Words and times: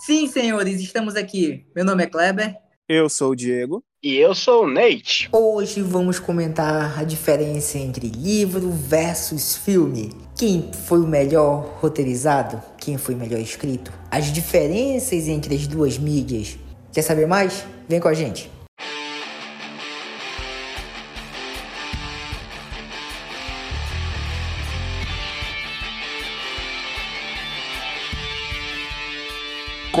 Sim, 0.00 0.26
senhores, 0.28 0.80
estamos 0.80 1.14
aqui. 1.14 1.66
Meu 1.76 1.84
nome 1.84 2.02
é 2.02 2.06
Kleber. 2.06 2.56
Eu 2.88 3.06
sou 3.10 3.32
o 3.32 3.36
Diego. 3.36 3.84
E 4.02 4.16
eu 4.16 4.34
sou 4.34 4.64
o 4.64 4.66
Nate. 4.66 5.28
Hoje 5.30 5.82
vamos 5.82 6.18
comentar 6.18 6.98
a 6.98 7.04
diferença 7.04 7.76
entre 7.76 8.08
livro 8.08 8.70
versus 8.70 9.58
filme. 9.58 10.10
Quem 10.34 10.70
foi 10.86 11.00
o 11.00 11.06
melhor 11.06 11.76
roteirizado? 11.82 12.62
Quem 12.78 12.96
foi 12.96 13.14
melhor 13.14 13.40
escrito? 13.40 13.92
As 14.10 14.32
diferenças 14.32 15.28
entre 15.28 15.54
as 15.54 15.66
duas 15.66 15.98
mídias. 15.98 16.58
Quer 16.90 17.02
saber 17.02 17.26
mais? 17.26 17.66
Vem 17.86 18.00
com 18.00 18.08
a 18.08 18.14
gente. 18.14 18.50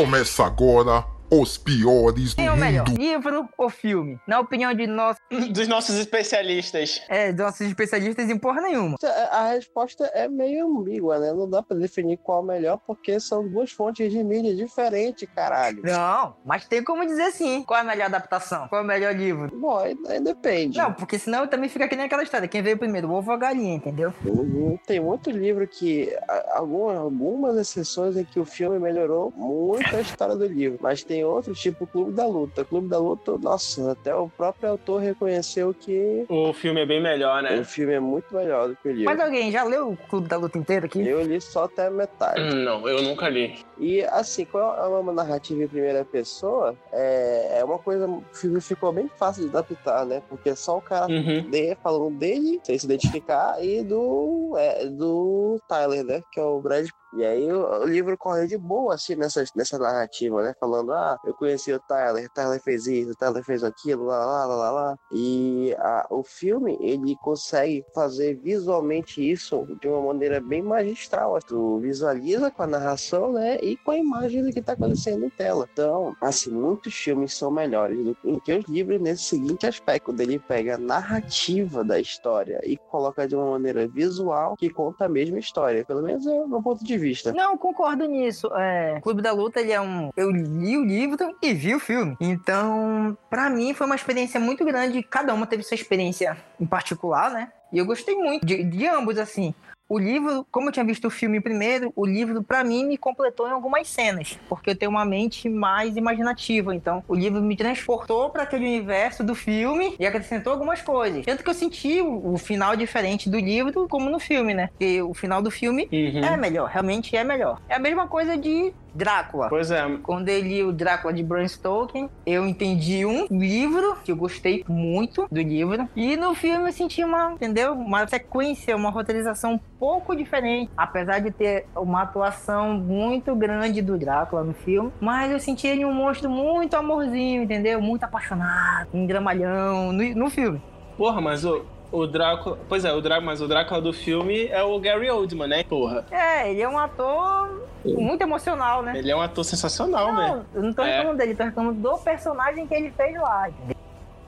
Começa 0.00 0.46
agora 0.46 1.04
os 1.30 1.56
piores 1.58 2.30
do 2.30 2.36
Quem 2.36 2.46
é 2.46 2.52
o 2.52 2.56
melhor? 2.56 2.88
mundo. 2.88 2.98
Livro 3.00 3.48
ou 3.56 3.68
filme? 3.70 4.18
Na 4.26 4.40
opinião 4.40 4.72
de 4.74 4.86
nós, 4.86 5.16
Dos 5.50 5.68
nossos 5.68 5.96
especialistas. 5.96 7.02
é, 7.08 7.32
dos 7.32 7.44
nossos 7.46 7.60
especialistas 7.66 8.28
em 8.28 8.38
porra 8.38 8.60
nenhuma. 8.62 8.96
A 9.30 9.48
resposta 9.52 10.04
é 10.14 10.28
meio 10.28 10.66
ambígua, 10.66 11.18
né? 11.18 11.32
Não 11.32 11.48
dá 11.48 11.62
pra 11.62 11.76
definir 11.76 12.16
qual 12.18 12.38
é 12.38 12.42
o 12.42 12.44
melhor, 12.46 12.78
porque 12.86 13.18
são 13.20 13.46
duas 13.48 13.70
fontes 13.70 14.10
de 14.10 14.22
mídia 14.24 14.54
diferentes, 14.54 15.28
caralho. 15.34 15.82
Não, 15.84 16.36
mas 16.44 16.66
tem 16.66 16.82
como 16.82 17.04
dizer 17.06 17.30
sim. 17.32 17.62
Qual 17.62 17.78
é 17.78 17.82
a 17.82 17.84
melhor 17.84 18.06
adaptação? 18.06 18.68
Qual 18.68 18.80
é 18.80 18.84
o 18.84 18.86
melhor 18.86 19.14
livro? 19.14 19.50
Bom, 19.56 19.78
aí, 19.78 19.96
aí 20.08 20.20
depende. 20.20 20.78
Não, 20.78 20.92
porque 20.92 21.18
senão 21.18 21.46
também 21.46 21.68
fica 21.68 21.88
que 21.88 21.96
nem 21.96 22.06
aquela 22.06 22.22
história. 22.22 22.48
Quem 22.48 22.62
veio 22.62 22.78
primeiro, 22.78 23.08
o 23.08 23.12
ovo 23.14 23.30
ou 23.30 23.36
a 23.36 23.38
galinha, 23.38 23.74
entendeu? 23.76 24.12
Uhum. 24.24 24.78
Tem 24.86 25.00
muito 25.00 25.30
livro 25.30 25.66
que. 25.66 26.12
a- 26.28 26.58
algum- 26.58 26.90
Algumas 26.90 27.56
exceções 27.56 28.16
em 28.16 28.24
que 28.24 28.38
o 28.40 28.44
filme 28.44 28.78
melhorou 28.78 29.32
muito 29.36 29.94
a 29.94 30.00
história 30.00 30.34
do 30.36 30.46
livro. 30.46 30.78
Mas 30.80 31.02
tem 31.04 31.19
outros, 31.24 31.58
tipo 31.60 31.84
o 31.84 31.86
Clube 31.86 32.12
da 32.12 32.26
Luta. 32.26 32.64
Clube 32.64 32.88
da 32.88 32.98
Luta, 32.98 33.36
nossa, 33.38 33.92
até 33.92 34.14
o 34.14 34.28
próprio 34.28 34.70
autor 34.70 35.00
reconheceu 35.00 35.74
que 35.74 36.24
O 36.28 36.52
filme 36.52 36.80
é 36.82 36.86
bem 36.86 37.02
melhor, 37.02 37.42
né? 37.42 37.58
o 37.60 37.64
filme 37.64 37.94
é 37.94 38.00
muito 38.00 38.34
melhor 38.34 38.68
do 38.68 38.76
que 38.76 38.88
o 38.88 38.92
livro. 38.92 39.04
Mas 39.04 39.20
alguém 39.20 39.50
já 39.50 39.64
leu 39.64 39.90
o 39.90 39.96
Clube 39.96 40.28
da 40.28 40.36
Luta 40.36 40.58
inteiro 40.58 40.86
aqui? 40.86 41.06
Eu 41.06 41.22
li 41.22 41.40
só 41.40 41.64
até 41.64 41.86
a 41.86 41.90
metade. 41.90 42.40
Hum, 42.40 42.64
Não, 42.64 42.88
eu 42.88 43.02
nunca 43.02 43.28
li. 43.28 43.58
E 43.78 44.02
assim, 44.04 44.44
quando 44.44 44.74
é 44.76 44.86
uma 45.00 45.12
narrativa 45.12 45.62
em 45.62 45.68
primeira 45.68 46.04
pessoa, 46.04 46.74
é, 46.92 47.58
é 47.60 47.64
uma 47.64 47.78
coisa. 47.78 48.06
O 48.06 48.22
filme 48.32 48.60
ficou 48.60 48.92
bem 48.92 49.08
fácil 49.18 49.44
de 49.44 49.48
adaptar, 49.56 50.04
né? 50.04 50.22
Porque 50.28 50.50
é 50.50 50.54
só 50.54 50.76
o 50.76 50.80
cara 50.82 51.06
Uhum. 51.10 51.48
de, 51.50 51.74
falando 51.82 52.10
dele, 52.10 52.60
sem 52.62 52.78
se 52.78 52.84
identificar, 52.86 53.56
e 53.64 53.82
do, 53.82 54.54
é, 54.58 54.84
do 54.86 55.58
Tyler, 55.66 56.04
né? 56.04 56.22
Que 56.30 56.38
é 56.38 56.42
o 56.42 56.60
Brad. 56.60 56.86
E 57.16 57.24
aí 57.24 57.52
o, 57.52 57.82
o 57.82 57.84
livro 57.84 58.16
correu 58.16 58.46
de 58.46 58.56
boa, 58.56 58.94
assim, 58.94 59.16
nessa, 59.16 59.44
nessa 59.54 59.78
narrativa, 59.78 60.42
né? 60.42 60.54
Falando, 60.60 60.92
ah, 60.92 61.18
eu 61.24 61.34
conheci 61.34 61.72
o 61.72 61.80
Tyler, 61.80 62.26
o 62.26 62.30
Tyler 62.32 62.60
fez 62.62 62.86
isso, 62.86 63.12
o 63.12 63.16
Tyler 63.16 63.44
fez 63.44 63.64
aquilo, 63.64 64.04
lá, 64.04 64.24
lá, 64.24 64.46
lá, 64.46 64.54
lá, 64.56 64.70
lá. 64.70 64.96
E 65.12 65.74
a, 65.78 66.06
o 66.10 66.22
filme, 66.22 66.78
ele 66.80 67.16
consegue 67.22 67.84
fazer 67.94 68.34
visualmente 68.36 69.28
isso 69.28 69.66
de 69.80 69.88
uma 69.88 70.00
maneira 70.00 70.40
bem 70.40 70.62
magistral. 70.62 71.38
Tu 71.46 71.78
visualiza 71.78 72.50
com 72.50 72.62
a 72.62 72.66
narração, 72.66 73.32
né? 73.32 73.58
E 73.60 73.76
com 73.76 73.90
a 73.90 73.98
imagem 73.98 74.42
do 74.42 74.52
que 74.52 74.62
tá 74.62 74.72
acontecendo 74.72 75.24
em 75.24 75.30
tela. 75.30 75.68
Então, 75.72 76.14
assim, 76.20 76.50
muitos 76.50 76.94
filmes 76.94 77.34
são 77.34 77.50
melhores 77.50 77.98
do 77.98 78.40
que 78.40 78.52
os 78.52 78.64
livros 78.66 79.00
nesse 79.00 79.24
seguinte 79.24 79.66
aspecto. 79.66 80.14
Ele 80.20 80.38
pega 80.38 80.74
a 80.74 80.78
narrativa 80.78 81.82
da 81.82 81.98
história 81.98 82.60
e 82.64 82.76
coloca 82.76 83.26
de 83.26 83.34
uma 83.34 83.50
maneira 83.50 83.88
visual 83.88 84.56
que 84.56 84.70
conta 84.70 85.06
a 85.06 85.08
mesma 85.08 85.38
história. 85.38 85.84
Pelo 85.84 86.02
menos 86.02 86.26
é 86.26 86.32
o 86.32 86.48
meu 86.48 86.62
ponto 86.62 86.84
de 86.84 86.99
vista. 87.00 87.32
Não, 87.32 87.56
concordo 87.56 88.06
nisso. 88.06 88.50
É, 88.54 89.00
Clube 89.00 89.22
da 89.22 89.32
Luta, 89.32 89.60
ele 89.60 89.72
é 89.72 89.80
um. 89.80 90.10
Eu 90.16 90.30
li 90.30 90.76
o 90.76 90.84
livro 90.84 91.36
e 91.42 91.52
vi 91.52 91.74
o 91.74 91.80
filme. 91.80 92.16
Então, 92.20 93.16
pra 93.28 93.50
mim, 93.50 93.74
foi 93.74 93.86
uma 93.86 93.96
experiência 93.96 94.38
muito 94.38 94.64
grande. 94.64 95.02
Cada 95.02 95.34
uma 95.34 95.46
teve 95.46 95.62
sua 95.62 95.74
experiência 95.74 96.36
em 96.60 96.66
particular, 96.66 97.30
né? 97.30 97.52
E 97.72 97.78
eu 97.78 97.86
gostei 97.86 98.16
muito 98.16 98.44
de, 98.44 98.64
de 98.64 98.86
ambos, 98.86 99.18
assim. 99.18 99.54
O 99.90 99.98
livro, 99.98 100.46
como 100.52 100.68
eu 100.68 100.72
tinha 100.72 100.84
visto 100.84 101.08
o 101.08 101.10
filme 101.10 101.40
primeiro, 101.40 101.92
o 101.96 102.06
livro, 102.06 102.44
pra 102.44 102.62
mim, 102.62 102.84
me 102.86 102.96
completou 102.96 103.48
em 103.48 103.50
algumas 103.50 103.88
cenas, 103.88 104.38
porque 104.48 104.70
eu 104.70 104.76
tenho 104.76 104.88
uma 104.92 105.04
mente 105.04 105.48
mais 105.48 105.96
imaginativa. 105.96 106.72
Então, 106.72 107.02
o 107.08 107.14
livro 107.16 107.42
me 107.42 107.56
transportou 107.56 108.30
pra 108.30 108.44
aquele 108.44 108.64
universo 108.66 109.24
do 109.24 109.34
filme 109.34 109.96
e 109.98 110.06
acrescentou 110.06 110.52
algumas 110.52 110.80
coisas. 110.80 111.24
Tanto 111.26 111.42
que 111.42 111.50
eu 111.50 111.54
senti 111.54 112.00
o, 112.00 112.34
o 112.34 112.38
final 112.38 112.76
diferente 112.76 113.28
do 113.28 113.36
livro, 113.36 113.88
como 113.88 114.08
no 114.08 114.20
filme, 114.20 114.54
né? 114.54 114.68
Porque 114.68 115.02
o 115.02 115.12
final 115.12 115.42
do 115.42 115.50
filme 115.50 115.88
Uhum. 115.92 116.24
é 116.24 116.36
melhor, 116.36 116.68
realmente 116.68 117.16
é 117.16 117.24
melhor. 117.24 117.60
É 117.68 117.74
a 117.74 117.80
mesma 117.80 118.06
coisa 118.06 118.36
de 118.36 118.72
Drácula. 118.94 119.48
Pois 119.48 119.70
é. 119.70 119.84
Quando 120.02 120.28
eu 120.28 120.40
li 120.40 120.62
o 120.62 120.72
Drácula 120.72 121.12
de 121.12 121.22
Bram 121.22 121.46
Stoker, 121.46 122.08
eu 122.26 122.46
entendi 122.46 123.04
um 123.04 123.26
livro 123.30 123.96
que 124.04 124.12
eu 124.12 124.16
gostei 124.16 124.64
muito 124.68 125.26
do 125.30 125.40
livro. 125.40 125.88
E 125.94 126.16
no 126.16 126.34
filme 126.34 126.68
eu 126.68 126.72
senti 126.72 127.04
uma, 127.04 127.32
entendeu? 127.32 127.72
Uma 127.72 128.06
sequência, 128.06 128.76
uma 128.76 128.90
roteirização 128.90 129.54
um 129.54 129.60
pouco 129.78 130.14
diferente. 130.14 130.70
Apesar 130.76 131.20
de 131.20 131.30
ter 131.30 131.66
uma 131.76 132.02
atuação 132.02 132.74
muito 132.74 133.34
grande 133.34 133.82
do 133.82 133.98
Drácula 133.98 134.44
no 134.44 134.54
filme. 134.54 134.92
Mas 135.00 135.30
eu 135.30 135.40
senti 135.40 135.66
ele 135.66 135.84
um 135.84 135.92
monstro 135.92 136.28
muito 136.28 136.74
amorzinho, 136.74 137.42
entendeu? 137.42 137.80
Muito 137.80 138.04
apaixonado, 138.04 138.88
um 138.92 139.06
dramalhão 139.06 139.92
no, 139.92 140.14
no 140.14 140.30
filme. 140.30 140.60
Porra, 140.96 141.20
mas 141.20 141.44
o, 141.44 141.64
o 141.92 142.06
Drácula. 142.06 142.58
Pois 142.68 142.84
é, 142.84 142.92
o 142.92 143.00
Drácula, 143.00 143.26
mas 143.26 143.40
o 143.40 143.48
Drácula 143.48 143.80
do 143.80 143.92
filme 143.92 144.46
é 144.46 144.62
o 144.62 144.78
Gary 144.78 145.10
Oldman, 145.10 145.48
né? 145.48 145.64
Porra. 145.64 146.04
É, 146.10 146.50
ele 146.50 146.62
é 146.62 146.68
um 146.68 146.78
ator 146.78 147.66
muito 147.84 148.22
emocional, 148.22 148.82
né? 148.82 148.92
Ele 148.96 149.10
é 149.10 149.16
um 149.16 149.20
ator 149.20 149.44
sensacional, 149.44 150.12
né? 150.14 150.28
Não, 150.28 150.46
eu 150.54 150.62
não 150.62 150.72
tô 150.72 150.82
É. 150.82 150.90
reclamando 150.96 151.18
dele, 151.18 151.34
tô 151.34 151.44
reclamando 151.44 151.80
do 151.80 151.98
personagem 151.98 152.66
que 152.66 152.74
ele 152.74 152.90
fez 152.90 153.14
lá? 153.20 153.48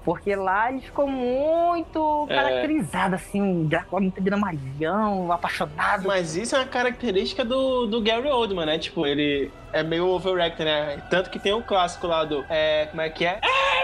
Porque 0.05 0.35
lá 0.35 0.69
ele 0.73 0.81
ficou 0.81 1.07
muito 1.07 2.27
É. 2.29 2.35
caracterizado, 2.35 3.15
assim, 3.15 3.41
um 3.41 3.65
Drácula 3.69 4.01
muito 4.01 4.21
dramalhão, 4.21 5.31
apaixonado. 5.31 6.09
Mas 6.09 6.35
isso 6.35 6.57
é 6.57 6.59
uma 6.59 6.65
característica 6.67 7.45
do, 7.45 7.87
do 7.87 8.01
Gary 8.01 8.29
Oldman, 8.29 8.67
né? 8.67 8.79
Tipo, 8.79 9.07
ele 9.07 9.53
é 9.73 9.83
meio 9.85 10.09
overactor, 10.09 10.67
né? 10.67 11.01
Tanto 11.09 11.31
que 11.31 11.39
tem 11.39 11.53
um 11.55 11.63
clássico 11.63 12.09
lá 12.09 12.25
do. 12.25 12.45
É, 12.51 12.87
como 12.87 13.01
é 13.01 13.11
que 13.11 13.25
é? 13.25 13.39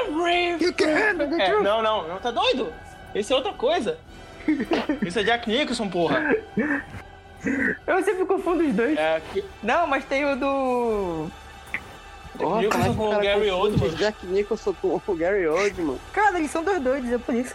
Everything! 0.09 0.84
É, 1.41 1.61
não, 1.62 1.83
não, 1.83 2.09
não 2.09 2.19
tá 2.19 2.31
doido? 2.33 2.72
Isso 3.21 3.33
é 3.33 3.37
outra 3.37 3.53
coisa. 3.53 3.99
Isso 5.06 5.19
é 5.19 5.23
Jack 5.23 5.49
Nicholson, 5.51 5.89
porra. 5.89 6.34
Eu 7.87 8.03
sempre 8.03 8.25
confundo 8.25 8.65
os 8.65 8.75
dois. 8.75 8.99
É, 8.99 9.21
que- 9.33 9.45
Não, 9.62 9.87
mas 9.87 10.05
tem 10.05 10.25
o 10.25 10.37
do. 10.37 11.31
Oh, 12.41 12.56
Nicholson 12.61 12.69
caraca, 12.79 12.95
com 12.95 13.06
o 13.06 13.11
cara 13.11 13.23
Gary 13.25 13.51
Oldman. 13.51 13.91
Jack 13.97 14.27
Nicholson 14.27 14.75
com 14.81 15.01
o 15.06 15.15
Gary 15.17 15.47
Oldman. 15.47 15.99
Cara, 16.12 16.39
eles 16.39 16.51
são 16.51 16.62
dois 16.65 16.81
doidos, 16.81 17.12
é 17.12 17.19
por 17.19 17.34
isso. 17.34 17.55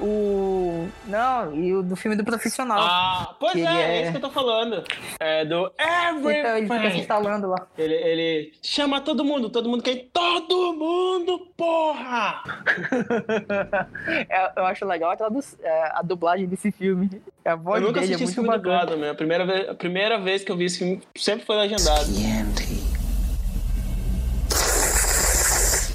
O. 0.00 0.88
Não, 1.06 1.54
e 1.54 1.74
o 1.74 1.82
do 1.82 1.96
filme 1.96 2.16
do 2.16 2.24
profissional. 2.24 2.78
Ah, 2.80 3.34
pois 3.38 3.54
é, 3.56 3.60
é 3.60 3.96
é- 3.96 4.02
isso 4.02 4.10
que 4.12 4.16
eu 4.18 4.20
tô 4.22 4.30
falando. 4.30 4.82
É 5.20 5.44
do 5.44 5.70
então 5.78 6.28
ele 6.56 6.62
fica 6.62 6.66
se 6.68 6.74
Everything. 6.74 6.98
instalando 7.00 7.48
lá. 7.48 7.66
Ele, 7.76 7.94
ele 7.94 8.52
chama 8.62 9.00
todo 9.00 9.24
mundo, 9.24 9.48
todo 9.50 9.68
mundo 9.68 9.82
quer. 9.82 10.06
Todo 10.12 10.72
mundo, 10.74 11.48
porra! 11.56 12.42
É, 14.30 14.52
eu 14.56 14.64
acho 14.66 14.84
legal 14.86 15.10
a, 15.10 15.16
tradu- 15.16 15.40
é, 15.62 15.90
a 15.94 16.02
dublagem 16.02 16.46
desse 16.46 16.70
filme. 16.70 17.10
A 17.44 17.54
voz 17.54 17.80
Eu 17.80 17.88
nunca 17.88 18.00
dele 18.00 18.12
é 18.12 18.14
assisti 18.16 18.24
esse 18.30 18.40
muito 18.40 18.48
filme 18.48 18.48
bacana. 18.48 18.80
dublado, 18.86 18.98
meu. 19.00 19.10
A 19.12 19.14
primeira, 19.14 19.46
vez, 19.46 19.68
a 19.68 19.74
primeira 19.74 20.18
vez 20.18 20.44
que 20.44 20.52
eu 20.52 20.56
vi 20.56 20.64
esse 20.64 20.78
filme 20.78 21.00
sempre 21.16 21.44
foi 21.46 21.56
legendado. 21.56 22.06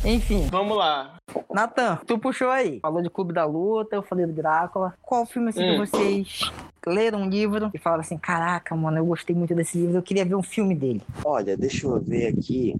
Enfim, 0.05 0.47
Vamos 0.51 0.77
lá. 0.77 1.15
Natan, 1.51 1.97
tu 2.05 2.17
puxou 2.19 2.49
aí. 2.49 2.79
Falou 2.81 3.01
de 3.01 3.09
Clube 3.09 3.33
da 3.33 3.45
Luta, 3.45 3.95
eu 3.95 4.03
falei 4.03 4.25
do 4.25 4.33
Drácula. 4.33 4.93
Qual 5.01 5.25
filme 5.25 5.49
assim 5.49 5.63
Hum. 5.63 5.71
que 5.71 5.77
vocês 5.91 6.51
leram 6.85 7.21
um 7.21 7.29
livro 7.29 7.69
e 7.73 7.77
falaram 7.77 8.01
assim: 8.01 8.17
caraca, 8.17 8.75
mano, 8.75 8.97
eu 8.97 9.05
gostei 9.05 9.35
muito 9.35 9.53
desse 9.55 9.77
livro, 9.77 9.97
eu 9.97 10.03
queria 10.03 10.25
ver 10.25 10.35
um 10.35 10.43
filme 10.43 10.75
dele. 10.75 11.01
Olha, 11.23 11.55
deixa 11.57 11.87
eu 11.87 11.99
ver 11.99 12.27
aqui. 12.27 12.75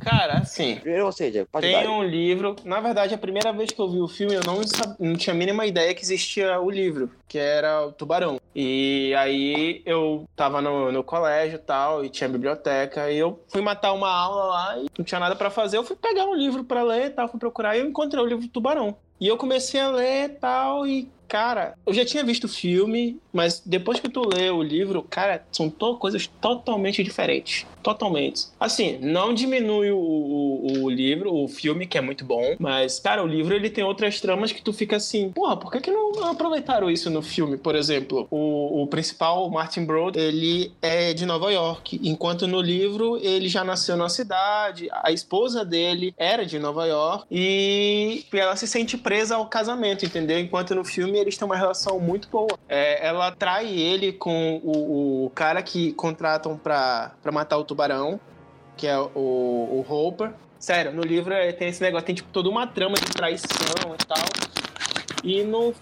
Cara, 0.00 0.38
assim. 0.38 0.76
Primeiro 0.76 1.08
Diego, 1.10 1.48
pode 1.50 1.64
Tem 1.66 1.80
dar. 1.84 1.88
um 1.88 2.02
livro. 2.02 2.56
Na 2.64 2.80
verdade, 2.80 3.14
a 3.14 3.18
primeira 3.18 3.52
vez 3.52 3.70
que 3.70 3.80
eu 3.80 3.88
vi 3.88 4.00
o 4.00 4.08
filme, 4.08 4.34
eu 4.34 4.40
não, 4.44 4.60
sab- 4.66 4.96
não 4.98 5.14
tinha 5.14 5.32
a 5.32 5.36
mínima 5.36 5.64
ideia 5.64 5.94
que 5.94 6.02
existia 6.02 6.60
o 6.60 6.68
livro, 6.68 7.08
que 7.28 7.38
era 7.38 7.86
o 7.86 7.92
Tubarão. 7.92 8.40
E 8.54 9.14
aí 9.16 9.80
eu 9.86 10.24
tava 10.34 10.60
no, 10.60 10.90
no 10.90 11.04
colégio 11.04 11.54
e 11.54 11.58
tal, 11.62 12.04
e 12.04 12.08
tinha 12.10 12.28
biblioteca, 12.28 13.12
e 13.12 13.18
eu 13.18 13.40
fui 13.48 13.60
matar 13.62 13.92
uma 13.92 14.10
aula 14.10 14.44
lá 14.46 14.78
e 14.78 14.86
não 14.98 15.04
tinha 15.04 15.20
nada 15.20 15.36
pra 15.36 15.50
fazer. 15.50 15.76
Eu 15.76 15.84
fui 15.84 15.94
pegar 15.94 16.24
um 16.24 16.34
livro 16.34 16.64
pra 16.64 16.82
ler 16.82 17.06
e 17.06 17.10
tal, 17.10 17.28
fui 17.28 17.38
procurar 17.38 17.76
e 17.76 17.80
eu 17.80 17.86
encontrei 17.86 18.20
o 18.20 18.26
livro 18.26 18.44
do 18.44 18.50
Tubarão. 18.50 18.96
E 19.20 19.28
eu 19.28 19.36
comecei 19.36 19.80
a 19.80 19.88
ler 19.88 20.24
e 20.24 20.28
tal, 20.30 20.84
e 20.84 21.08
Cara, 21.32 21.78
eu 21.86 21.94
já 21.94 22.04
tinha 22.04 22.22
visto 22.22 22.44
o 22.44 22.48
filme, 22.48 23.18
mas 23.32 23.62
depois 23.64 24.00
que 24.00 24.08
tu 24.08 24.22
lê 24.28 24.50
o 24.50 24.62
livro, 24.62 25.02
cara, 25.02 25.44
são 25.50 25.70
to 25.70 25.96
coisas 25.96 26.26
totalmente 26.40 27.02
diferentes. 27.02 27.66
Totalmente. 27.82 28.46
Assim, 28.60 28.98
não 29.00 29.34
diminui 29.34 29.90
o, 29.90 29.98
o, 29.98 30.84
o, 30.84 30.90
livro, 30.90 31.34
o 31.34 31.48
filme, 31.48 31.86
que 31.86 31.98
é 31.98 32.00
muito 32.00 32.24
bom, 32.24 32.54
mas, 32.58 33.00
cara, 33.00 33.22
o 33.22 33.26
livro 33.26 33.54
ele 33.54 33.68
tem 33.68 33.82
outras 33.82 34.20
tramas 34.20 34.52
que 34.52 34.62
tu 34.62 34.72
fica 34.72 34.96
assim, 34.96 35.30
porra, 35.32 35.56
por 35.56 35.72
que, 35.72 35.80
que 35.80 35.90
não 35.90 36.30
aproveitaram 36.30 36.90
isso 36.90 37.10
no 37.10 37.22
filme? 37.22 37.56
Por 37.56 37.74
exemplo, 37.74 38.26
o, 38.30 38.82
o 38.82 38.86
principal, 38.86 39.50
Martin 39.50 39.84
Broad, 39.84 40.18
ele 40.18 40.72
é 40.80 41.12
de 41.12 41.26
Nova 41.26 41.50
York, 41.50 42.00
enquanto 42.02 42.46
no 42.46 42.60
livro 42.60 43.18
ele 43.18 43.48
já 43.48 43.64
nasceu 43.64 43.96
na 43.96 44.08
cidade, 44.08 44.88
a 44.92 45.10
esposa 45.10 45.64
dele 45.64 46.14
era 46.16 46.46
de 46.46 46.58
Nova 46.58 46.86
York 46.86 47.26
e 47.30 48.24
ela 48.32 48.54
se 48.54 48.66
sente 48.66 48.96
presa 48.96 49.36
ao 49.36 49.46
casamento, 49.46 50.04
entendeu? 50.04 50.38
Enquanto 50.38 50.74
no 50.74 50.84
filme 50.84 51.18
eles 51.18 51.36
têm 51.36 51.46
uma 51.46 51.56
relação 51.56 51.98
muito 51.98 52.28
boa. 52.28 52.58
É, 52.68 53.06
ela 53.06 53.21
trai 53.30 53.68
ele 53.68 54.12
com 54.12 54.60
o, 54.64 55.26
o 55.26 55.30
cara 55.30 55.62
que 55.62 55.92
contratam 55.92 56.56
pra, 56.56 57.12
pra 57.22 57.30
matar 57.30 57.58
o 57.58 57.64
tubarão, 57.64 58.20
que 58.76 58.86
é 58.86 58.98
o, 58.98 59.08
o 59.14 59.86
Hopper. 59.88 60.32
Sério, 60.58 60.92
no 60.92 61.02
livro 61.02 61.32
é, 61.32 61.52
tem 61.52 61.68
esse 61.68 61.82
negócio, 61.82 62.06
tem 62.06 62.14
tipo 62.14 62.30
toda 62.30 62.48
uma 62.48 62.66
trama 62.66 62.94
de 62.94 63.06
traição 63.06 63.94
e 63.94 64.04
tal. 64.06 64.24
E 65.22 65.42
no, 65.42 65.74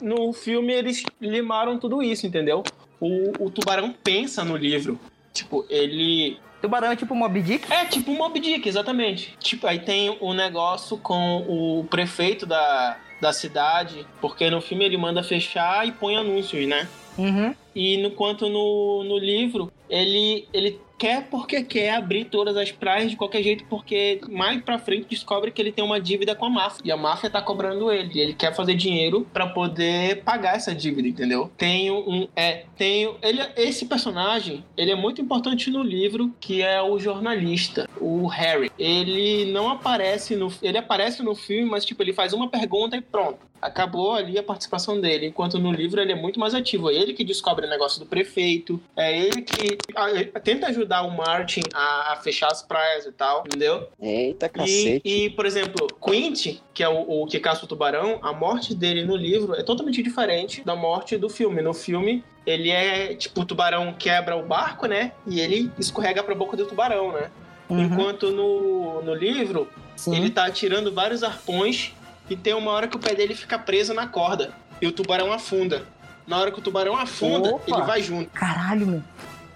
no 0.00 0.32
filme 0.32 0.72
eles 0.72 1.04
limaram 1.20 1.78
tudo 1.78 2.02
isso, 2.02 2.26
entendeu? 2.26 2.62
O, 3.00 3.46
o 3.46 3.50
tubarão 3.50 3.92
pensa 3.92 4.44
no 4.44 4.56
livro. 4.56 4.98
Tipo, 5.32 5.64
ele 5.68 6.38
Tubarão 6.62 6.92
é 6.92 6.96
tipo 6.96 7.12
Mob 7.12 7.42
Dick? 7.42 7.70
É, 7.72 7.84
tipo 7.84 8.12
Mob 8.12 8.38
Dick, 8.38 8.68
exatamente. 8.68 9.36
Tipo, 9.40 9.66
aí 9.66 9.80
tem 9.80 10.16
o 10.20 10.32
negócio 10.32 10.96
com 10.96 11.38
o 11.48 11.84
prefeito 11.90 12.46
da, 12.46 12.96
da 13.22 13.32
cidade, 13.32 14.04
porque 14.20 14.50
no 14.50 14.60
filme 14.60 14.84
ele 14.84 14.96
manda 14.96 15.22
fechar 15.22 15.86
e 15.86 15.92
põe 15.92 16.16
anúncios, 16.16 16.66
né? 16.66 16.88
Uhum. 17.16 17.54
E 17.72 17.96
no 17.98 18.10
quanto 18.10 18.48
no, 18.48 19.04
no 19.04 19.16
livro, 19.16 19.72
ele, 19.88 20.48
ele 20.52 20.80
quer 21.02 21.26
porque 21.28 21.64
quer 21.64 21.96
abrir 21.96 22.26
todas 22.26 22.56
as 22.56 22.70
praias 22.70 23.10
de 23.10 23.16
qualquer 23.16 23.42
jeito, 23.42 23.64
porque 23.64 24.20
mais 24.30 24.62
pra 24.62 24.78
frente 24.78 25.08
descobre 25.10 25.50
que 25.50 25.60
ele 25.60 25.72
tem 25.72 25.84
uma 25.84 26.00
dívida 26.00 26.32
com 26.32 26.44
a 26.44 26.50
máfia. 26.50 26.80
E 26.84 26.92
a 26.92 26.96
máfia 26.96 27.28
tá 27.28 27.42
cobrando 27.42 27.90
ele. 27.90 28.12
E 28.14 28.20
ele 28.20 28.34
quer 28.34 28.54
fazer 28.54 28.76
dinheiro 28.76 29.26
para 29.32 29.48
poder 29.48 30.22
pagar 30.22 30.54
essa 30.54 30.72
dívida, 30.72 31.08
entendeu? 31.08 31.50
Tem 31.56 31.90
um. 31.90 32.28
É, 32.36 32.66
tem. 32.76 33.16
Ele, 33.20 33.42
esse 33.56 33.86
personagem, 33.86 34.64
ele 34.76 34.92
é 34.92 34.94
muito 34.94 35.20
importante 35.20 35.72
no 35.72 35.82
livro, 35.82 36.32
que 36.38 36.62
é 36.62 36.80
o 36.80 36.96
jornalista, 37.00 37.90
o 38.00 38.28
Harry. 38.28 38.70
Ele 38.78 39.50
não 39.50 39.68
aparece 39.68 40.36
no. 40.36 40.52
Ele 40.62 40.78
aparece 40.78 41.20
no 41.20 41.34
filme, 41.34 41.68
mas 41.68 41.84
tipo, 41.84 42.00
ele 42.00 42.12
faz 42.12 42.32
uma 42.32 42.48
pergunta 42.48 42.96
e 42.96 43.00
pronto 43.00 43.50
acabou 43.62 44.12
ali 44.12 44.36
a 44.36 44.42
participação 44.42 45.00
dele. 45.00 45.26
Enquanto 45.26 45.58
no 45.58 45.70
livro 45.70 46.00
ele 46.00 46.10
é 46.10 46.16
muito 46.16 46.40
mais 46.40 46.52
ativo. 46.52 46.90
É 46.90 46.94
ele 46.94 47.14
que 47.14 47.22
descobre 47.22 47.64
o 47.64 47.70
negócio 47.70 48.00
do 48.00 48.06
prefeito, 48.06 48.82
é 48.96 49.16
ele 49.16 49.42
que 49.42 49.78
tenta 50.42 50.66
ajudar 50.66 50.91
o 51.00 51.10
Martin 51.10 51.62
a, 51.72 52.12
a 52.12 52.16
fechar 52.16 52.48
as 52.48 52.60
praias 52.60 53.06
e 53.06 53.12
tal, 53.12 53.44
entendeu? 53.46 53.88
Eita, 54.00 54.48
cacete. 54.48 55.00
E, 55.04 55.24
e 55.24 55.30
por 55.30 55.46
exemplo, 55.46 55.86
Quint, 56.04 56.58
que 56.74 56.82
é 56.82 56.88
o, 56.88 57.22
o 57.22 57.26
que 57.26 57.40
caça 57.40 57.64
o 57.64 57.68
tubarão, 57.68 58.18
a 58.22 58.32
morte 58.32 58.74
dele 58.74 59.04
no 59.04 59.16
livro 59.16 59.54
é 59.54 59.62
totalmente 59.62 60.02
diferente 60.02 60.62
da 60.64 60.76
morte 60.76 61.16
do 61.16 61.30
filme. 61.30 61.62
No 61.62 61.72
filme, 61.72 62.22
ele 62.44 62.70
é 62.70 63.14
tipo, 63.14 63.40
o 63.40 63.44
tubarão 63.46 63.94
quebra 63.94 64.36
o 64.36 64.42
barco, 64.42 64.86
né? 64.86 65.12
E 65.26 65.40
ele 65.40 65.70
escorrega 65.78 66.22
pra 66.22 66.34
boca 66.34 66.56
do 66.56 66.66
tubarão, 66.66 67.12
né? 67.12 67.30
Uhum. 67.68 67.84
Enquanto 67.84 68.30
no, 68.30 69.00
no 69.02 69.14
livro, 69.14 69.68
Sim. 69.96 70.14
ele 70.16 70.28
tá 70.28 70.44
atirando 70.44 70.92
vários 70.92 71.22
arpões 71.22 71.94
e 72.28 72.36
tem 72.36 72.54
uma 72.54 72.70
hora 72.70 72.86
que 72.86 72.96
o 72.96 73.00
pé 73.00 73.14
dele 73.14 73.34
fica 73.34 73.58
preso 73.58 73.94
na 73.94 74.06
corda 74.06 74.52
e 74.80 74.86
o 74.86 74.92
tubarão 74.92 75.32
afunda. 75.32 75.86
Na 76.26 76.38
hora 76.38 76.50
que 76.50 76.58
o 76.58 76.62
tubarão 76.62 76.96
afunda, 76.96 77.50
Opa. 77.54 77.64
ele 77.66 77.82
vai 77.82 78.02
junto. 78.02 78.30
Caralho, 78.30 78.86
meu. 78.86 79.02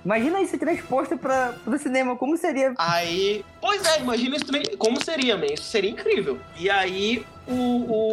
Imagina 0.07 0.41
isso 0.41 0.57
transposto 0.57 1.19
para 1.19 1.53
o 1.67 1.77
cinema, 1.77 2.15
como 2.15 2.37
seria? 2.37 2.73
Aí, 2.79 3.45
pois 3.61 3.85
é, 3.85 3.99
imagina 3.99 4.37
isso 4.37 4.47
como 4.79 5.05
seria, 5.05 5.37
man. 5.37 5.47
Isso 5.47 5.65
seria 5.65 5.91
incrível. 5.91 6.39
E 6.57 6.71
aí, 6.71 7.27
o, 7.45 7.53
o, 7.53 8.11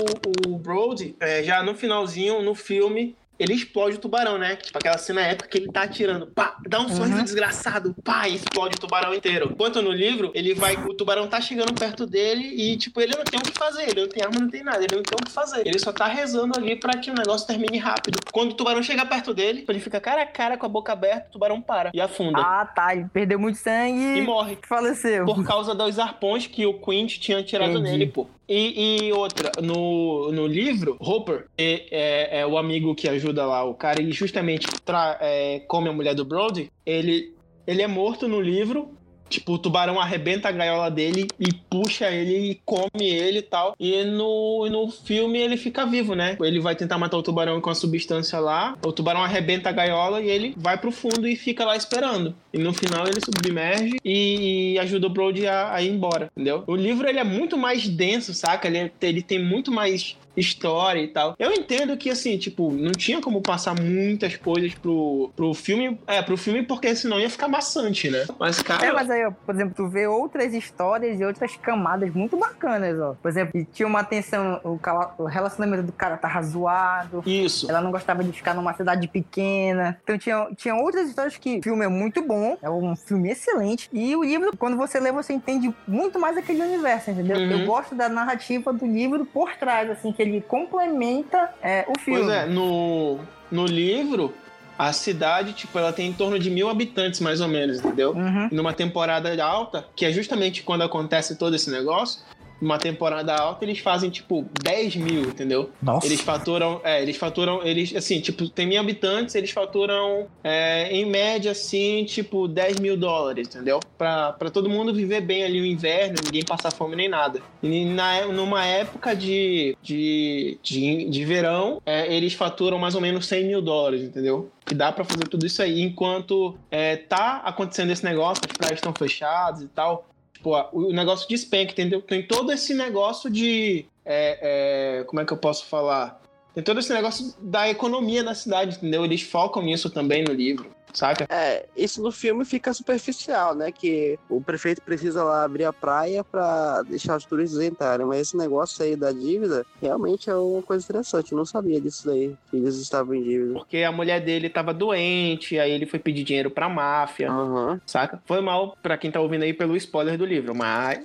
o 0.47 0.57
Brody, 0.57 1.15
é, 1.19 1.43
já 1.43 1.61
no 1.61 1.75
finalzinho, 1.75 2.41
no 2.41 2.55
filme, 2.55 3.15
ele 3.39 3.53
explode 3.53 3.97
o 3.97 3.99
tubarão, 3.99 4.37
né? 4.37 4.55
Tipo 4.55 4.77
aquela 4.77 4.97
cena 4.97 5.21
épica 5.21 5.49
que 5.49 5.57
ele 5.57 5.71
tá 5.71 5.83
atirando, 5.83 6.27
pá, 6.27 6.57
dá 6.67 6.79
um 6.79 6.89
sorriso 6.89 7.17
uhum. 7.17 7.23
desgraçado, 7.23 7.95
pá, 8.03 8.27
e 8.27 8.35
explode 8.35 8.75
o 8.75 8.79
tubarão 8.79 9.13
inteiro. 9.13 9.49
Enquanto 9.51 9.81
no 9.81 9.91
livro, 9.91 10.31
ele 10.33 10.53
vai, 10.53 10.75
o 10.75 10.93
tubarão 10.93 11.27
tá 11.27 11.41
chegando 11.41 11.73
perto 11.73 12.05
dele 12.05 12.43
e, 12.43 12.77
tipo, 12.77 13.01
ele 13.01 13.15
não 13.15 13.23
tem 13.23 13.39
o 13.39 13.43
que 13.43 13.57
fazer, 13.57 13.89
ele 13.89 14.01
não 14.01 14.09
tem 14.09 14.23
arma, 14.23 14.39
não 14.39 14.49
tem 14.49 14.63
nada, 14.63 14.83
ele 14.83 14.95
não 14.95 15.03
tem 15.03 15.17
o 15.19 15.25
que 15.25 15.31
fazer. 15.31 15.65
Ele 15.65 15.79
só 15.79 15.91
tá 15.91 16.07
rezando 16.07 16.57
ali 16.57 16.75
pra 16.75 16.97
que 16.97 17.11
o 17.11 17.13
negócio 17.13 17.47
termine 17.47 17.77
rápido. 17.77 18.19
Quando 18.31 18.51
o 18.51 18.55
tubarão 18.55 18.83
chega 18.83 19.05
perto 19.05 19.33
dele, 19.33 19.65
ele 19.67 19.79
fica 19.79 19.99
cara 19.99 20.21
a 20.21 20.25
cara 20.25 20.57
com 20.57 20.65
a 20.65 20.69
boca 20.69 20.93
aberta, 20.93 21.27
o 21.29 21.31
tubarão 21.33 21.61
para 21.61 21.91
e 21.93 22.01
afunda. 22.01 22.39
Ah, 22.39 22.65
tá, 22.65 22.95
ele 22.95 23.07
perdeu 23.11 23.39
muito 23.39 23.57
sangue 23.57 24.19
e 24.19 24.21
morre. 24.21 24.57
Faleceu. 24.67 25.25
Por 25.25 25.43
causa 25.45 25.73
dos 25.73 25.99
arpões 25.99 26.47
que 26.47 26.65
o 26.65 26.73
Quint 26.79 27.19
tinha 27.19 27.43
tirado 27.43 27.71
Entendi. 27.71 27.91
nele, 27.91 28.07
pô. 28.07 28.27
E, 28.47 29.07
e, 29.07 29.13
outra, 29.13 29.51
no, 29.61 30.31
no 30.31 30.45
livro, 30.45 30.97
Hopper 30.99 31.47
é, 31.57 31.85
é, 31.91 32.39
é, 32.39 32.45
o 32.45 32.57
amigo 32.57 32.93
que 32.93 33.07
ajuda 33.07 33.45
lá 33.45 33.63
o 33.63 33.73
cara 33.73 34.01
e 34.01 34.11
justamente 34.11 34.67
tra, 34.83 35.17
é, 35.21 35.61
come 35.61 35.89
a 35.89 35.93
mulher 35.93 36.13
do 36.13 36.25
Brody. 36.25 36.69
Ele, 36.85 37.33
ele 37.65 37.81
é 37.81 37.87
morto 37.87 38.27
no 38.27 38.41
livro 38.41 38.91
Tipo, 39.33 39.53
o 39.53 39.57
tubarão 39.57 39.99
arrebenta 39.99 40.47
a 40.47 40.51
gaiola 40.51 40.91
dele 40.91 41.27
e 41.39 41.51
puxa 41.51 42.11
ele 42.11 42.51
e 42.51 42.61
come 42.63 43.09
ele 43.09 43.39
e 43.39 43.41
tal. 43.41 43.75
E 43.79 44.03
no, 44.03 44.69
no 44.69 44.91
filme 44.91 45.39
ele 45.39 45.57
fica 45.57 45.87
vivo, 45.87 46.13
né? 46.13 46.37
Ele 46.39 46.59
vai 46.59 46.75
tentar 46.75 46.99
matar 46.99 47.17
o 47.17 47.23
tubarão 47.23 47.59
com 47.59 47.71
a 47.71 47.75
substância 47.75 48.39
lá. 48.39 48.77
O 48.85 48.91
tubarão 48.91 49.23
arrebenta 49.23 49.69
a 49.69 49.71
gaiola 49.71 50.21
e 50.21 50.29
ele 50.29 50.53
vai 50.55 50.77
pro 50.77 50.91
fundo 50.91 51.27
e 51.27 51.35
fica 51.35 51.65
lá 51.65 51.75
esperando. 51.75 52.35
E 52.53 52.59
no 52.59 52.73
final 52.73 53.07
ele 53.07 53.19
submerge 53.19 53.97
e, 54.05 54.73
e 54.73 54.79
ajuda 54.79 55.07
o 55.07 55.09
Brody 55.09 55.47
a, 55.47 55.73
a, 55.73 55.81
ir 55.81 55.89
embora, 55.89 56.29
entendeu? 56.35 56.63
O 56.67 56.75
livro 56.75 57.09
ele 57.09 57.17
é 57.17 57.23
muito 57.23 57.57
mais 57.57 57.87
denso, 57.87 58.35
saca? 58.35 58.67
Ele, 58.67 58.77
é, 58.77 58.91
ele 59.01 59.23
tem 59.23 59.43
muito 59.43 59.71
mais 59.71 60.15
história 60.35 61.01
e 61.01 61.07
tal. 61.07 61.35
Eu 61.37 61.51
entendo 61.51 61.95
que, 61.97 62.09
assim, 62.09 62.37
tipo, 62.37 62.71
não 62.71 62.91
tinha 62.91 63.21
como 63.21 63.41
passar 63.41 63.79
muitas 63.79 64.35
coisas 64.35 64.73
pro, 64.75 65.31
pro 65.35 65.53
filme. 65.53 65.99
É, 66.07 66.21
pro 66.21 66.37
filme, 66.37 66.63
porque 66.63 66.95
senão 66.95 67.19
ia 67.19 67.29
ficar 67.29 67.47
maçante, 67.47 68.09
né? 68.09 68.25
Mas, 68.39 68.61
cara. 68.61 68.85
É, 68.85 68.91
mas 68.91 69.09
aí, 69.09 69.29
por 69.45 69.55
exemplo, 69.55 69.73
tu 69.75 69.87
vê 69.87 70.07
outras 70.07 70.53
histórias 70.53 71.19
e 71.19 71.25
outras 71.25 71.55
camadas 71.57 72.13
muito 72.13 72.37
bacanas, 72.37 72.99
ó. 72.99 73.15
Por 73.21 73.29
exemplo, 73.29 73.65
tinha 73.71 73.87
uma 73.87 73.99
atenção, 73.99 74.59
o, 74.63 74.79
o 75.17 75.25
relacionamento 75.25 75.83
do 75.83 75.91
cara 75.91 76.17
tava 76.17 76.41
zoado. 76.41 77.23
Isso. 77.25 77.69
Ela 77.69 77.81
não 77.81 77.91
gostava 77.91 78.23
de 78.23 78.31
ficar 78.31 78.53
numa 78.53 78.73
cidade 78.73 79.07
pequena. 79.07 79.97
Então 80.03 80.17
tinha, 80.17 80.47
tinha 80.55 80.75
outras 80.75 81.09
histórias 81.09 81.37
que 81.37 81.59
o 81.59 81.63
filme 81.63 81.85
é 81.85 81.87
muito 81.87 82.21
bom, 82.21 82.57
é 82.61 82.69
um 82.69 82.95
filme 82.95 83.29
excelente. 83.29 83.89
E 83.93 84.15
o 84.15 84.23
livro, 84.23 84.55
quando 84.57 84.77
você 84.77 84.99
lê, 84.99 85.11
você 85.11 85.33
entende 85.33 85.73
muito 85.87 86.19
mais 86.19 86.37
aquele 86.37 86.61
universo, 86.61 87.11
entendeu? 87.11 87.37
Uhum. 87.37 87.51
Eu 87.51 87.65
gosto 87.65 87.95
da 87.95 88.09
narrativa 88.09 88.73
do 88.73 88.85
livro 88.85 89.25
por 89.25 89.55
trás, 89.55 89.89
assim, 89.89 90.11
que 90.11 90.22
ele 90.23 90.41
complementa 90.41 91.53
é, 91.61 91.85
o 91.87 91.99
filme. 91.99 92.21
Pois 92.21 92.31
é, 92.31 92.45
no, 92.45 93.19
no 93.51 93.65
livro, 93.65 94.33
a 94.77 94.91
cidade, 94.91 95.53
tipo, 95.53 95.77
ela 95.77 95.93
tem 95.93 96.09
em 96.09 96.13
torno 96.13 96.39
de 96.39 96.49
mil 96.49 96.69
habitantes, 96.69 97.19
mais 97.19 97.41
ou 97.41 97.47
menos, 97.47 97.79
entendeu? 97.79 98.11
Uhum. 98.11 98.49
Numa 98.51 98.73
temporada 98.73 99.43
alta, 99.43 99.85
que 99.95 100.05
é 100.05 100.11
justamente 100.11 100.63
quando 100.63 100.83
acontece 100.83 101.35
todo 101.35 101.55
esse 101.55 101.69
negócio, 101.69 102.21
numa 102.63 102.77
temporada 102.77 103.35
alta, 103.35 103.65
eles 103.65 103.79
fazem, 103.79 104.09
tipo, 104.09 104.45
10 104.63 104.95
mil, 104.95 105.23
entendeu? 105.23 105.69
Nossa. 105.81 106.07
Eles 106.07 106.21
faturam, 106.21 106.79
é, 106.83 107.01
eles 107.01 107.17
faturam, 107.17 107.61
eles, 107.63 107.93
assim, 107.93 108.21
tipo, 108.21 108.47
tem 108.47 108.65
mil 108.65 108.79
habitantes, 108.79 109.35
eles 109.35 109.51
faturam, 109.51 110.27
é, 110.43 110.89
em 110.89 111.05
média, 111.05 111.51
assim, 111.51 112.05
tipo, 112.05 112.47
10 112.47 112.79
mil 112.79 112.95
dólares, 112.95 113.49
entendeu? 113.49 113.81
Pra, 113.97 114.31
pra 114.31 114.49
todo 114.49 114.69
mundo 114.69 114.93
viver 114.93 115.21
bem 115.21 115.43
ali 115.43 115.59
o 115.59 115.65
inverno, 115.65 116.15
ninguém 116.23 116.43
passar 116.43 116.71
fome 116.71 116.95
nem 116.95 117.09
nada. 117.09 117.41
E 117.61 117.85
na, 117.85 118.25
numa 118.27 118.65
época 118.65 119.13
de, 119.13 119.77
de, 119.81 120.57
de, 120.63 121.09
de 121.09 121.25
verão, 121.25 121.81
é, 121.85 122.13
eles 122.13 122.33
faturam 122.33 122.79
mais 122.79 122.95
ou 122.95 123.01
menos 123.01 123.27
100 123.27 123.45
mil 123.45 123.61
dólares, 123.61 124.01
entendeu? 124.01 124.49
que 124.65 124.73
dá 124.73 124.91
para 124.91 125.03
fazer 125.03 125.27
tudo 125.27 125.45
isso 125.45 125.61
aí. 125.61 125.81
Enquanto 125.81 126.57
é, 126.71 126.95
tá 126.95 127.41
acontecendo 127.43 127.91
esse 127.91 128.03
negócio, 128.03 128.43
as 128.49 128.57
praias 128.57 128.77
estão 128.77 128.93
fechadas 128.93 129.61
e 129.61 129.67
tal, 129.67 130.07
Tipo, 130.43 130.69
o 130.73 130.91
negócio 130.91 131.27
de 131.29 131.37
Spank, 131.37 131.71
entendeu? 131.71 132.01
Tem 132.01 132.21
todo 132.21 132.51
esse 132.51 132.73
negócio 132.73 133.29
de. 133.29 133.85
É, 134.03 134.99
é, 134.99 135.03
como 135.05 135.21
é 135.21 135.25
que 135.25 135.31
eu 135.31 135.37
posso 135.37 135.65
falar? 135.67 136.21
Tem 136.53 136.61
todo 136.61 136.81
esse 136.81 136.93
negócio 136.93 137.33
da 137.39 137.69
economia 137.69 138.21
da 138.25 138.35
cidade, 138.35 138.75
entendeu? 138.75 139.05
Eles 139.05 139.21
focam 139.21 139.63
nisso 139.63 139.89
também 139.89 140.21
no 140.21 140.33
livro 140.33 140.69
saca? 140.93 141.27
É, 141.29 141.65
isso 141.75 142.01
no 142.01 142.11
filme 142.11 142.45
fica 142.45 142.73
superficial, 142.73 143.55
né? 143.55 143.71
Que 143.71 144.17
o 144.29 144.39
prefeito 144.41 144.81
precisa 144.81 145.23
lá 145.23 145.43
abrir 145.43 145.65
a 145.65 145.73
praia 145.73 146.23
para 146.23 146.81
deixar 146.83 147.17
os 147.17 147.25
turistas 147.25 147.61
entrarem. 147.61 148.05
Mas 148.05 148.21
esse 148.21 148.37
negócio 148.37 148.83
aí 148.83 148.95
da 148.95 149.11
dívida 149.11 149.65
realmente 149.81 150.29
é 150.29 150.35
uma 150.35 150.61
coisa 150.61 150.83
interessante. 150.83 151.31
Eu 151.31 151.37
não 151.37 151.45
sabia 151.45 151.81
disso 151.81 152.05
daí, 152.07 152.35
que 152.49 152.57
eles 152.57 152.75
estavam 152.75 153.15
em 153.15 153.23
dívida. 153.23 153.53
Porque 153.53 153.79
a 153.79 153.91
mulher 153.91 154.21
dele 154.21 154.49
tava 154.49 154.73
doente, 154.73 155.59
aí 155.59 155.71
ele 155.71 155.85
foi 155.85 155.99
pedir 155.99 156.23
dinheiro 156.23 156.51
pra 156.51 156.69
máfia, 156.69 157.31
uhum. 157.31 157.79
saca? 157.85 158.21
Foi 158.25 158.41
mal 158.41 158.77
pra 158.81 158.97
quem 158.97 159.11
tá 159.11 159.19
ouvindo 159.19 159.43
aí 159.43 159.53
pelo 159.53 159.75
spoiler 159.75 160.17
do 160.17 160.25
livro, 160.25 160.55
mas. 160.55 161.03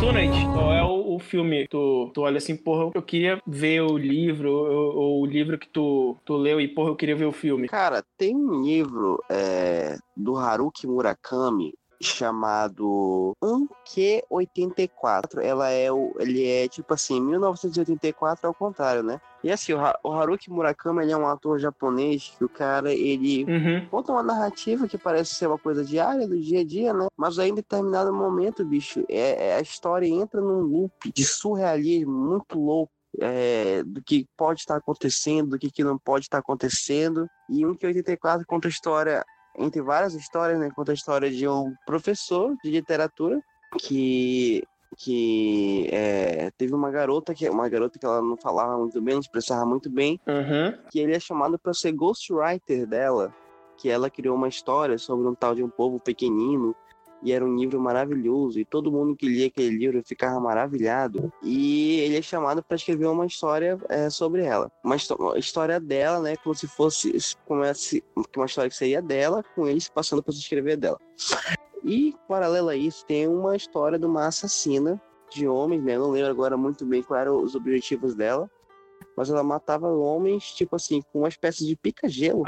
Donate, 0.00 0.46
qual 0.54 0.72
é 0.72 0.82
o 0.82 0.99
filme? 1.20 1.66
Tu, 1.68 2.10
tu 2.12 2.22
olha 2.22 2.38
assim, 2.38 2.56
porra, 2.56 2.90
eu 2.94 3.02
queria 3.02 3.40
ver 3.46 3.82
o 3.82 3.96
livro, 3.96 4.50
ou, 4.50 4.96
ou, 4.96 5.22
o 5.22 5.26
livro 5.26 5.58
que 5.58 5.68
tu, 5.68 6.16
tu 6.24 6.36
leu 6.36 6.60
e, 6.60 6.68
porra, 6.68 6.90
eu 6.90 6.96
queria 6.96 7.16
ver 7.16 7.26
o 7.26 7.32
filme. 7.32 7.68
Cara, 7.68 8.04
tem 8.16 8.34
um 8.34 8.62
livro 8.62 9.22
é, 9.30 9.96
do 10.16 10.36
Haruki 10.36 10.86
Murakami 10.86 11.72
chamado 12.00 13.36
1Q84. 13.42 15.42
Ela 15.42 15.68
é 15.68 15.92
o, 15.92 16.14
ele 16.18 16.46
é 16.46 16.66
tipo 16.66 16.94
assim, 16.94 17.20
1984 17.20 18.46
ao 18.46 18.54
contrário, 18.54 19.02
né? 19.02 19.20
E 19.44 19.50
assim, 19.50 19.72
o, 19.72 20.12
Haruki 20.12 20.50
Murakami 20.50 21.02
ele 21.02 21.12
é 21.12 21.16
um 21.16 21.26
ator 21.26 21.58
japonês 21.58 22.34
que 22.36 22.44
o 22.44 22.48
cara 22.48 22.92
ele 22.92 23.44
uhum. 23.44 23.86
conta 23.90 24.12
uma 24.12 24.22
narrativa 24.22 24.88
que 24.88 24.98
parece 24.98 25.34
ser 25.34 25.46
uma 25.46 25.58
coisa 25.58 25.84
diária 25.84 26.26
do 26.26 26.40
dia 26.40 26.60
a 26.60 26.64
dia, 26.64 26.92
né? 26.92 27.06
Mas 27.16 27.38
aí 27.38 27.50
em 27.50 27.54
determinado 27.54 28.12
momento, 28.12 28.64
bicho, 28.64 29.04
é, 29.08 29.48
é 29.48 29.56
a 29.56 29.60
história 29.60 30.06
entra 30.06 30.40
num 30.40 30.60
loop 30.60 31.12
de 31.12 31.24
surrealismo 31.24 32.12
muito 32.12 32.58
louco. 32.58 32.92
É, 33.20 33.82
do 33.82 34.00
que 34.00 34.24
pode 34.36 34.60
estar 34.60 34.76
acontecendo, 34.76 35.50
do 35.50 35.58
que, 35.58 35.68
que 35.68 35.82
não 35.82 35.98
pode 35.98 36.26
estar 36.26 36.38
acontecendo. 36.38 37.26
E 37.50 37.62
1Q84 37.62 38.44
conta 38.46 38.68
a 38.68 38.70
história 38.70 39.24
entre 39.60 39.82
várias 39.82 40.14
histórias, 40.14 40.58
né? 40.58 40.70
Conta 40.74 40.92
a 40.92 40.94
história 40.94 41.30
de 41.30 41.46
um 41.46 41.74
professor 41.86 42.56
de 42.62 42.70
literatura 42.70 43.40
que 43.78 44.64
que 44.96 45.88
é, 45.92 46.50
teve 46.58 46.74
uma 46.74 46.90
garota 46.90 47.32
que 47.32 47.48
uma 47.48 47.68
garota 47.68 47.98
que 47.98 48.04
ela 48.04 48.20
não 48.20 48.36
falava 48.36 48.76
muito 48.76 49.00
bem, 49.00 49.14
não 49.14 49.20
expressava 49.20 49.64
muito 49.64 49.88
bem, 49.88 50.20
uhum. 50.26 50.76
que 50.90 50.98
ele 50.98 51.14
é 51.14 51.20
chamado 51.20 51.58
para 51.58 51.72
ser 51.72 51.92
ghostwriter 51.92 52.86
dela, 52.86 53.32
que 53.76 53.88
ela 53.88 54.10
criou 54.10 54.36
uma 54.36 54.48
história 54.48 54.98
sobre 54.98 55.28
um 55.28 55.34
tal 55.34 55.54
de 55.54 55.62
um 55.62 55.70
povo 55.70 56.00
pequenino 56.00 56.74
e 57.22 57.32
era 57.32 57.44
um 57.44 57.56
livro 57.56 57.80
maravilhoso 57.80 58.58
e 58.58 58.64
todo 58.64 58.90
mundo 58.90 59.16
que 59.16 59.28
lia 59.28 59.46
aquele 59.46 59.76
livro 59.76 60.02
ficava 60.04 60.40
maravilhado. 60.40 61.32
E 61.42 62.00
ele 62.00 62.16
é 62.16 62.22
chamado 62.22 62.62
para 62.62 62.76
escrever 62.76 63.06
uma 63.06 63.26
história 63.26 63.78
é, 63.88 64.08
sobre 64.08 64.44
ela. 64.44 64.70
Uma, 64.84 64.96
história 65.36 65.78
dela 65.78 66.20
né 66.20 66.36
como 66.36 66.54
se 66.54 66.66
fosse 66.66 67.12
como 67.46 67.64
é, 67.64 67.72
uma 68.36 68.46
história 68.46 68.70
que 68.70 68.76
seria 68.76 69.02
dela 69.02 69.44
com 69.54 69.66
ele 69.66 69.80
se 69.80 69.90
passando 69.90 70.22
para 70.22 70.32
se 70.32 70.40
escrever 70.40 70.76
dela. 70.76 70.98
E 71.84 72.14
paralelo 72.28 72.68
a 72.68 72.76
isso 72.76 73.04
tem 73.06 73.26
uma 73.26 73.56
história 73.56 73.98
de 73.98 74.06
uma 74.06 74.26
assassina 74.26 75.00
de 75.30 75.46
homens 75.46 75.82
né 75.82 75.96
não 75.96 76.10
lembro 76.10 76.30
agora 76.30 76.56
muito 76.56 76.84
bem 76.84 77.02
quais 77.02 77.22
eram 77.22 77.42
os 77.42 77.54
objetivos 77.54 78.14
dela 78.14 78.50
mas 79.16 79.30
ela 79.30 79.42
matava 79.42 79.88
homens, 79.88 80.52
tipo 80.52 80.76
assim, 80.76 81.02
com 81.12 81.20
uma 81.20 81.28
espécie 81.28 81.66
de 81.66 81.76
pica-gelo 81.76 82.44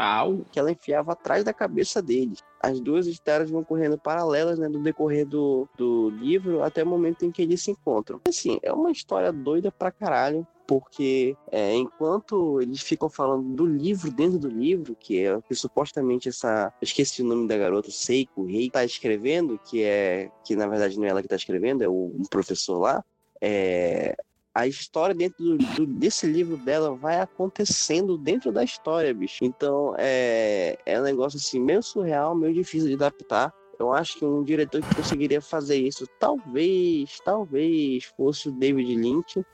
que 0.51 0.59
ela 0.59 0.71
enfiava 0.71 1.13
atrás 1.13 1.45
da 1.45 1.53
cabeça 1.53 2.01
deles. 2.01 2.41
As 2.61 2.81
duas 2.81 3.07
histórias 3.07 3.51
vão 3.51 3.65
correndo 3.65 3.99
paralelas, 3.99 4.59
né, 4.59 4.69
no 4.69 4.83
decorrer 4.83 5.27
do, 5.27 5.69
do 5.77 6.11
livro 6.11 6.63
até 6.63 6.83
o 6.83 6.87
momento 6.87 7.25
em 7.25 7.31
que 7.31 7.43
eles 7.43 7.63
se 7.63 7.73
encontram. 7.73 8.21
Assim, 8.29 8.59
é 8.63 8.73
uma 8.73 8.91
história 8.91 9.33
doida 9.33 9.71
pra 9.71 9.91
caralho, 9.91 10.47
porque 10.67 11.37
é, 11.51 11.75
enquanto 11.75 12.61
eles 12.61 12.81
ficam 12.81 13.11
falando 13.11 13.55
do 13.55 13.67
livro 13.67 14.11
dentro 14.11 14.39
do 14.39 14.49
livro, 14.49 14.97
que 14.99 15.25
é 15.25 15.41
que 15.43 15.55
supostamente 15.55 16.29
essa. 16.29 16.73
Eu 16.81 16.85
esqueci 16.85 17.23
o 17.23 17.27
nome 17.27 17.49
da 17.49 17.59
garota, 17.59 17.91
Seiko 17.91 18.47
Rei, 18.47 18.71
tá 18.71 18.85
escrevendo, 18.85 19.59
que 19.59 19.83
é. 19.83 20.31
que 20.45 20.57
na 20.57 20.67
verdade 20.67 20.99
não 20.99 21.05
é 21.05 21.09
ela 21.09 21.23
que 21.23 21.29
tá 21.29 21.37
escrevendo, 21.37 21.83
é 21.83 21.89
o 21.89 22.13
um 22.17 22.23
professor 22.31 22.79
lá. 22.79 23.05
É, 23.41 24.17
a 24.55 24.67
história 24.67 25.15
dentro 25.15 25.43
do, 25.43 25.57
do, 25.57 25.87
desse 25.87 26.27
livro 26.27 26.57
dela 26.57 26.95
vai 26.95 27.21
acontecendo 27.21 28.19
dentro 28.19 28.53
da 28.53 28.63
história, 28.63 29.13
bicho. 29.15 29.39
Então 29.43 29.95
é, 29.99 30.79
é 30.85 31.01
um 31.01 31.03
negócio 31.03 31.39
assim, 31.39 31.59
meio 31.59 31.83
surreal, 31.83 32.35
meio 32.35 32.53
difícil 32.53 32.89
de 32.89 32.95
adaptar. 32.95 33.53
Eu 33.79 33.93
acho 33.93 34.19
que 34.19 34.25
um 34.25 34.45
diretor 34.45 34.83
que 34.83 34.95
conseguiria 34.95 35.41
fazer 35.41 35.77
isso, 35.77 36.07
talvez, 36.19 37.19
talvez 37.25 38.05
fosse 38.17 38.49
o 38.49 38.53
David 38.53 38.95
Lynch. 38.95 39.45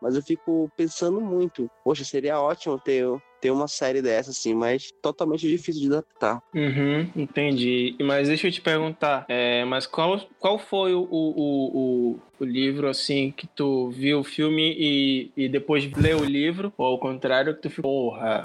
Mas 0.00 0.16
eu 0.16 0.22
fico 0.22 0.70
pensando 0.76 1.20
muito. 1.20 1.70
Poxa, 1.84 2.04
seria 2.04 2.40
ótimo 2.40 2.78
ter 2.78 3.06
ter 3.40 3.50
uma 3.50 3.66
série 3.66 4.02
dessa, 4.02 4.30
assim, 4.30 4.54
mas 4.54 4.92
totalmente 5.02 5.48
difícil 5.48 5.80
de 5.80 5.86
adaptar. 5.88 6.42
Uhum, 6.54 7.10
entendi. 7.16 7.96
Mas 8.00 8.28
deixa 8.28 8.46
eu 8.46 8.52
te 8.52 8.60
perguntar, 8.60 9.24
é, 9.28 9.64
mas 9.64 9.86
qual, 9.86 10.20
qual 10.38 10.58
foi 10.58 10.94
o, 10.94 11.08
o, 11.10 11.30
o, 11.40 12.20
o, 12.38 12.44
livro, 12.44 12.86
assim, 12.86 13.32
que 13.34 13.46
tu 13.46 13.88
viu 13.90 14.20
o 14.20 14.24
filme 14.24 14.74
e, 14.78 15.30
e 15.36 15.48
depois 15.48 15.90
leu 15.92 16.18
o 16.18 16.24
livro, 16.24 16.72
ou 16.76 16.86
ao 16.86 16.98
contrário, 16.98 17.54
que 17.54 17.62
tu 17.62 17.70
ficou, 17.70 18.10
porra, 18.10 18.42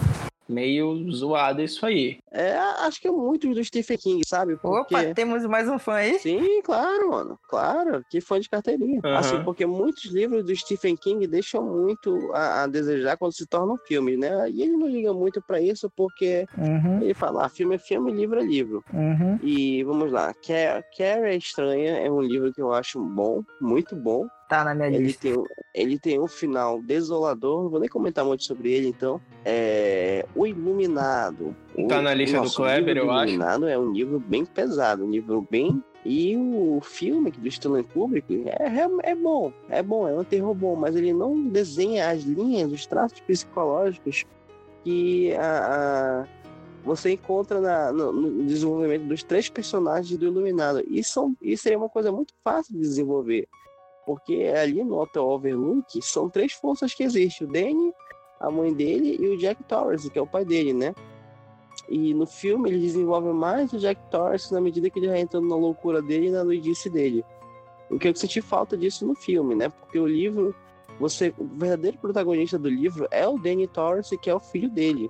meio 0.48 1.12
zoado 1.12 1.62
isso 1.62 1.86
aí. 1.86 2.20
É, 2.32 2.58
acho 2.58 3.02
que 3.02 3.08
é 3.08 3.12
muito 3.12 3.54
do 3.54 3.64
Stephen 3.64 3.98
King, 3.98 4.22
sabe? 4.26 4.56
Porque... 4.58 4.96
Opa, 4.96 5.14
temos 5.14 5.46
mais 5.46 5.68
um 5.68 5.80
fã 5.80 5.94
aí? 5.96 6.20
Sim, 6.20 6.62
claro, 6.62 7.12
mano. 7.12 7.40
Claro, 7.50 8.04
que 8.10 8.22
fã 8.22 8.40
de 8.40 8.50
carteirinha. 8.50 9.02
Uhum. 9.04 9.16
Assim, 9.16 9.44
porque 9.44 9.66
muitos 9.66 10.06
livros 10.06 10.44
do 10.44 10.56
Stephen 10.56 10.96
King 10.96 11.26
deixam 11.28 11.64
muito 11.64 12.32
a, 12.34 12.64
a, 12.64 12.68
desejar 12.68 13.18
quando 13.18 13.34
se 13.34 13.46
tornam 13.46 13.78
filmes, 13.88 14.20
né? 14.20 14.50
E 14.50 14.62
ele 14.62 14.78
não 14.78 14.88
liga 14.88 15.14
muito 15.14 15.42
para 15.42 15.60
isso 15.60 15.90
porque 15.96 16.46
uhum. 16.58 17.02
ele 17.02 17.14
fala, 17.14 17.46
ah, 17.46 17.50
filme 17.50 17.76
é 17.76 17.80
filme, 17.80 18.12
livro 18.12 18.40
é 18.40 18.44
livro. 18.44 18.84
Uhum. 18.94 19.40
E 19.42 19.84
vamos 19.84 20.12
lá, 20.12 20.34
Care, 20.34 20.84
Care 20.98 21.30
é 21.30 21.36
Estranha 21.36 21.98
é 21.98 22.12
um 22.12 22.22
livro 22.22 22.54
que 22.54 22.62
eu 22.62 22.74
acho 22.74 23.00
bom, 23.00 23.44
muito 23.60 23.96
bom. 23.96 24.28
Tá 24.48 24.64
na 24.64 24.76
minha 24.76 24.88
ele 24.88 25.00
lista. 25.00 25.22
Tem, 25.22 25.44
ele 25.74 26.00
tem 26.00 26.20
um 26.20 26.28
final 26.28 26.82
desolador, 26.82 27.64
não 27.64 27.70
vou 27.70 27.80
nem 27.80 27.90
comentar 27.90 28.24
muito 28.24 28.44
sobre 28.44 28.72
ele, 28.72 28.88
então. 28.88 29.20
É, 29.44 30.26
o 30.36 30.46
Iluminado. 30.46 31.56
Tá 31.88 32.02
na 32.02 32.14
lista 32.14 32.40
do 32.42 32.52
Kleber, 32.52 32.98
eu 32.98 33.10
acho. 33.12 33.26
O 33.26 33.28
Iluminado 33.30 33.68
é 33.68 33.78
um 33.78 33.92
livro 33.92 34.20
bem 34.20 34.46
pesado, 34.46 35.06
um 35.06 35.10
livro 35.10 35.46
bem. 35.50 35.84
E 36.06 36.38
o 36.38 36.80
filme 36.82 37.32
do 37.32 37.48
Stanley 37.48 37.84
Kubrick 37.84 38.44
é, 38.46 38.68
é, 38.68 39.12
é 39.12 39.16
bom, 39.16 39.52
é 39.68 39.82
bom, 39.82 40.08
é 40.08 40.14
um 40.14 40.24
terror 40.24 40.54
bom, 40.54 40.76
mas 40.76 40.96
ele 40.96 41.12
não 41.12 41.48
desenha 41.48 42.12
as 42.12 42.22
linhas, 42.22 42.72
os 42.72 42.86
traços 42.86 43.20
psicológicos 43.22 44.24
que 44.84 45.34
a, 45.34 46.22
a 46.22 46.28
você 46.86 47.14
encontra 47.14 47.60
na, 47.60 47.92
no, 47.92 48.12
no, 48.12 48.46
desenvolvimento 48.46 49.06
dos 49.06 49.24
três 49.24 49.50
personagens 49.50 50.16
do 50.16 50.28
Iluminado. 50.28 50.84
E, 50.88 51.04
são, 51.04 51.36
e 51.42 51.58
seria 51.58 51.80
uma 51.80 51.90
coisa 51.90 52.12
muito 52.12 52.32
fácil 52.44 52.76
de 52.76 52.82
desenvolver. 52.82 53.48
Porque 54.06 54.54
ali 54.56 54.84
no 54.84 55.00
Hotel 55.00 55.28
Overlook 55.28 56.02
são 56.02 56.30
três 56.30 56.54
forças 56.54 56.94
que 56.94 57.04
existem: 57.04 57.48
o 57.48 57.52
Danny, 57.52 57.94
a 58.40 58.52
mãe 58.52 58.74
dele 58.74 59.18
e 59.20 59.28
o 59.28 59.38
Jack 59.38 59.64
Torrance, 59.64 60.10
que 60.10 60.20
é 60.20 60.22
o 60.22 60.28
pai 60.28 60.46
dele, 60.46 60.74
né? 60.74 60.94
E 61.90 62.14
no 62.14 62.26
filme 62.26 62.70
ele 62.70 62.80
desenvolve 62.80 63.34
mais 63.34 63.74
o 63.74 63.80
Jack 63.80 64.00
Torrance 64.10 64.54
na 64.54 64.62
medida 64.62 64.90
que 64.90 65.00
ele 65.00 65.08
vai 65.08 65.20
entrando 65.20 65.48
na 65.48 65.56
loucura 65.56 66.02
dele 66.02 66.28
e 66.28 66.32
na 66.32 66.44
doidice 66.44 66.90
dele. 66.90 67.26
O 67.90 68.00
que 68.00 68.08
eu 68.08 68.16
senti 68.16 68.42
falta 68.42 68.78
disso 68.78 69.06
no 69.06 69.16
filme, 69.16 69.56
né? 69.56 69.70
Porque 69.70 70.00
o 70.00 70.08
livro, 70.08 70.56
você, 71.00 71.34
o 71.38 71.46
verdadeiro 71.46 71.98
protagonista 71.98 72.58
do 72.58 72.70
livro 72.70 73.08
é 73.12 73.28
o 73.28 73.38
Danny 73.38 73.68
Torrance, 73.68 74.18
que 74.18 74.30
é 74.30 74.36
o 74.36 74.40
filho 74.40 74.70
dele. 74.70 75.10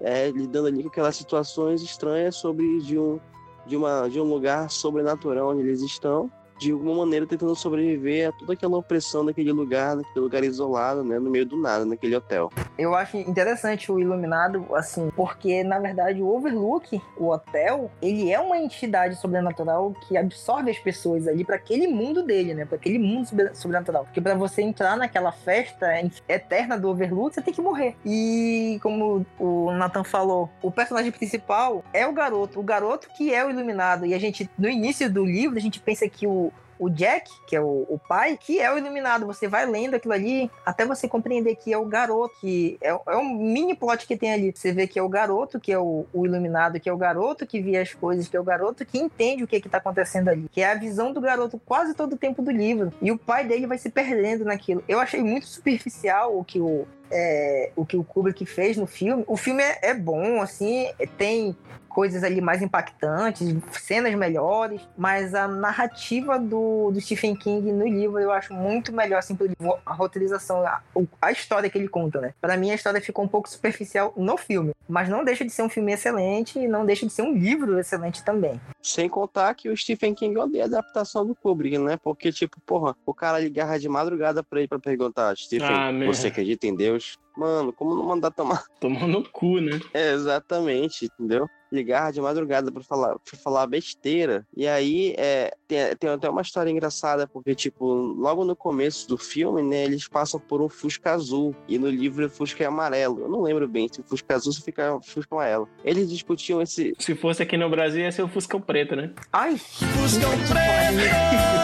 É, 0.00 0.30
lidando 0.30 0.68
ali 0.68 0.82
com 0.82 0.88
aquelas 0.88 1.16
situações 1.16 1.80
estranhas 1.82 2.36
sobre 2.36 2.80
de 2.80 2.98
um, 2.98 3.20
de, 3.66 3.76
uma, 3.76 4.08
de 4.08 4.20
um 4.20 4.24
lugar 4.24 4.68
sobrenatural 4.68 5.50
onde 5.50 5.60
eles 5.60 5.80
estão 5.80 6.30
de 6.62 6.72
alguma 6.72 7.04
maneira 7.04 7.26
tentando 7.26 7.54
sobreviver 7.56 8.28
a 8.28 8.32
toda 8.32 8.52
aquela 8.52 8.76
opressão 8.76 9.24
daquele 9.24 9.50
lugar, 9.50 9.96
naquele 9.96 10.20
lugar 10.20 10.44
isolado, 10.44 11.02
né, 11.02 11.18
no 11.18 11.28
meio 11.28 11.44
do 11.44 11.56
nada, 11.56 11.84
naquele 11.84 12.14
hotel. 12.14 12.50
Eu 12.78 12.94
acho 12.94 13.16
interessante 13.16 13.90
o 13.90 13.98
Iluminado, 13.98 14.64
assim, 14.74 15.10
porque 15.16 15.64
na 15.64 15.78
verdade 15.78 16.22
o 16.22 16.28
Overlook, 16.28 17.00
o 17.16 17.30
hotel, 17.30 17.90
ele 18.00 18.30
é 18.30 18.38
uma 18.38 18.58
entidade 18.58 19.16
sobrenatural 19.16 19.92
que 20.06 20.16
absorve 20.16 20.70
as 20.70 20.78
pessoas 20.78 21.26
ali 21.26 21.44
para 21.44 21.56
aquele 21.56 21.88
mundo 21.88 22.22
dele, 22.22 22.54
né, 22.54 22.64
para 22.64 22.76
aquele 22.76 22.98
mundo 22.98 23.28
sobrenatural. 23.54 24.04
Porque 24.04 24.20
para 24.20 24.34
você 24.34 24.62
entrar 24.62 24.96
naquela 24.96 25.32
festa 25.32 25.88
eterna 26.28 26.78
do 26.78 26.88
Overlook, 26.88 27.34
você 27.34 27.42
tem 27.42 27.52
que 27.52 27.60
morrer. 27.60 27.96
E 28.06 28.78
como 28.82 29.26
o 29.38 29.72
Nathan 29.72 30.04
falou, 30.04 30.48
o 30.62 30.70
personagem 30.70 31.10
principal 31.10 31.84
é 31.92 32.06
o 32.06 32.12
garoto, 32.12 32.60
o 32.60 32.62
garoto 32.62 33.08
que 33.16 33.34
é 33.34 33.44
o 33.44 33.50
Iluminado. 33.50 34.06
E 34.06 34.14
a 34.14 34.18
gente 34.18 34.48
no 34.56 34.68
início 34.68 35.10
do 35.10 35.24
livro 35.24 35.58
a 35.58 35.60
gente 35.60 35.80
pensa 35.80 36.08
que 36.08 36.26
o 36.26 36.51
o 36.78 36.88
Jack, 36.88 37.30
que 37.46 37.56
é 37.56 37.60
o, 37.60 37.86
o, 37.88 37.98
pai, 37.98 38.38
que 38.40 38.60
é 38.60 38.72
o 38.72 38.78
iluminado. 38.78 39.26
Você 39.26 39.48
vai 39.48 39.66
lendo 39.66 39.94
aquilo 39.94 40.14
ali 40.14 40.50
até 40.64 40.84
você 40.84 41.08
compreender 41.08 41.56
que 41.56 41.72
é 41.72 41.78
o 41.78 41.84
garoto, 41.84 42.34
que 42.40 42.78
é, 42.80 42.88
é 42.88 43.16
um 43.16 43.34
mini 43.34 43.74
plot 43.74 44.06
que 44.06 44.16
tem 44.16 44.32
ali. 44.32 44.52
Você 44.54 44.72
vê 44.72 44.86
que 44.86 44.98
é 44.98 45.02
o 45.02 45.08
garoto, 45.08 45.60
que 45.60 45.72
é 45.72 45.78
o, 45.78 46.06
o, 46.12 46.26
iluminado, 46.26 46.80
que 46.80 46.88
é 46.88 46.92
o 46.92 46.96
garoto 46.96 47.46
que 47.46 47.60
vê 47.60 47.76
as 47.76 47.94
coisas, 47.94 48.28
que 48.28 48.36
é 48.36 48.40
o 48.40 48.44
garoto 48.44 48.84
que 48.84 48.98
entende 48.98 49.44
o 49.44 49.46
que, 49.46 49.56
é 49.56 49.60
que 49.60 49.68
tá 49.68 49.78
acontecendo 49.78 50.28
ali. 50.28 50.48
Que 50.50 50.62
é 50.62 50.72
a 50.72 50.74
visão 50.74 51.12
do 51.12 51.20
garoto 51.20 51.60
quase 51.64 51.94
todo 51.94 52.14
o 52.14 52.18
tempo 52.18 52.42
do 52.42 52.50
livro. 52.50 52.92
E 53.00 53.10
o 53.10 53.18
pai 53.18 53.46
dele 53.46 53.66
vai 53.66 53.78
se 53.78 53.90
perdendo 53.90 54.44
naquilo. 54.44 54.82
Eu 54.88 55.00
achei 55.00 55.22
muito 55.22 55.46
superficial 55.46 56.36
o 56.38 56.44
que 56.44 56.60
o, 56.60 56.86
é, 57.10 57.70
o 57.76 57.84
que 57.84 57.96
o 57.96 58.04
Kubrick 58.04 58.44
fez 58.46 58.76
no 58.76 58.86
filme. 58.86 59.24
O 59.26 59.36
filme 59.36 59.62
é, 59.62 59.90
é 59.90 59.94
bom, 59.94 60.40
assim, 60.40 60.88
tem 61.16 61.56
coisas 61.92 62.24
ali 62.24 62.40
mais 62.40 62.62
impactantes, 62.62 63.54
cenas 63.72 64.14
melhores, 64.14 64.80
mas 64.96 65.34
a 65.34 65.46
narrativa 65.46 66.38
do, 66.38 66.90
do 66.90 67.00
Stephen 67.00 67.36
King 67.36 67.72
no 67.72 67.86
livro 67.86 68.18
eu 68.18 68.32
acho 68.32 68.52
muito 68.54 68.92
melhor, 68.92 69.18
assim, 69.18 69.36
a 69.84 69.92
roteirização, 69.92 70.66
a, 70.66 70.80
a 71.20 71.32
história 71.32 71.68
que 71.68 71.78
ele 71.78 71.88
conta, 71.88 72.20
né? 72.20 72.34
Para 72.40 72.56
mim 72.56 72.70
a 72.70 72.74
história 72.74 73.00
ficou 73.00 73.24
um 73.24 73.28
pouco 73.28 73.48
superficial 73.48 74.12
no 74.16 74.36
filme, 74.36 74.72
mas 74.88 75.08
não 75.08 75.24
deixa 75.24 75.44
de 75.44 75.50
ser 75.50 75.62
um 75.62 75.68
filme 75.68 75.92
excelente 75.92 76.58
e 76.58 76.66
não 76.66 76.84
deixa 76.84 77.06
de 77.06 77.12
ser 77.12 77.22
um 77.22 77.34
livro 77.34 77.78
excelente 77.78 78.24
também. 78.24 78.60
Sem 78.82 79.08
contar 79.08 79.54
que 79.54 79.68
o 79.68 79.76
Stephen 79.76 80.14
King 80.14 80.38
odeia 80.38 80.64
a 80.64 80.66
adaptação 80.66 81.26
do 81.26 81.34
Kubrick, 81.34 81.78
né? 81.78 81.96
Porque, 82.02 82.32
tipo, 82.32 82.60
porra, 82.66 82.96
o 83.06 83.14
cara 83.14 83.38
ligar 83.38 83.78
de 83.78 83.88
madrugada 83.88 84.42
pra 84.42 84.58
ele 84.58 84.68
pra 84.68 84.78
perguntar, 84.78 85.36
Stephen, 85.36 85.68
ah, 85.70 85.92
você 86.06 86.28
acredita 86.28 86.66
em 86.66 86.74
Deus? 86.74 87.18
Mano, 87.36 87.72
como 87.72 87.94
não 87.94 88.04
mandar 88.04 88.30
tomar? 88.30 88.64
Tomar 88.80 89.06
no 89.06 89.28
cu, 89.28 89.60
né? 89.60 89.80
É, 89.94 90.12
exatamente, 90.12 91.06
entendeu? 91.06 91.48
Ligar 91.72 92.12
de 92.12 92.20
madrugada 92.20 92.70
pra 92.70 92.82
falar, 92.82 93.18
pra 93.18 93.38
falar 93.38 93.66
besteira. 93.66 94.46
E 94.54 94.68
aí, 94.68 95.14
é, 95.16 95.54
tem, 95.66 95.96
tem 95.96 96.10
até 96.10 96.28
uma 96.28 96.42
história 96.42 96.70
engraçada, 96.70 97.26
porque, 97.26 97.54
tipo, 97.54 97.86
logo 97.86 98.44
no 98.44 98.54
começo 98.54 99.08
do 99.08 99.16
filme, 99.16 99.62
né, 99.62 99.84
eles 99.84 100.06
passam 100.06 100.38
por 100.38 100.60
um 100.60 100.68
Fusca 100.68 101.12
azul. 101.12 101.56
E 101.66 101.78
no 101.78 101.88
livro 101.88 102.26
o 102.26 102.30
Fusca 102.30 102.62
é 102.62 102.66
amarelo. 102.66 103.22
Eu 103.22 103.28
não 103.28 103.40
lembro 103.40 103.66
bem 103.66 103.88
se 103.90 104.00
o 104.00 104.04
Fusca 104.04 104.34
azul 104.34 104.52
se 104.52 104.60
fica 104.60 104.98
Fusca 105.02 105.34
amarelo. 105.34 105.68
Eles 105.82 106.10
discutiam 106.10 106.60
esse. 106.60 106.94
Se 106.98 107.14
fosse 107.14 107.42
aqui 107.42 107.56
no 107.56 107.70
Brasil, 107.70 108.02
ia 108.02 108.12
ser 108.12 108.22
o 108.22 108.28
Fusca 108.28 108.60
preto, 108.60 108.94
né? 108.94 109.10
Ai! 109.32 109.56
Fusca 109.56 110.28
preto! 110.48 111.62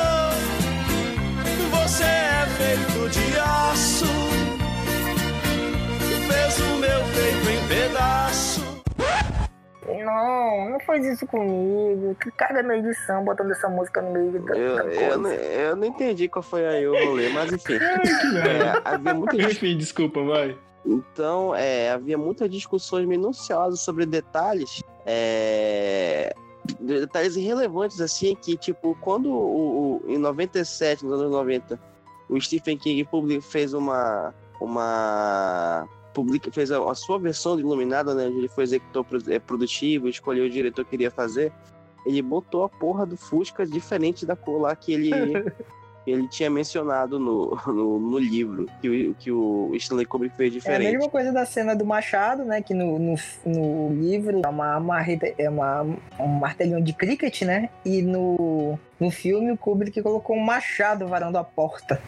Você 1.71 2.05
é 2.05 2.47
feito 2.57 3.09
de 3.11 3.39
aço 3.39 4.18
Não, 10.09 10.71
não 10.71 10.81
faz 10.81 11.05
isso 11.05 11.27
comigo. 11.27 12.15
Que 12.15 12.31
cara 12.31 12.63
na 12.63 12.79
edição 12.79 13.25
botando 13.25 13.51
essa 13.51 13.69
música 13.69 14.01
no 14.01 14.11
meio 14.11 14.43
da, 14.43 14.57
eu, 14.57 14.77
da 14.77 14.85
eu, 14.85 15.19
não, 15.19 15.31
eu 15.31 15.77
não 15.77 15.85
entendi 15.85 16.29
qual 16.29 16.43
foi 16.43 16.67
aí 16.67 16.87
o 16.89 16.93
rolê, 16.93 17.29
mas 17.29 17.53
enfim. 17.53 17.75
é, 17.77 18.81
havia 18.85 19.15
muita... 19.15 19.37
Enfim, 19.43 19.77
desculpa, 19.77 20.23
vai. 20.23 20.57
Então, 20.85 21.55
é, 21.55 21.91
havia 21.91 22.17
muitas 22.17 22.51
discussões 22.51 23.07
minuciosas 23.07 23.81
sobre 23.81 24.07
detalhes. 24.07 24.83
É, 25.05 26.35
detalhes 26.81 27.37
irrelevantes, 27.37 28.01
assim, 28.01 28.35
que, 28.35 28.57
tipo, 28.57 28.97
quando 29.01 29.31
o, 29.31 30.03
o, 30.07 30.11
em 30.11 30.17
97, 30.17 31.05
nos 31.05 31.21
anos 31.21 31.33
90, 31.33 31.79
o 32.31 32.41
Stephen 32.41 32.79
King 32.79 33.07
fez 33.43 33.75
uma, 33.75 34.35
uma 34.61 35.87
publica, 36.19 36.51
fez 36.51 36.73
a, 36.73 36.79
a, 36.91 36.95
sua 36.97 37.17
versão 37.17 37.55
de 37.55 37.63
Iluminada, 37.63 38.13
né? 38.13 38.27
Onde 38.27 38.39
ele 38.39 38.49
foi 38.49 38.65
executor 38.65 39.07
é, 39.29 39.39
produtivo, 39.39 40.09
escolheu 40.09 40.47
o 40.47 40.51
diretor 40.51 40.85
que 40.85 40.91
queria 40.91 41.13
fazer. 41.13 41.53
Ele 42.05 42.21
botou 42.21 42.65
a 42.65 42.69
porra 42.69 43.07
do 43.07 43.17
Fusca 43.17 43.65
diferente 43.65 44.27
da 44.27 44.35
cor 44.35 44.63
lá 44.63 44.75
que 44.75 44.93
ele, 44.93 45.11
ele 46.05 46.27
tinha 46.27 46.51
mencionado 46.51 47.21
no, 47.21 47.57
no, 47.69 48.01
no, 48.01 48.19
livro, 48.19 48.67
que 48.81 48.89
o, 48.89 49.15
que 49.15 49.31
o 49.31 49.71
Stanley 49.77 50.07
Kubrick 50.07 50.37
fez 50.37 50.53
diferente. 50.53 50.87
É 50.87 50.89
a 50.89 50.93
mesma 50.93 51.09
coisa 51.09 51.31
da 51.31 51.47
cena 51.47 51.77
do 51.77 51.87
Machado, 51.87 52.45
né? 52.45 52.61
Que 52.61 52.75
no, 52.75 52.99
no, 52.99 53.15
no 53.47 53.95
livro 53.95 54.43
é 54.45 54.49
uma, 54.49 54.81
marreta, 54.81 55.33
é 55.39 55.49
uma, 55.49 55.83
um 56.19 56.27
martelinho 56.27 56.83
de 56.83 56.93
cricket, 56.93 57.43
né? 57.43 57.71
E 57.85 58.03
no, 58.03 58.77
no 58.99 59.11
filme 59.13 59.53
o 59.53 59.57
Kubrick 59.57 60.03
colocou 60.03 60.35
um 60.35 60.45
machado 60.45 61.07
varando 61.07 61.39
a 61.39 61.45
porta. 61.45 62.03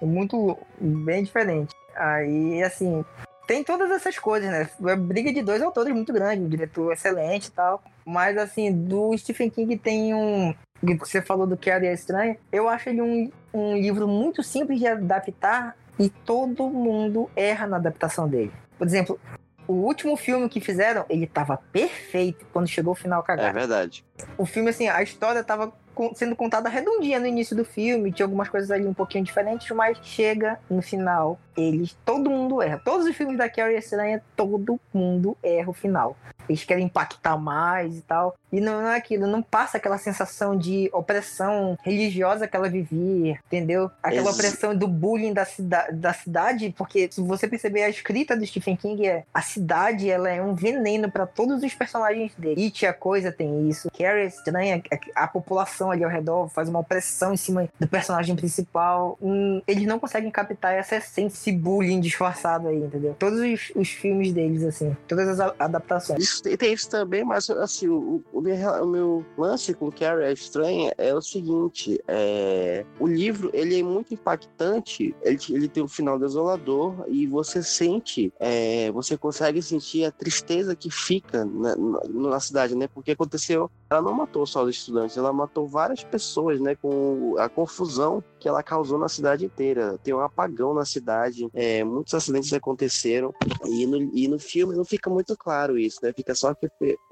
Muito 0.00 0.56
bem 0.80 1.24
diferente. 1.24 1.74
Aí, 1.96 2.62
assim, 2.62 3.04
tem 3.48 3.64
todas 3.64 3.90
essas 3.90 4.18
coisas, 4.18 4.50
né? 4.50 4.68
A 4.92 4.94
briga 4.94 5.32
de 5.32 5.40
dois 5.40 5.62
autores 5.62 5.94
muito 5.94 6.12
grande, 6.12 6.42
um 6.42 6.48
diretor 6.48 6.92
excelente 6.92 7.46
e 7.46 7.50
tal. 7.50 7.82
Mas, 8.04 8.36
assim, 8.36 8.70
do 8.70 9.16
Stephen 9.16 9.48
King 9.48 9.76
tem 9.78 10.14
um. 10.14 10.54
Você 11.00 11.22
falou 11.22 11.46
do 11.46 11.56
Que 11.56 11.70
é 11.70 11.92
Estranha. 11.92 12.36
Eu 12.52 12.68
acho 12.68 12.90
ele 12.90 13.00
um, 13.00 13.32
um 13.52 13.74
livro 13.74 14.06
muito 14.06 14.42
simples 14.42 14.78
de 14.78 14.86
adaptar 14.86 15.74
e 15.98 16.10
todo 16.10 16.68
mundo 16.68 17.28
erra 17.34 17.66
na 17.66 17.78
adaptação 17.78 18.28
dele. 18.28 18.52
Por 18.76 18.86
exemplo, 18.86 19.18
o 19.66 19.72
último 19.72 20.14
filme 20.14 20.46
que 20.48 20.60
fizeram, 20.60 21.06
ele 21.08 21.26
tava 21.26 21.56
perfeito 21.72 22.46
quando 22.52 22.68
chegou 22.68 22.92
o 22.92 22.96
final 22.96 23.22
cagado. 23.22 23.48
É 23.48 23.52
verdade. 23.52 24.04
O 24.36 24.44
filme, 24.44 24.68
assim, 24.68 24.88
a 24.88 25.02
história 25.02 25.42
tava 25.42 25.72
sendo 26.14 26.36
contada 26.36 26.68
redondinha 26.68 27.18
no 27.18 27.26
início 27.26 27.56
do 27.56 27.64
filme, 27.64 28.12
tinha 28.12 28.24
algumas 28.24 28.48
coisas 28.48 28.70
ali 28.70 28.86
um 28.86 28.94
pouquinho 28.94 29.24
diferentes, 29.24 29.68
mas 29.74 29.98
chega 30.02 30.60
no 30.70 30.80
final, 30.80 31.40
eles, 31.58 31.96
todo 32.04 32.30
mundo 32.30 32.62
erra. 32.62 32.80
Todos 32.84 33.06
os 33.06 33.16
filmes 33.16 33.36
da 33.36 33.48
Carrie 33.48 33.76
Estranha, 33.76 34.22
todo 34.36 34.80
mundo 34.92 35.36
erra 35.42 35.70
o 35.70 35.74
final. 35.74 36.16
Eles 36.48 36.64
querem 36.64 36.86
impactar 36.86 37.36
mais 37.36 37.98
e 37.98 38.02
tal. 38.02 38.34
E 38.50 38.60
não, 38.60 38.80
não 38.80 38.88
é 38.88 38.96
aquilo, 38.96 39.26
não 39.26 39.42
passa 39.42 39.76
aquela 39.76 39.98
sensação 39.98 40.56
de 40.56 40.88
opressão 40.92 41.76
religiosa 41.82 42.48
que 42.48 42.56
ela 42.56 42.68
vivia, 42.68 43.38
entendeu? 43.46 43.90
Aquela 44.02 44.30
Ex 44.30 44.34
opressão 44.34 44.74
do 44.74 44.88
bullying 44.88 45.34
da, 45.34 45.44
cida 45.44 45.88
da 45.92 46.14
cidade, 46.14 46.74
porque 46.76 47.08
se 47.10 47.20
você 47.20 47.46
perceber 47.46 47.82
a 47.82 47.90
escrita 47.90 48.36
do 48.36 48.46
Stephen 48.46 48.76
King 48.76 49.06
é 49.06 49.24
a 49.34 49.42
cidade, 49.42 50.08
ela 50.08 50.30
é 50.30 50.42
um 50.42 50.54
veneno 50.54 51.10
para 51.10 51.26
todos 51.26 51.62
os 51.62 51.74
personagens 51.74 52.32
dele. 52.36 52.64
It, 52.64 52.86
a 52.86 52.94
coisa 52.94 53.30
tem 53.30 53.68
isso. 53.68 53.90
Carrie 53.90 54.26
Estranha, 54.26 54.82
a, 55.14 55.24
a 55.24 55.28
população 55.28 55.90
ali 55.90 56.02
ao 56.02 56.10
redor, 56.10 56.48
faz 56.48 56.68
uma 56.68 56.78
opressão 56.78 57.34
em 57.34 57.36
cima 57.36 57.68
do 57.78 57.86
personagem 57.86 58.34
principal. 58.34 59.18
Hum, 59.20 59.60
eles 59.66 59.86
não 59.86 59.98
conseguem 59.98 60.30
captar 60.30 60.72
essa 60.72 60.96
essência, 60.96 61.47
esse 61.48 61.52
bullying 61.52 62.00
disfarçado 62.00 62.68
aí, 62.68 62.76
entendeu? 62.76 63.16
Todos 63.18 63.40
os, 63.40 63.72
os 63.74 63.88
filmes 63.88 64.32
deles, 64.32 64.62
assim, 64.62 64.96
todas 65.06 65.40
as 65.40 65.54
adaptações. 65.58 66.22
Isso, 66.22 66.42
tem 66.42 66.72
isso 66.72 66.88
também, 66.88 67.24
mas 67.24 67.48
assim, 67.50 67.88
o, 67.88 68.22
o, 68.32 68.40
o 68.40 68.86
meu 68.86 69.24
lance 69.36 69.72
com 69.74 69.90
Carrie 69.90 70.24
é 70.24 70.32
estranha 70.32 70.92
é 70.98 71.14
o 71.14 71.22
seguinte: 71.22 72.00
é, 72.06 72.84
o 73.00 73.06
livro 73.06 73.50
ele 73.52 73.80
é 73.80 73.82
muito 73.82 74.14
impactante, 74.14 75.14
ele, 75.22 75.38
ele 75.50 75.68
tem 75.68 75.82
um 75.82 75.88
final 75.88 76.18
desolador 76.18 77.04
e 77.08 77.26
você 77.26 77.62
sente, 77.62 78.32
é, 78.38 78.90
você 78.92 79.16
consegue 79.16 79.62
sentir 79.62 80.04
a 80.04 80.12
tristeza 80.12 80.76
que 80.76 80.90
fica 80.90 81.44
na, 81.44 81.76
na, 81.76 82.30
na 82.30 82.40
cidade, 82.40 82.74
né? 82.74 82.88
Porque 82.92 83.12
aconteceu, 83.12 83.70
ela 83.90 84.02
não 84.02 84.12
matou 84.12 84.46
só 84.46 84.62
os 84.64 84.70
estudantes, 84.70 85.16
ela 85.16 85.32
matou 85.32 85.66
várias 85.66 86.04
pessoas, 86.04 86.60
né? 86.60 86.74
Com 86.74 87.36
a 87.38 87.48
confusão 87.48 88.22
que 88.38 88.48
ela 88.48 88.62
causou 88.62 88.98
na 88.98 89.08
cidade 89.08 89.44
inteira. 89.44 89.98
Tem 90.02 90.14
um 90.14 90.20
apagão 90.20 90.74
na 90.74 90.84
cidade, 90.84 91.48
é, 91.54 91.82
muitos 91.82 92.12
acidentes 92.14 92.52
aconteceram 92.52 93.32
e 93.64 93.86
no, 93.86 93.96
e 94.14 94.28
no 94.28 94.38
filme 94.38 94.76
não 94.76 94.84
fica 94.84 95.08
muito 95.08 95.36
claro 95.36 95.78
isso, 95.78 96.00
né? 96.02 96.12
Fica 96.14 96.34
só 96.34 96.54
que 96.54 96.68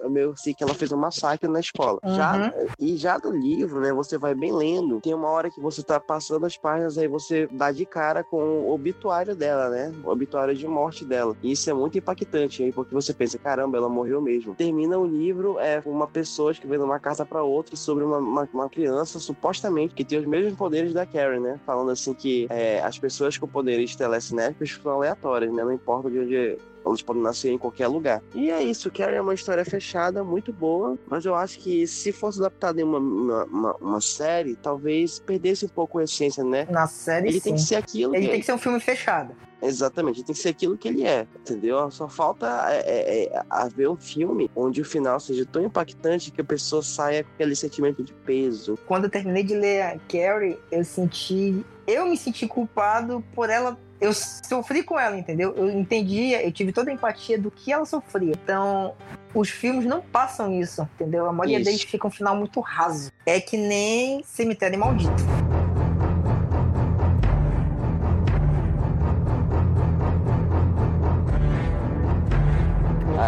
meu 0.08 0.36
sei 0.36 0.54
que 0.54 0.62
ela 0.62 0.74
fez 0.74 0.92
um 0.92 0.96
massacre 0.96 1.48
na 1.48 1.60
escola. 1.60 1.98
Uhum. 2.04 2.14
Já 2.14 2.54
e 2.78 2.96
já 2.96 3.18
do 3.18 3.30
livro, 3.30 3.80
né? 3.80 3.92
Você 3.92 4.18
vai 4.18 4.34
bem 4.34 4.52
lendo. 4.52 5.00
Tem 5.00 5.14
uma 5.14 5.28
hora 5.28 5.50
que 5.50 5.60
você 5.60 5.82
tá 5.82 5.98
passando 5.98 6.44
as 6.44 6.56
páginas 6.56 6.98
aí 6.98 7.08
você 7.08 7.46
dá 7.50 7.72
de 7.72 7.86
cara 7.86 8.22
com 8.22 8.36
o 8.36 8.72
obituário 8.72 9.34
dela, 9.34 9.70
né? 9.70 9.92
O 10.04 10.10
obituário 10.10 10.54
de 10.54 10.66
morte 10.66 11.04
dela. 11.04 11.36
E 11.42 11.52
isso 11.52 11.70
é 11.70 11.74
muito 11.74 11.96
impactante 11.96 12.62
aí 12.62 12.72
porque 12.72 12.94
você 12.94 13.14
pensa, 13.14 13.38
caramba, 13.38 13.78
ela 13.78 13.88
morreu 13.88 14.20
mesmo. 14.20 14.54
Termina 14.54 14.98
o 14.98 15.06
livro 15.06 15.58
é 15.58 15.82
uma 15.86 16.06
pessoa 16.06 16.52
escrevendo 16.66 16.84
uma 16.84 16.98
carta 16.98 17.24
para 17.24 17.42
outra 17.42 17.76
sobre 17.76 18.04
uma, 18.04 18.18
uma, 18.18 18.48
uma 18.52 18.68
criança 18.68 19.20
supostamente 19.20 19.94
que 19.94 20.04
tem 20.04 20.18
os 20.18 20.26
mesmos 20.26 20.54
poderes 20.54 20.92
da 20.92 21.06
Karen, 21.06 21.40
né? 21.40 21.60
Falando 21.64 21.90
assim 21.92 22.12
que 22.12 22.46
é, 22.50 22.82
as 22.82 22.98
pessoas 22.98 23.38
com 23.38 23.46
poderes 23.46 23.94
telecinéticos 23.94 24.78
são 24.82 24.92
aleatórias, 24.92 25.52
né? 25.52 25.62
Não 25.62 25.72
importa 25.72 26.10
de 26.10 26.18
onde 26.18 26.58
elas 26.84 27.02
podem 27.02 27.22
nascer 27.22 27.50
em 27.50 27.58
qualquer 27.58 27.88
lugar. 27.88 28.22
E 28.34 28.50
é 28.50 28.62
isso, 28.62 28.90
Carrie 28.90 29.16
é 29.16 29.20
uma 29.20 29.34
história 29.34 29.64
fechada, 29.64 30.22
muito 30.22 30.52
boa, 30.52 30.96
mas 31.08 31.24
eu 31.24 31.34
acho 31.34 31.58
que 31.58 31.86
se 31.86 32.12
fosse 32.12 32.38
adaptado 32.38 32.78
em 32.78 32.84
uma, 32.84 32.98
uma, 32.98 33.44
uma, 33.44 33.76
uma 33.76 34.00
série, 34.00 34.54
talvez 34.54 35.18
perdesse 35.18 35.64
um 35.64 35.68
pouco 35.68 35.98
a 35.98 36.04
essência, 36.04 36.44
né? 36.44 36.66
Na 36.70 36.86
série, 36.86 37.28
Ele 37.28 37.40
sim. 37.40 37.50
tem 37.50 37.54
que 37.54 37.62
ser 37.62 37.76
aquilo 37.76 38.14
Ele 38.14 38.26
que 38.26 38.30
tem 38.30 38.40
que 38.40 38.46
ser 38.46 38.52
um 38.52 38.58
filme 38.58 38.78
fechado. 38.80 39.34
Exatamente, 39.66 40.22
tem 40.22 40.34
que 40.34 40.40
ser 40.40 40.50
aquilo 40.50 40.76
que 40.76 40.88
ele 40.88 41.04
é, 41.04 41.26
entendeu? 41.40 41.90
Só 41.90 42.08
falta 42.08 42.46
é, 42.68 42.78
é, 42.78 43.24
é, 43.24 43.42
haver 43.50 43.88
um 43.88 43.96
filme 43.96 44.50
onde 44.54 44.80
o 44.80 44.84
final 44.84 45.18
seja 45.18 45.44
tão 45.44 45.62
impactante 45.62 46.30
que 46.30 46.40
a 46.40 46.44
pessoa 46.44 46.82
saia 46.82 47.24
com 47.24 47.30
aquele 47.34 47.56
sentimento 47.56 48.02
de 48.02 48.12
peso. 48.12 48.78
Quando 48.86 49.04
eu 49.04 49.10
terminei 49.10 49.42
de 49.42 49.54
ler 49.54 49.82
a 49.82 49.98
Carrie, 50.08 50.58
eu 50.70 50.84
senti. 50.84 51.64
Eu 51.86 52.06
me 52.06 52.16
senti 52.16 52.46
culpado 52.46 53.24
por 53.34 53.50
ela. 53.50 53.78
Eu 54.00 54.12
sofri 54.12 54.82
com 54.82 54.98
ela, 54.98 55.16
entendeu? 55.16 55.54
Eu 55.56 55.70
entendia, 55.70 56.44
eu 56.44 56.52
tive 56.52 56.70
toda 56.70 56.90
a 56.90 56.94
empatia 56.94 57.38
do 57.38 57.50
que 57.50 57.72
ela 57.72 57.86
sofria. 57.86 58.32
Então, 58.32 58.94
os 59.34 59.48
filmes 59.48 59.86
não 59.86 60.02
passam 60.02 60.52
isso, 60.60 60.86
entendeu? 60.94 61.26
A 61.26 61.32
maioria 61.32 61.58
isso. 61.58 61.64
deles 61.64 61.82
fica 61.82 62.06
um 62.06 62.10
final 62.10 62.36
muito 62.36 62.60
raso. 62.60 63.10
É 63.24 63.40
que 63.40 63.56
nem 63.56 64.22
Cemitério 64.22 64.78
Maldito. 64.78 65.45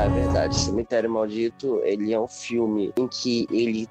Verdade. 0.09 0.57
Cemitério 0.57 1.11
Maldito, 1.11 1.81
ele 1.85 2.13
é 2.13 2.21
um 2.21 2.29
filme 2.29 2.93
em 2.97 3.09
que 3.09 3.47
ele 3.51 3.89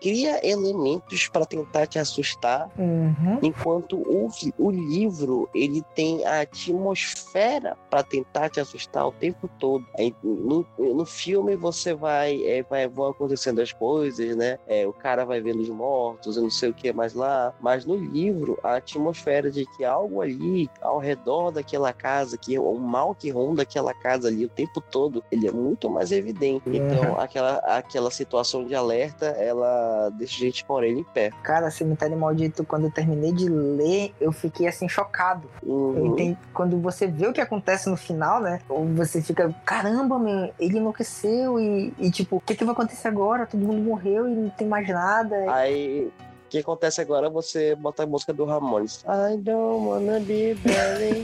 cria 0.00 0.40
elementos 0.46 1.28
para 1.28 1.44
tentar 1.46 1.86
te 1.86 1.98
assustar, 1.98 2.68
Uhum. 2.78 3.38
enquanto 3.42 3.96
o, 3.96 4.28
o 4.58 4.70
livro 4.70 5.48
ele 5.54 5.82
tem 5.94 6.24
a 6.24 6.40
atmosfera 6.40 7.76
para 7.90 8.02
tentar 8.02 8.48
te 8.48 8.60
assustar 8.60 9.06
o 9.06 9.12
tempo 9.12 9.48
todo. 9.58 9.84
No, 10.22 10.66
no 10.78 11.04
filme 11.04 11.56
você 11.56 11.94
vai, 11.94 12.42
é, 12.44 12.62
vai 12.62 12.86
vão 12.88 13.08
acontecendo 13.08 13.60
as 13.60 13.72
coisas, 13.72 14.36
né? 14.36 14.58
É, 14.66 14.86
o 14.86 14.92
cara 14.92 15.24
vai 15.24 15.40
vendo 15.40 15.60
os 15.60 15.68
mortos, 15.68 16.36
eu 16.36 16.42
não 16.42 16.50
sei 16.50 16.70
o 16.70 16.74
que 16.74 16.92
mais 16.92 17.14
lá, 17.14 17.52
mas 17.60 17.84
no 17.84 17.96
livro 17.96 18.58
a 18.62 18.76
atmosfera 18.76 19.50
de 19.50 19.64
que 19.76 19.84
algo 19.84 20.20
ali 20.20 20.68
ao 20.80 20.98
redor 20.98 21.50
daquela 21.50 21.92
casa, 21.92 22.38
que 22.38 22.58
o 22.58 22.74
mal 22.78 23.14
que 23.14 23.30
ronda 23.30 23.62
aquela 23.62 23.94
casa 23.94 24.28
ali 24.28 24.44
o 24.44 24.48
tempo 24.48 24.80
todo, 24.80 25.22
ele 25.30 25.46
é 25.48 25.52
muito 25.52 25.90
mais 25.90 26.12
evidente. 26.12 26.62
Então 26.66 27.18
aquela 27.18 27.58
aquela 27.58 28.10
situação 28.10 28.64
de 28.64 28.74
alerta, 28.74 29.26
ela 29.26 29.87
deixa 30.12 30.36
a 30.36 30.40
gente 30.46 30.64
com 30.64 30.72
a 30.72 30.76
orelha 30.76 30.98
em 30.98 31.04
pé. 31.04 31.30
Cara, 31.42 31.70
Cemitério 31.70 32.16
Maldito, 32.18 32.64
quando 32.64 32.84
eu 32.84 32.90
terminei 32.90 33.32
de 33.32 33.48
ler, 33.48 34.14
eu 34.20 34.32
fiquei 34.32 34.66
assim 34.66 34.88
chocado. 34.88 35.48
Uhum. 35.62 36.06
entendi- 36.06 36.38
Quando 36.54 36.78
você 36.80 37.06
vê 37.06 37.26
o 37.26 37.32
que 37.32 37.40
acontece 37.40 37.88
no 37.88 37.96
final, 37.96 38.40
né? 38.40 38.60
Você 38.96 39.20
fica, 39.22 39.54
caramba, 39.64 40.18
meu, 40.18 40.52
ele 40.58 40.78
enlouqueceu 40.78 41.58
e, 41.60 41.92
e 41.98 42.10
tipo, 42.10 42.36
o 42.36 42.40
que, 42.40 42.54
que 42.54 42.64
vai 42.64 42.72
acontecer 42.72 43.08
agora? 43.08 43.46
Todo 43.46 43.60
mundo 43.60 43.82
morreu 43.82 44.28
e 44.28 44.34
não 44.34 44.50
tem 44.50 44.66
mais 44.66 44.88
nada. 44.88 45.34
Aí, 45.52 46.06
o 46.06 46.48
que 46.50 46.58
acontece 46.58 47.00
agora? 47.00 47.28
Você 47.28 47.74
bota 47.74 48.04
a 48.04 48.06
música 48.06 48.32
do 48.32 48.44
Ramones. 48.44 49.04
I 49.04 49.36
don't 49.36 49.86
wanna 49.86 50.18
be 50.20 50.54
buried 50.64 51.18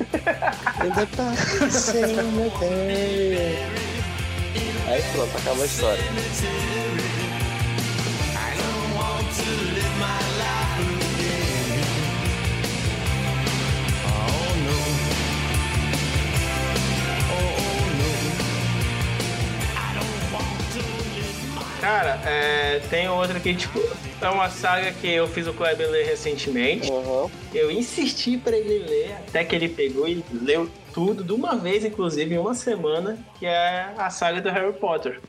in 0.84 0.90
the 0.92 1.06
dark 1.16 1.38
cemetery. 1.70 3.56
Aí 4.86 5.02
pronto, 5.14 5.36
acaba 5.38 5.62
a 5.62 5.64
história. 5.64 6.02
Cara, 21.84 22.18
é, 22.24 22.78
tem 22.88 23.10
outra 23.10 23.38
que, 23.38 23.54
tipo, 23.54 23.78
é 24.18 24.28
uma 24.30 24.48
saga 24.48 24.90
que 24.90 25.06
eu 25.06 25.28
fiz 25.28 25.46
o 25.46 25.52
Kleber 25.52 25.90
ler 25.90 26.06
recentemente. 26.06 26.90
Uhum. 26.90 27.30
Eu 27.52 27.70
insisti 27.70 28.38
pra 28.38 28.56
ele 28.56 28.78
ler, 28.78 29.12
até 29.28 29.44
que 29.44 29.54
ele 29.54 29.68
pegou 29.68 30.08
e 30.08 30.24
leu 30.32 30.66
tudo 30.94 31.22
de 31.22 31.34
uma 31.34 31.54
vez, 31.56 31.84
inclusive 31.84 32.34
em 32.34 32.38
uma 32.38 32.54
semana, 32.54 33.18
que 33.38 33.44
é 33.44 33.92
a 33.98 34.08
saga 34.08 34.40
do 34.40 34.48
Harry 34.48 34.72
Potter. 34.72 35.20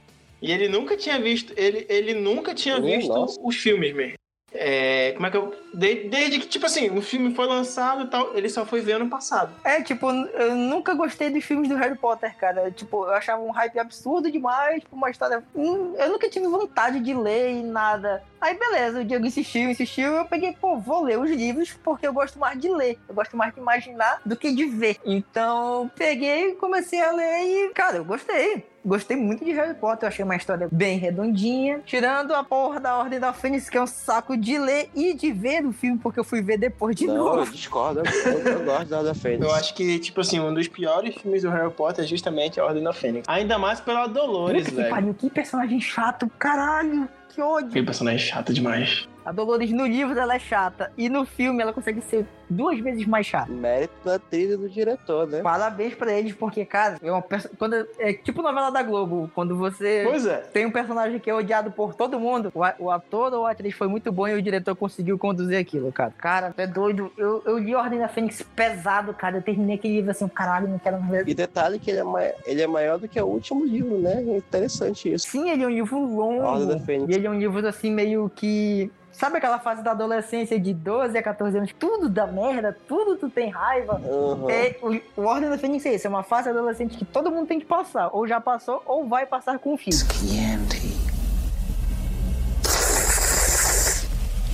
E 0.41 0.49
ele 0.49 0.69
nunca 0.69 0.95
tinha 0.95 1.19
visto, 1.19 1.51
ele, 1.57 1.85
ele 1.89 2.13
nunca 2.13 2.55
tinha 2.55 2.79
visto 2.79 3.09
nossa. 3.09 3.37
os 3.43 3.57
filmes 3.57 3.93
mesmo. 3.93 4.15
É, 4.57 5.11
como 5.13 5.27
é 5.27 5.31
que 5.31 5.37
eu. 5.37 5.53
de- 5.73 6.07
desde 6.09 6.39
que, 6.39 6.47
tipo 6.47 6.65
assim, 6.65 6.89
o 6.97 7.01
filme 7.01 7.33
foi 7.35 7.45
lançado 7.45 8.03
e 8.03 8.07
tal, 8.07 8.35
ele 8.35 8.47
só 8.49 8.65
foi 8.65 8.81
ver 8.81 8.93
ano 8.93 9.09
passado. 9.09 9.53
É, 9.63 9.81
tipo, 9.81 10.09
eu 10.09 10.55
nunca 10.55 10.93
gostei 10.93 11.29
dos 11.29 11.43
filmes 11.43 11.67
do 11.69 11.75
Harry 11.75 11.95
Potter, 11.97 12.35
cara. 12.37 12.71
Tipo, 12.71 13.05
eu 13.05 13.13
achava 13.13 13.41
um 13.41 13.51
hype 13.51 13.77
absurdo 13.79 14.31
demais, 14.31 14.81
tipo, 14.81 14.95
uma 14.95 15.09
história. 15.09 15.43
Hum, 15.55 15.93
Eu 15.97 16.09
nunca 16.09 16.29
tive 16.29 16.47
vontade 16.47 16.99
de 16.99 17.13
ler 17.13 17.51
e 17.51 17.63
nada. 17.63 18.23
Aí, 18.39 18.57
beleza, 18.57 19.01
o 19.01 19.05
Diego 19.05 19.25
insistiu, 19.25 19.69
insistiu, 19.69 20.13
eu 20.13 20.25
peguei, 20.25 20.53
pô, 20.53 20.77
vou 20.77 21.03
ler 21.03 21.17
os 21.19 21.29
livros 21.31 21.73
porque 21.83 22.05
eu 22.07 22.13
gosto 22.13 22.37
mais 22.39 22.59
de 22.59 22.69
ler. 22.69 22.97
Eu 23.09 23.15
gosto 23.15 23.35
mais 23.35 23.53
de 23.53 23.59
imaginar 23.59 24.21
do 24.25 24.35
que 24.35 24.51
de 24.53 24.65
ver. 24.65 24.97
Então, 25.03 25.89
peguei, 25.95 26.53
comecei 26.55 27.01
a 27.01 27.11
ler 27.11 27.43
e, 27.43 27.69
cara, 27.73 27.97
eu 27.97 28.05
gostei. 28.05 28.65
Gostei 28.86 29.17
muito 29.17 29.43
de 29.43 29.52
Harry 29.52 29.74
Potter, 29.74 30.04
eu 30.04 30.08
achei 30.10 30.24
uma 30.24 30.36
história 30.36 30.67
bem 30.71 30.98
redondinha. 31.00 31.82
Tirando 31.86 32.34
a 32.36 32.43
porra 32.43 32.80
da 32.80 32.98
Ordem 32.98 33.19
da 33.19 33.34
Fênix, 33.34 33.69
que 33.69 33.78
é 33.78 33.82
um 33.82 33.88
saco 33.88 34.38
de 34.38 34.58
ler 34.60 34.89
e 34.95 35.13
de 35.13 35.32
ver 35.32 35.65
o 35.65 35.71
filme, 35.71 35.98
porque 35.98 36.19
eu 36.19 36.24
fui 36.24 36.41
ver 36.41 36.58
depois 36.58 36.95
de 36.95 37.08
Não, 37.08 37.15
eu 37.15 37.36
novo. 37.38 37.52
discordo. 37.52 38.02
Eu, 38.06 38.39
eu 38.52 38.63
gosto 38.63 38.86
da 38.89 39.02
da 39.02 39.15
Fênix. 39.15 39.43
Eu 39.43 39.54
acho 39.54 39.74
que, 39.74 39.98
tipo 40.00 40.21
assim, 40.21 40.39
um 40.39 40.54
dos 40.54 40.67
piores 40.67 41.15
filmes 41.15 41.41
do 41.41 41.50
Harry 41.50 41.71
Potter 41.71 42.06
é 42.06 42.08
justamente 42.08 42.60
a 42.60 42.65
Ordem 42.65 42.84
da 42.84 42.93
Fênix. 42.93 43.28
Ainda 43.28 43.58
mais 43.58 43.80
pela 43.80 44.08
Dolores, 44.08 44.63
Puta 44.63 44.69
que 44.76 44.82
velho. 44.82 44.89
pariu, 44.89 45.13
que 45.13 45.30
personagem 45.30 45.82
chato, 45.82 46.30
caralho, 46.38 47.10
que 47.36 47.41
ódio. 47.41 47.69
Aquele 47.69 47.86
personagem 47.86 48.19
chato 48.19 48.54
demais. 48.54 49.08
A 49.26 49.32
Dolores 49.32 49.71
no 49.71 49.88
livro 49.88 50.17
ela 50.19 50.36
é 50.36 50.39
chata 50.39 50.91
e 50.95 51.10
no 51.10 51.26
filme 51.26 51.60
ela 51.60 51.74
consegue 51.74 52.00
ser 52.00 52.28
duas 52.48 52.80
vezes 52.80 53.08
mais 53.08 53.26
chata. 53.26 53.52
Mérito 53.52 53.91
da 54.06 54.19
trilha 54.19 54.54
e 54.54 54.58
do 54.58 54.69
diretor, 54.69 55.28
né? 55.28 55.41
Parabéns 55.41 55.95
pra 55.95 56.13
eles, 56.13 56.32
porque, 56.34 56.63
cara, 56.63 56.98
é 57.02 57.12
uma 57.12 57.24
perso- 57.24 57.50
quando 57.58 57.74
é 57.98 58.13
tipo 58.13 58.43
novela 58.43 58.69
da 58.69 58.84
Globo, 58.84 59.32
quando 59.34 59.58
você 59.58 60.04
Pois 60.06 60.28
é. 60.28 60.38
tem 60.54 60.67
um 60.67 60.71
personagem 60.71 61.17
que 61.17 61.28
é 61.28 61.34
odiado 61.34 61.71
por 61.71 61.95
todo 61.95 62.19
mundo, 62.19 62.52
o, 62.54 62.63
a- 62.63 62.76
o 62.78 62.91
ator 62.91 63.34
ou 63.34 63.48
a 63.48 63.52
atriz 63.52 63.74
foi 63.74 63.88
muito 63.88 64.12
bom 64.12 64.28
e 64.28 64.36
o 64.36 64.41
diretor 64.43 64.76
conseguiu 64.76 65.17
conduzir 65.17 65.58
aquilo, 65.58 65.91
cara. 65.91 66.13
Cara, 66.15 66.54
tu 66.56 66.60
é 66.60 66.67
doido. 66.67 67.12
Eu, 67.17 67.41
eu 67.48 67.58
li 67.58 67.74
Ordem 67.74 67.98
da 67.98 68.08
Fênix 68.08 68.43
pesado, 68.56 69.12
cara. 69.12 69.38
Eu 69.38 69.41
terminei 69.41 69.78
aquele 69.78 69.95
livro 69.95 70.12
assim, 70.12 70.28
caralho, 70.28 70.67
não 70.67 70.78
quero 70.78 71.00
mais 71.02 71.26
ver. 71.26 71.28
E 71.28 71.34
detalhe 71.34 71.80
que 71.80 71.89
ele 71.89 72.00
é, 72.02 72.04
mai- 72.04 72.34
ele 72.45 72.62
é 72.62 72.67
maior 72.67 73.00
do 73.00 73.08
que 73.08 73.19
o 73.19 73.26
último 73.26 73.65
livro, 73.65 73.98
né? 73.98 74.17
É 74.24 74.38
interessante 74.38 75.12
isso. 75.12 75.28
Sim, 75.30 75.50
ele 75.50 75.63
é 75.63 75.65
um 75.65 75.71
livro 75.71 75.98
longo. 76.00 76.43
Ordem 76.43 76.67
da 76.67 76.78
Fênix. 76.80 77.10
E 77.10 77.17
ele 77.17 77.24
é 77.25 77.29
um 77.29 77.38
livro 77.38 77.65
assim, 77.67 77.91
meio 77.91 78.29
que. 78.33 78.91
Sabe 79.11 79.38
aquela 79.38 79.59
fase 79.59 79.81
da 79.81 79.91
adolescência 79.91 80.59
de 80.59 80.73
12 80.73 81.17
a 81.17 81.23
14 81.23 81.57
anos? 81.57 81.71
Tudo 81.79 82.09
dá 82.09 82.27
merda, 82.27 82.77
tudo 82.85 83.15
tu 83.15 83.29
tem 83.29 83.49
raiva. 83.49 84.01
Uhum. 84.03 84.49
É, 84.49 84.75
o, 84.81 85.21
o 85.21 85.25
Ordem 85.25 85.49
da 85.49 85.57
Fênix 85.57 85.85
é 85.85 85.95
isso, 85.95 86.05
é 86.05 86.09
uma 86.09 86.23
fase 86.23 86.49
adolescente 86.49 86.97
que 86.97 87.05
todo 87.05 87.31
mundo 87.31 87.47
tem 87.47 87.59
que 87.59 87.65
passar. 87.65 88.09
Ou 88.11 88.27
já 88.27 88.41
passou, 88.41 88.83
ou 88.85 89.07
vai 89.07 89.25
passar 89.25 89.57
com 89.57 89.73
o 89.73 89.77
filho. 89.77 89.97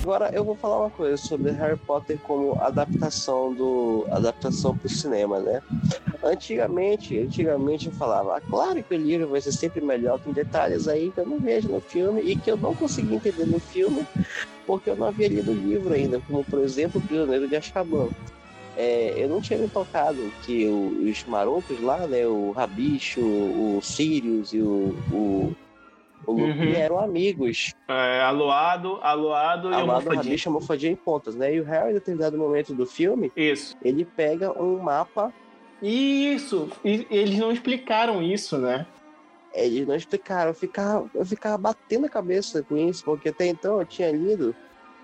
Agora 0.01 0.31
eu 0.33 0.43
vou 0.43 0.55
falar 0.55 0.79
uma 0.79 0.89
coisa 0.89 1.15
sobre 1.15 1.51
Harry 1.51 1.77
Potter 1.77 2.17
como 2.23 2.59
adaptação 2.59 3.53
do 3.53 4.07
adaptação 4.09 4.75
para 4.75 4.87
o 4.87 4.89
cinema, 4.89 5.39
né? 5.39 5.61
Antigamente, 6.23 7.19
antigamente 7.19 7.85
eu 7.85 7.91
falava, 7.91 8.37
ah, 8.37 8.41
claro 8.41 8.81
que 8.81 8.95
o 8.95 8.97
livro 8.97 9.27
vai 9.27 9.39
ser 9.41 9.51
sempre 9.51 9.79
melhor, 9.79 10.19
tem 10.19 10.33
detalhes 10.33 10.87
aí 10.87 11.11
que 11.11 11.19
eu 11.19 11.25
não 11.25 11.39
vejo 11.39 11.69
no 11.69 11.79
filme 11.79 12.21
e 12.21 12.35
que 12.35 12.49
eu 12.49 12.57
não 12.57 12.73
consegui 12.73 13.13
entender 13.13 13.45
no 13.45 13.59
filme 13.59 14.05
porque 14.65 14.89
eu 14.89 14.95
não 14.95 15.07
havia 15.07 15.27
lido 15.27 15.51
o 15.51 15.55
livro 15.55 15.93
ainda, 15.93 16.19
como 16.27 16.43
por 16.43 16.61
exemplo 16.61 16.99
o 16.99 17.05
Prisioneiro 17.05 17.47
de 17.47 17.55
Azkaban. 17.55 18.09
É, 18.75 19.13
eu 19.17 19.29
não 19.29 19.39
tinha 19.39 19.59
me 19.59 19.67
tocado 19.67 20.17
que 20.43 20.65
os 20.65 21.23
marotos 21.25 21.79
lá, 21.79 22.07
né, 22.07 22.25
o 22.25 22.51
Rabicho, 22.51 23.21
o 23.21 23.79
Sirius 23.83 24.53
e 24.53 24.61
o, 24.61 24.95
o, 25.11 25.55
o 26.25 26.31
Lupin 26.33 26.67
Uhum. 26.67 26.73
eram 26.73 26.99
amigos. 26.99 27.73
É, 27.87 28.21
aluado, 28.21 28.99
aluado 29.01 29.69
e 29.71 29.73
Amado 29.73 29.89
homofobia. 29.89 30.17
Rabicho 30.17 30.47
é 30.47 30.51
homofodia 30.51 30.89
em 30.89 30.95
pontas, 30.95 31.35
né? 31.35 31.53
E 31.53 31.59
o 31.59 31.63
Harry, 31.63 31.91
em 31.91 31.93
determinado 31.93 32.37
momento 32.37 32.73
do 32.73 32.85
filme, 32.85 33.31
Isso. 33.35 33.75
ele 33.83 34.05
pega 34.05 34.51
um 34.61 34.77
mapa, 34.79 35.33
Isso. 35.81 36.69
E 36.85 37.07
eles 37.09 37.39
não 37.39 37.51
explicaram 37.51 38.21
isso, 38.21 38.57
né? 38.57 38.85
eles 39.53 39.85
não 39.85 39.95
explicaram, 39.95 40.51
eu 40.51 40.55
ficava, 40.55 41.09
eu 41.13 41.25
ficava 41.25 41.57
batendo 41.57 42.05
a 42.05 42.09
cabeça 42.09 42.63
com 42.63 42.77
isso, 42.77 43.03
porque 43.03 43.27
até 43.29 43.47
então 43.47 43.79
eu 43.79 43.85
tinha 43.85 44.09
lido, 44.09 44.55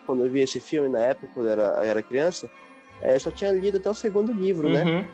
quando 0.05 0.23
eu 0.23 0.31
vi 0.31 0.39
esse 0.39 0.59
filme 0.61 0.87
na 0.87 0.99
época, 0.99 1.27
quando 1.33 1.47
eu 1.47 1.51
era, 1.51 1.63
eu 1.63 1.83
era 1.83 2.01
criança, 2.01 2.49
é, 3.01 3.15
eu 3.15 3.19
só 3.19 3.29
tinha 3.29 3.51
lido 3.51 3.77
até 3.77 3.89
o 3.89 3.93
segundo 3.93 4.31
livro, 4.31 4.69
né? 4.69 4.85
Uhum. 4.85 5.05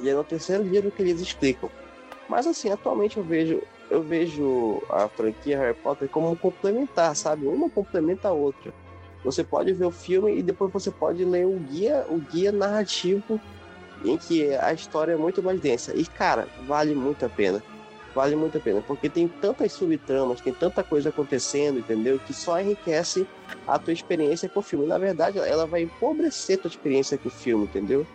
E 0.00 0.08
é 0.08 0.14
no 0.14 0.24
terceiro 0.24 0.64
livro 0.64 0.90
que 0.90 1.00
eles 1.00 1.20
explicam. 1.20 1.70
Mas 2.28 2.44
assim, 2.46 2.70
atualmente 2.72 3.18
eu 3.18 3.22
vejo, 3.22 3.62
eu 3.90 4.02
vejo 4.02 4.82
a 4.90 5.08
franquia 5.08 5.58
Harry 5.58 5.74
Potter 5.74 6.08
como 6.08 6.36
complementar, 6.36 7.14
sabe? 7.16 7.46
Uma 7.46 7.70
complementa 7.70 8.28
a 8.28 8.32
outra. 8.32 8.72
Você 9.24 9.42
pode 9.42 9.72
ver 9.72 9.86
o 9.86 9.90
filme 9.90 10.38
e 10.38 10.42
depois 10.42 10.72
você 10.72 10.90
pode 10.90 11.24
ler 11.24 11.46
o 11.46 11.58
guia, 11.58 12.06
o 12.08 12.18
guia 12.18 12.52
narrativo 12.52 13.40
em 14.04 14.16
que 14.16 14.54
a 14.54 14.72
história 14.72 15.12
é 15.12 15.16
muito 15.16 15.42
mais 15.42 15.60
densa. 15.60 15.94
E 15.94 16.04
cara, 16.04 16.48
vale 16.66 16.94
muito 16.94 17.24
a 17.24 17.28
pena. 17.28 17.62
Vale 18.14 18.34
muito 18.34 18.56
a 18.56 18.60
pena, 18.60 18.80
porque 18.80 19.08
tem 19.08 19.28
tantas 19.28 19.72
subtramas, 19.72 20.40
tem 20.40 20.52
tanta 20.52 20.82
coisa 20.82 21.10
acontecendo, 21.10 21.78
entendeu? 21.78 22.18
Que 22.18 22.32
só 22.32 22.60
enriquece 22.60 23.26
a 23.66 23.78
tua 23.78 23.92
experiência 23.92 24.48
com 24.48 24.60
o 24.60 24.62
filme. 24.62 24.86
Na 24.86 24.98
verdade, 24.98 25.38
ela 25.38 25.66
vai 25.66 25.82
empobrecer 25.82 26.58
tua 26.58 26.68
experiência 26.68 27.18
com 27.18 27.28
o 27.28 27.30
filme, 27.30 27.64
entendeu? 27.64 28.06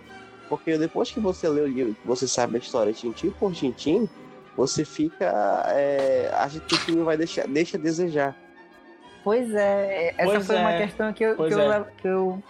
Porque 0.49 0.77
depois 0.77 1.11
que 1.11 1.19
você 1.19 1.47
lê 1.47 1.61
o 1.61 1.67
livro, 1.67 1.95
você 2.03 2.27
sabe 2.27 2.57
a 2.57 2.59
história 2.59 2.91
tintim 2.91 3.29
por 3.29 3.53
tintim, 3.53 4.09
você 4.55 4.85
fica. 4.85 5.25
É, 5.67 6.31
acha 6.33 6.59
que 6.59 6.73
o 6.73 6.77
filme 6.77 7.03
vai 7.03 7.17
deixar, 7.17 7.47
deixa 7.47 7.77
a 7.77 7.79
desejar. 7.79 8.35
Pois 9.23 9.53
é, 9.53 10.13
essa 10.17 10.25
Pois 10.25 10.45
foi 10.45 10.57
uma 10.57 10.73
é, 10.73 10.85
questão 10.85 11.13
que 11.13 11.23
eu, 11.23 11.35
que, 11.35 11.53
eu, 11.53 11.71
é. 11.71 11.85
que 11.97 12.07
eu, 12.07 12.43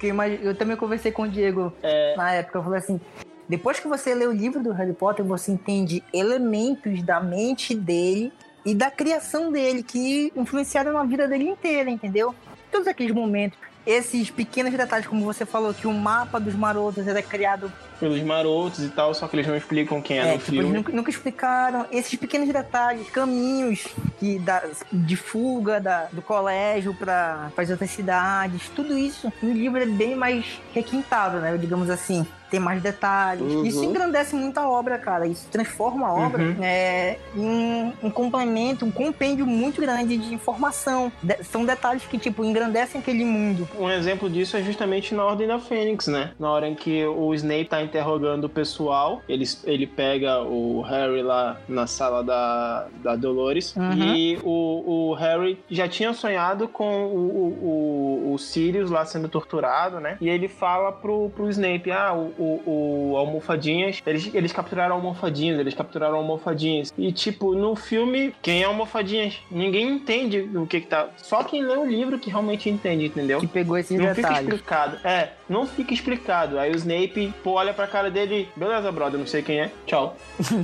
que 0.00 0.06
eu, 0.06 0.22
eu 0.42 0.54
também 0.54 0.76
conversei 0.76 1.12
com 1.12 1.22
o 1.22 1.28
Diego 1.28 1.72
É, 1.82 2.16
na 2.16 2.32
época. 2.32 2.58
Eu 2.58 2.62
falei 2.62 2.78
assim: 2.78 3.00
depois 3.48 3.78
que 3.78 3.86
você 3.86 4.14
lê 4.14 4.26
o 4.26 4.32
livro 4.32 4.62
do 4.62 4.72
Harry 4.72 4.94
Potter, 4.94 5.24
você 5.24 5.52
entende 5.52 6.02
elementos 6.12 7.02
da 7.02 7.20
mente 7.20 7.74
dele 7.74 8.32
e 8.64 8.74
da 8.74 8.90
criação 8.90 9.52
dele 9.52 9.82
que 9.82 10.32
influenciaram 10.34 10.92
na 10.92 11.04
vida 11.04 11.28
dele 11.28 11.44
inteira, 11.44 11.90
entendeu? 11.90 12.34
Todos 12.72 12.88
aqueles 12.88 13.14
momentos, 13.14 13.58
esses 13.86 14.30
pequenos 14.30 14.72
detalhes, 14.72 15.06
como 15.06 15.24
você 15.24 15.44
falou, 15.44 15.74
que 15.74 15.86
o 15.86 15.92
mapa 15.92 16.40
dos 16.40 16.54
marotos 16.54 17.06
era 17.06 17.22
criado 17.22 17.70
pelos 18.04 18.22
marotos 18.22 18.84
e 18.84 18.90
tal, 18.90 19.14
só 19.14 19.26
que 19.26 19.34
eles 19.34 19.46
não 19.46 19.56
explicam 19.56 20.02
quem 20.02 20.18
é, 20.18 20.28
é 20.28 20.32
no 20.32 20.38
tipo, 20.38 20.50
filme. 20.50 20.76
Nunca, 20.76 20.92
nunca, 20.92 21.10
explicaram 21.10 21.86
esses 21.90 22.14
pequenos 22.16 22.46
detalhes, 22.52 23.08
caminhos 23.08 23.88
que 24.20 24.38
da, 24.38 24.62
de 24.92 25.16
fuga 25.16 25.80
da, 25.80 26.08
do 26.12 26.20
colégio 26.20 26.92
para 26.92 27.50
as 27.56 27.70
outras 27.70 27.90
cidades, 27.90 28.68
tudo 28.76 28.98
isso 28.98 29.32
no 29.42 29.54
livro 29.54 29.80
é 29.80 29.86
bem 29.86 30.14
mais 30.14 30.60
requintado, 30.74 31.38
né? 31.38 31.56
Digamos 31.56 31.88
assim 31.88 32.26
tem 32.54 32.60
mais 32.60 32.80
detalhes. 32.80 33.42
Uhum. 33.42 33.64
Isso 33.64 33.82
engrandece 33.82 34.36
muito 34.36 34.58
a 34.58 34.68
obra, 34.68 34.96
cara. 34.96 35.26
Isso 35.26 35.48
transforma 35.50 36.06
a 36.06 36.14
obra 36.14 36.42
uhum. 36.42 36.56
é, 36.62 37.18
em 37.34 37.92
um 38.00 38.10
complemento, 38.10 38.84
um 38.84 38.92
compêndio 38.92 39.44
muito 39.44 39.80
grande 39.80 40.16
de 40.16 40.32
informação. 40.32 41.10
De, 41.20 41.42
são 41.42 41.64
detalhes 41.64 42.04
que, 42.04 42.16
tipo, 42.16 42.44
engrandecem 42.44 43.00
aquele 43.00 43.24
mundo. 43.24 43.68
Um 43.76 43.90
exemplo 43.90 44.30
disso 44.30 44.56
é 44.56 44.62
justamente 44.62 45.14
na 45.14 45.24
Ordem 45.24 45.48
da 45.48 45.58
Fênix, 45.58 46.06
né? 46.06 46.30
Na 46.38 46.48
hora 46.50 46.68
em 46.68 46.76
que 46.76 47.04
o 47.04 47.34
Snape 47.34 47.64
tá 47.64 47.82
interrogando 47.94 48.44
o 48.44 48.48
pessoal, 48.48 49.22
ele, 49.28 49.44
ele 49.64 49.86
pega 49.86 50.42
o 50.42 50.82
Harry 50.82 51.22
lá 51.22 51.60
na 51.68 51.86
sala 51.86 52.24
da, 52.24 52.88
da 53.02 53.14
Dolores 53.14 53.74
uhum. 53.76 54.14
e 54.14 54.38
o, 54.42 55.10
o 55.10 55.14
Harry 55.14 55.58
já 55.70 55.86
tinha 55.86 56.12
sonhado 56.12 56.66
com 56.66 57.04
o, 57.04 58.30
o, 58.30 58.34
o 58.34 58.38
Sirius 58.38 58.90
lá 58.90 59.04
sendo 59.04 59.28
torturado, 59.28 60.00
né? 60.00 60.16
E 60.20 60.28
ele 60.28 60.48
fala 60.48 60.90
pro, 60.90 61.30
pro 61.30 61.48
Snape, 61.50 61.92
ah, 61.92 62.12
o, 62.12 62.32
o, 62.36 63.10
o 63.12 63.16
Almofadinhas, 63.16 64.02
eles, 64.04 64.34
eles 64.34 64.52
capturaram 64.52 64.96
Almofadinhas, 64.96 65.58
eles 65.58 65.74
capturaram 65.74 66.16
Almofadinhas. 66.16 66.92
E, 66.98 67.12
tipo, 67.12 67.54
no 67.54 67.76
filme, 67.76 68.34
quem 68.42 68.62
é 68.62 68.64
Almofadinhas? 68.64 69.38
Ninguém 69.50 69.88
entende 69.88 70.40
o 70.54 70.66
que 70.66 70.80
que 70.80 70.86
tá... 70.86 71.08
Só 71.16 71.44
quem 71.44 71.62
lê 71.62 71.76
o 71.76 71.84
livro 71.84 72.18
que 72.18 72.30
realmente 72.30 72.68
entende, 72.68 73.06
entendeu? 73.06 73.38
Que 73.38 73.46
pegou 73.46 73.78
esse 73.78 73.96
Não 73.96 74.06
detalhes. 74.06 74.38
fica 74.38 74.54
explicado. 74.54 74.98
É, 75.04 75.30
não 75.48 75.66
fica 75.66 75.94
explicado. 75.94 76.58
Aí 76.58 76.72
o 76.72 76.76
Snape, 76.76 77.32
pô, 77.42 77.52
olha 77.52 77.73
pra 77.74 77.86
cara 77.86 78.10
dele, 78.10 78.48
beleza, 78.56 78.90
brother, 78.90 79.18
não 79.18 79.26
sei 79.26 79.42
quem 79.42 79.60
é, 79.60 79.70
tchau. 79.86 80.16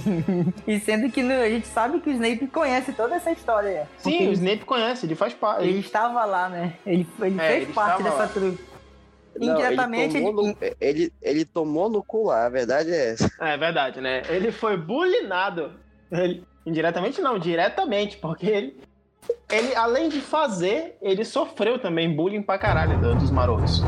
e 0.66 0.80
sendo 0.80 1.10
que 1.10 1.22
no, 1.22 1.34
a 1.34 1.48
gente 1.48 1.66
sabe 1.66 2.00
que 2.00 2.08
o 2.08 2.12
Snape 2.12 2.46
conhece 2.46 2.92
toda 2.92 3.16
essa 3.16 3.30
história. 3.30 3.88
Sim, 3.98 4.28
o 4.28 4.32
Snape 4.32 4.64
conhece, 4.64 5.06
ele 5.06 5.14
faz 5.14 5.34
parte. 5.34 5.64
Ele 5.64 5.78
estava 5.78 6.24
lá, 6.24 6.48
né? 6.48 6.74
Ele, 6.86 7.06
ele 7.20 7.40
é, 7.40 7.48
fez 7.48 7.62
ele 7.64 7.72
parte 7.72 8.02
dessa 8.02 8.28
trupe. 8.28 8.70
Indiretamente. 9.38 10.20
Não, 10.20 10.20
ele, 10.20 10.26
tomou 10.26 10.44
ele... 10.44 10.52
No, 10.52 10.76
ele, 10.80 11.12
ele 11.22 11.44
tomou 11.44 11.88
no 11.88 12.02
cu 12.02 12.26
lá, 12.26 12.46
a 12.46 12.48
verdade 12.48 12.90
é 12.90 13.10
essa. 13.10 13.30
É 13.40 13.56
verdade, 13.56 14.00
né? 14.00 14.22
Ele 14.28 14.50
foi 14.50 14.76
bulinado. 14.76 15.72
Ele, 16.10 16.44
indiretamente 16.66 17.20
não, 17.20 17.38
diretamente, 17.38 18.16
porque 18.16 18.46
ele, 18.46 18.76
ele, 19.50 19.74
além 19.74 20.08
de 20.08 20.20
fazer, 20.20 20.96
ele 21.00 21.24
sofreu 21.24 21.78
também 21.78 22.14
bullying 22.14 22.42
pra 22.42 22.58
caralho 22.58 22.98
dos 23.16 23.30
marotos. 23.30 23.82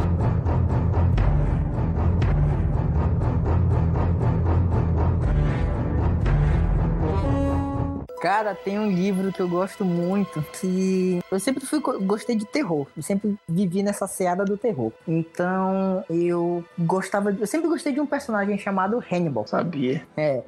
Cara, 8.22 8.54
tem 8.54 8.78
um 8.78 8.88
livro 8.88 9.32
que 9.32 9.42
eu 9.42 9.48
gosto 9.48 9.84
muito 9.84 10.40
que 10.60 11.18
eu 11.28 11.40
sempre 11.40 11.66
fui 11.66 11.80
gostei 11.80 12.36
de 12.36 12.44
terror. 12.44 12.86
Eu 12.96 13.02
sempre 13.02 13.36
vivi 13.48 13.82
nessa 13.82 14.06
seada 14.06 14.44
do 14.44 14.56
terror. 14.56 14.92
Então, 15.08 16.04
eu 16.08 16.64
gostava, 16.78 17.32
eu 17.32 17.46
sempre 17.48 17.68
gostei 17.68 17.92
de 17.92 18.00
um 18.00 18.06
personagem 18.06 18.56
chamado 18.56 19.02
Hannibal. 19.10 19.44
Sabia. 19.48 20.06
É. 20.16 20.44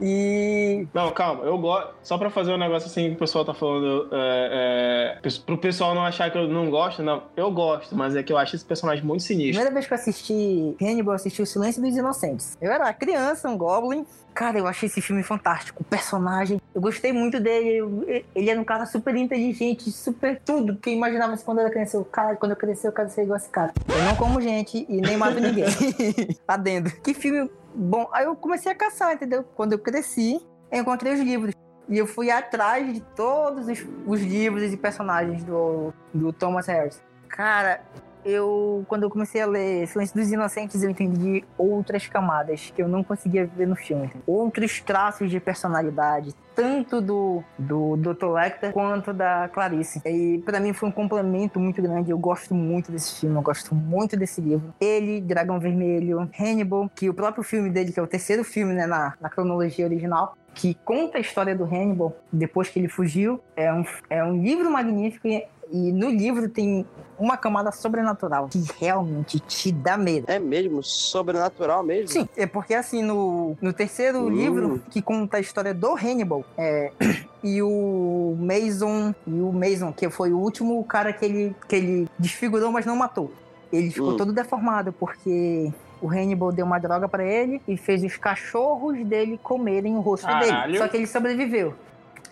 E 0.00 0.86
Não, 0.94 1.10
calma, 1.10 1.42
eu 1.42 1.58
gosto, 1.58 1.94
só 2.00 2.16
para 2.16 2.30
fazer 2.30 2.52
um 2.52 2.58
negócio 2.58 2.88
assim 2.88 3.08
que 3.08 3.16
o 3.16 3.18
pessoal 3.18 3.44
tá 3.44 3.54
falando 3.54 4.08
é, 4.12 5.18
é, 5.20 5.30
pro 5.44 5.58
pessoal 5.58 5.96
não 5.96 6.04
achar 6.04 6.30
que 6.30 6.38
eu 6.38 6.46
não 6.46 6.70
gosto, 6.70 7.02
não. 7.02 7.24
Eu 7.36 7.50
gosto, 7.50 7.96
mas 7.96 8.14
é 8.14 8.22
que 8.22 8.32
eu 8.32 8.38
acho 8.38 8.54
esse 8.54 8.64
personagem 8.64 9.04
muito 9.04 9.24
sinistro. 9.24 9.54
Primeira 9.54 9.74
vez 9.74 9.84
que 9.84 9.92
eu 9.92 9.98
assisti 9.98 10.76
Hannibal, 10.80 11.14
eu 11.14 11.16
assisti 11.16 11.42
O 11.42 11.46
Silêncio 11.46 11.82
dos 11.82 11.96
Inocentes. 11.96 12.56
Eu 12.60 12.70
era 12.70 12.92
criança, 12.94 13.48
um 13.48 13.58
goblin, 13.58 14.06
Cara, 14.34 14.58
eu 14.58 14.66
achei 14.66 14.86
esse 14.86 15.00
filme 15.00 15.22
fantástico. 15.22 15.82
O 15.82 15.84
personagem, 15.84 16.60
eu 16.74 16.80
gostei 16.80 17.12
muito 17.12 17.40
dele. 17.40 18.24
Ele 18.34 18.50
era 18.50 18.60
um 18.60 18.64
cara 18.64 18.86
super 18.86 19.14
inteligente, 19.14 19.90
super 19.90 20.40
tudo 20.44 20.76
que 20.76 20.90
eu 20.90 20.94
imaginava 20.94 21.36
quando 21.38 21.60
eu 21.60 21.70
cresceu. 21.70 22.04
Cara, 22.04 22.36
quando 22.36 22.52
eu 22.52 22.56
crescer, 22.56 22.88
eu 22.88 22.92
quero 22.92 23.10
ser 23.10 23.22
igual 23.22 23.34
a 23.34 23.38
esse 23.38 23.48
cara. 23.48 23.72
Eu 23.88 24.02
não 24.04 24.16
como 24.16 24.40
gente 24.40 24.86
e 24.88 25.00
nem 25.00 25.16
mato 25.16 25.40
ninguém. 25.40 25.66
Adendo. 26.46 26.90
Que 27.02 27.14
filme 27.14 27.50
bom. 27.74 28.08
Aí 28.12 28.24
eu 28.24 28.36
comecei 28.36 28.70
a 28.70 28.74
caçar, 28.74 29.14
entendeu? 29.14 29.44
Quando 29.54 29.72
eu 29.72 29.78
cresci, 29.78 30.40
eu 30.70 30.80
encontrei 30.80 31.12
os 31.14 31.20
livros. 31.20 31.54
E 31.88 31.98
eu 31.98 32.06
fui 32.06 32.30
atrás 32.30 32.92
de 32.92 33.00
todos 33.00 33.66
os, 33.66 33.84
os 34.06 34.20
livros 34.20 34.72
e 34.72 34.76
personagens 34.76 35.42
do, 35.42 35.92
do 36.14 36.32
Thomas 36.32 36.66
Harris. 36.66 37.02
Cara, 37.28 37.80
eu, 38.24 38.84
quando 38.88 39.04
eu 39.04 39.10
comecei 39.10 39.40
a 39.40 39.46
ler 39.46 39.86
Silêncio 39.86 40.16
dos 40.16 40.30
Inocentes, 40.30 40.82
eu 40.82 40.90
entendi 40.90 41.44
outras 41.56 42.06
camadas 42.06 42.72
que 42.74 42.82
eu 42.82 42.88
não 42.88 43.02
conseguia 43.02 43.46
ver 43.46 43.66
no 43.66 43.76
filme. 43.76 44.10
Outros 44.26 44.80
traços 44.80 45.30
de 45.30 45.40
personalidade, 45.40 46.34
tanto 46.54 47.00
do, 47.00 47.42
do 47.58 47.96
Dr. 47.96 48.26
Lecter 48.26 48.72
quanto 48.72 49.12
da 49.12 49.48
Clarice. 49.48 50.02
E 50.04 50.42
para 50.44 50.60
mim 50.60 50.72
foi 50.72 50.88
um 50.88 50.92
complemento 50.92 51.58
muito 51.58 51.80
grande. 51.80 52.10
Eu 52.10 52.18
gosto 52.18 52.54
muito 52.54 52.92
desse 52.92 53.20
filme, 53.20 53.36
eu 53.36 53.42
gosto 53.42 53.74
muito 53.74 54.16
desse 54.16 54.40
livro. 54.40 54.74
Ele, 54.80 55.20
Dragão 55.20 55.58
Vermelho, 55.58 56.28
Hannibal, 56.38 56.90
que 56.94 57.08
o 57.08 57.14
próprio 57.14 57.42
filme 57.42 57.70
dele, 57.70 57.92
que 57.92 58.00
é 58.00 58.02
o 58.02 58.06
terceiro 58.06 58.44
filme 58.44 58.74
né, 58.74 58.86
na, 58.86 59.14
na 59.20 59.30
cronologia 59.30 59.86
original, 59.86 60.36
que 60.54 60.74
conta 60.84 61.18
a 61.18 61.20
história 61.20 61.54
do 61.54 61.64
Hannibal 61.64 62.16
depois 62.32 62.68
que 62.68 62.78
ele 62.78 62.88
fugiu. 62.88 63.40
É 63.56 63.72
um, 63.72 63.84
é 64.08 64.22
um 64.22 64.42
livro 64.42 64.70
magnífico 64.70 65.28
e 65.72 65.92
no 65.92 66.10
livro 66.10 66.48
tem 66.48 66.84
uma 67.18 67.36
camada 67.36 67.70
sobrenatural 67.70 68.48
que 68.48 68.64
realmente 68.78 69.38
te 69.40 69.70
dá 69.70 69.96
medo. 69.96 70.24
É 70.28 70.38
mesmo? 70.38 70.82
Sobrenatural 70.82 71.82
mesmo? 71.82 72.08
Sim, 72.08 72.28
é 72.36 72.46
porque 72.46 72.74
assim, 72.74 73.02
no, 73.02 73.56
no 73.60 73.72
terceiro 73.72 74.24
uh. 74.24 74.28
livro, 74.28 74.82
que 74.90 75.02
conta 75.02 75.36
a 75.36 75.40
história 75.40 75.74
do 75.74 75.94
Hannibal, 75.94 76.44
é, 76.56 76.90
e 77.44 77.62
o 77.62 78.36
Mason, 78.38 79.14
e 79.26 79.40
o 79.40 79.52
Mason, 79.52 79.92
que 79.92 80.08
foi 80.08 80.32
o 80.32 80.38
último 80.38 80.82
cara 80.84 81.12
que 81.12 81.24
ele, 81.24 81.56
que 81.68 81.76
ele 81.76 82.08
desfigurou, 82.18 82.72
mas 82.72 82.86
não 82.86 82.96
matou. 82.96 83.30
Ele 83.72 83.90
ficou 83.90 84.14
uh. 84.14 84.16
todo 84.16 84.32
deformado, 84.32 84.92
porque 84.92 85.70
o 86.00 86.08
Hannibal 86.08 86.50
deu 86.50 86.64
uma 86.64 86.78
droga 86.78 87.08
para 87.08 87.24
ele 87.24 87.60
e 87.68 87.76
fez 87.76 88.02
os 88.02 88.16
cachorros 88.16 89.04
dele 89.04 89.38
comerem 89.42 89.94
o 89.96 90.00
rosto 90.00 90.26
Caralho. 90.26 90.72
dele. 90.72 90.78
Só 90.78 90.88
que 90.88 90.96
ele 90.96 91.06
sobreviveu. 91.06 91.74